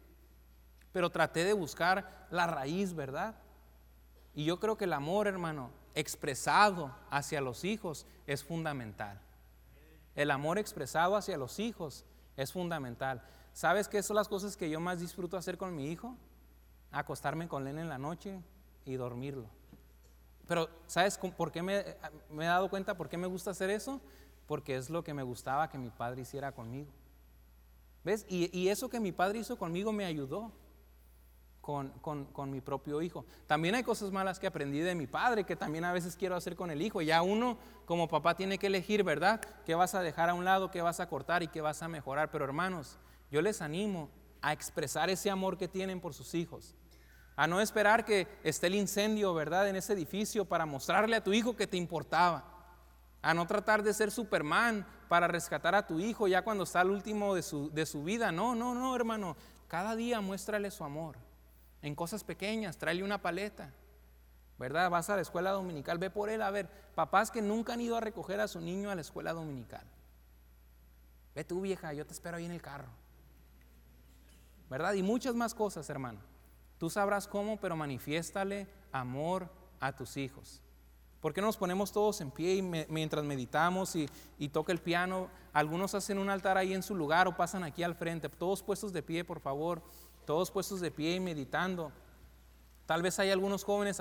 Pero 0.93 1.09
traté 1.09 1.43
de 1.43 1.51
buscar 1.51 2.27
la 2.31 2.47
raíz, 2.47 2.93
¿verdad? 2.93 3.35
Y 4.35 4.45
yo 4.45 4.57
creo 4.61 4.77
que 4.77 4.85
el 4.85 4.93
amor, 4.93 5.27
hermano, 5.27 5.69
expresado 5.95 6.95
hacia 7.09 7.41
los 7.41 7.65
hijos 7.65 8.05
es 8.25 8.41
fundamental. 8.41 9.19
El 10.15 10.31
amor 10.31 10.59
expresado 10.59 11.17
hacia 11.17 11.35
los 11.35 11.59
hijos 11.59 12.05
es 12.37 12.51
fundamental. 12.51 13.21
¿Sabes 13.53 13.87
qué 13.87 14.01
son 14.01 14.15
las 14.15 14.27
cosas 14.27 14.57
que 14.57 14.69
yo 14.69 14.79
más 14.79 14.99
disfruto 14.99 15.37
hacer 15.37 15.57
con 15.57 15.75
mi 15.75 15.91
hijo? 15.91 16.15
Acostarme 16.91 17.47
con 17.47 17.67
él 17.67 17.77
en 17.77 17.89
la 17.89 17.97
noche 17.97 18.41
y 18.85 18.95
dormirlo. 18.95 19.47
Pero 20.47 20.69
¿sabes 20.87 21.17
por 21.17 21.51
qué 21.51 21.61
me, 21.61 21.79
he 21.79 22.45
dado 22.45 22.69
cuenta 22.69 22.97
por 22.97 23.09
qué 23.09 23.17
me 23.17 23.27
gusta 23.27 23.51
hacer 23.51 23.69
eso? 23.69 24.01
Porque 24.47 24.75
es 24.75 24.89
lo 24.89 25.03
que 25.03 25.13
me 25.13 25.23
gustaba 25.23 25.69
que 25.69 25.77
mi 25.77 25.89
padre 25.89 26.21
hiciera 26.21 26.51
conmigo. 26.51 26.91
¿Ves? 28.03 28.25
Y, 28.27 28.67
eso 28.67 28.89
que 28.89 28.99
mi 28.99 29.13
padre 29.13 29.39
hizo 29.39 29.57
conmigo 29.57 29.93
me 29.93 30.03
ayudó 30.03 30.51
con, 31.63 31.91
con, 32.33 32.51
mi 32.51 32.59
propio 32.59 33.01
hijo. 33.01 33.25
También 33.47 33.73
hay 33.73 33.83
cosas 33.83 34.11
malas 34.11 34.37
que 34.37 34.47
aprendí 34.47 34.81
de 34.81 34.95
mi 34.95 35.07
padre 35.07 35.45
que 35.45 35.55
también 35.55 35.85
a 35.85 35.93
veces 35.93 36.17
quiero 36.17 36.35
hacer 36.35 36.57
con 36.57 36.69
el 36.69 36.81
hijo. 36.81 37.01
Ya 37.01 37.21
uno 37.21 37.57
como 37.85 38.09
papá 38.09 38.35
tiene 38.35 38.57
que 38.57 38.67
elegir, 38.67 39.05
¿verdad? 39.05 39.39
¿Qué 39.65 39.73
vas 39.73 39.95
a 39.95 40.01
dejar 40.01 40.29
a 40.29 40.33
un 40.33 40.43
lado, 40.43 40.71
qué 40.71 40.81
vas 40.81 40.99
a 40.99 41.07
cortar 41.07 41.41
y 41.41 41.47
qué 41.47 41.61
vas 41.61 41.81
a 41.81 41.87
mejorar? 41.87 42.31
Pero 42.31 42.43
hermanos, 42.43 42.97
yo 43.31 43.41
les 43.41 43.61
animo 43.61 44.09
a 44.41 44.51
expresar 44.51 45.09
ese 45.09 45.29
amor 45.29 45.57
que 45.57 45.69
tienen 45.69 46.01
por 46.01 46.13
sus 46.13 46.33
hijos 46.33 46.75
a 47.35 47.47
no 47.47 47.61
esperar 47.61 48.05
que 48.05 48.27
esté 48.43 48.67
el 48.67 48.75
incendio, 48.75 49.33
¿verdad?, 49.33 49.67
en 49.67 49.75
ese 49.75 49.93
edificio 49.93 50.45
para 50.45 50.65
mostrarle 50.65 51.15
a 51.15 51.23
tu 51.23 51.33
hijo 51.33 51.55
que 51.55 51.65
te 51.65 51.77
importaba. 51.77 52.43
A 53.21 53.33
no 53.33 53.47
tratar 53.47 53.83
de 53.83 53.93
ser 53.93 54.11
Superman 54.11 54.85
para 55.07 55.27
rescatar 55.27 55.73
a 55.75 55.87
tu 55.87 55.99
hijo 55.99 56.27
ya 56.27 56.41
cuando 56.43 56.65
está 56.65 56.81
al 56.81 56.91
último 56.91 57.33
de 57.33 57.41
su, 57.41 57.71
de 57.71 57.85
su 57.85 58.03
vida. 58.03 58.31
No, 58.31 58.53
no, 58.53 58.75
no, 58.75 58.95
hermano. 58.95 59.37
Cada 59.67 59.95
día 59.95 60.19
muéstrale 60.19 60.69
su 60.69 60.83
amor. 60.83 61.17
En 61.83 61.93
cosas 61.95 62.23
pequeñas, 62.23 62.77
tráele 62.77 63.03
una 63.03 63.21
paleta. 63.21 63.71
¿Verdad? 64.57 64.89
Vas 64.89 65.09
a 65.09 65.15
la 65.15 65.21
escuela 65.21 65.51
dominical, 65.51 65.97
ve 65.97 66.09
por 66.09 66.29
él. 66.29 66.41
A 66.41 66.49
ver, 66.49 66.69
papás 66.95 67.29
que 67.29 67.41
nunca 67.41 67.73
han 67.73 67.81
ido 67.81 67.97
a 67.97 67.99
recoger 67.99 68.39
a 68.39 68.47
su 68.47 68.61
niño 68.61 68.89
a 68.89 68.95
la 68.95 69.01
escuela 69.01 69.33
dominical. 69.33 69.85
Ve 71.35 71.43
tú, 71.43 71.61
vieja, 71.61 71.93
yo 71.93 72.05
te 72.05 72.13
espero 72.13 72.37
ahí 72.37 72.45
en 72.45 72.51
el 72.51 72.61
carro. 72.61 72.87
¿Verdad? 74.69 74.93
Y 74.93 75.03
muchas 75.03 75.35
más 75.35 75.53
cosas, 75.53 75.89
hermano. 75.89 76.19
Tú 76.77 76.89
sabrás 76.89 77.27
cómo, 77.27 77.59
pero 77.59 77.75
manifiéstale 77.75 78.67
amor 78.91 79.49
a 79.79 79.91
tus 79.93 80.15
hijos. 80.15 80.61
¿Por 81.19 81.33
qué 81.33 81.41
nos 81.41 81.57
ponemos 81.57 81.91
todos 81.91 82.21
en 82.21 82.31
pie 82.31 82.61
mientras 82.89 83.23
meditamos 83.23 83.95
y, 83.95 84.09
y, 84.37 84.49
toca 84.49 84.71
el 84.71 84.79
piano? 84.79 85.29
Algunos 85.53 85.95
hacen 85.95 86.19
un 86.19 86.29
altar 86.29 86.57
ahí 86.57 86.73
en 86.73 86.83
su 86.83 86.95
lugar 86.95 87.27
o 87.27 87.35
pasan 87.35 87.63
aquí 87.63 87.83
al 87.83 87.95
frente. 87.95 88.29
Todos 88.29 88.61
puestos 88.61 88.93
de 88.93 89.03
pie, 89.03 89.23
por 89.23 89.39
favor. 89.39 89.81
Todos 90.25 90.51
puestos 90.51 90.79
de 90.79 90.91
pie 90.91 91.15
y 91.15 91.19
meditando. 91.19 91.91
Tal 92.85 93.01
vez 93.01 93.19
hay 93.19 93.31
algunos 93.31 93.63
jóvenes 93.63 93.99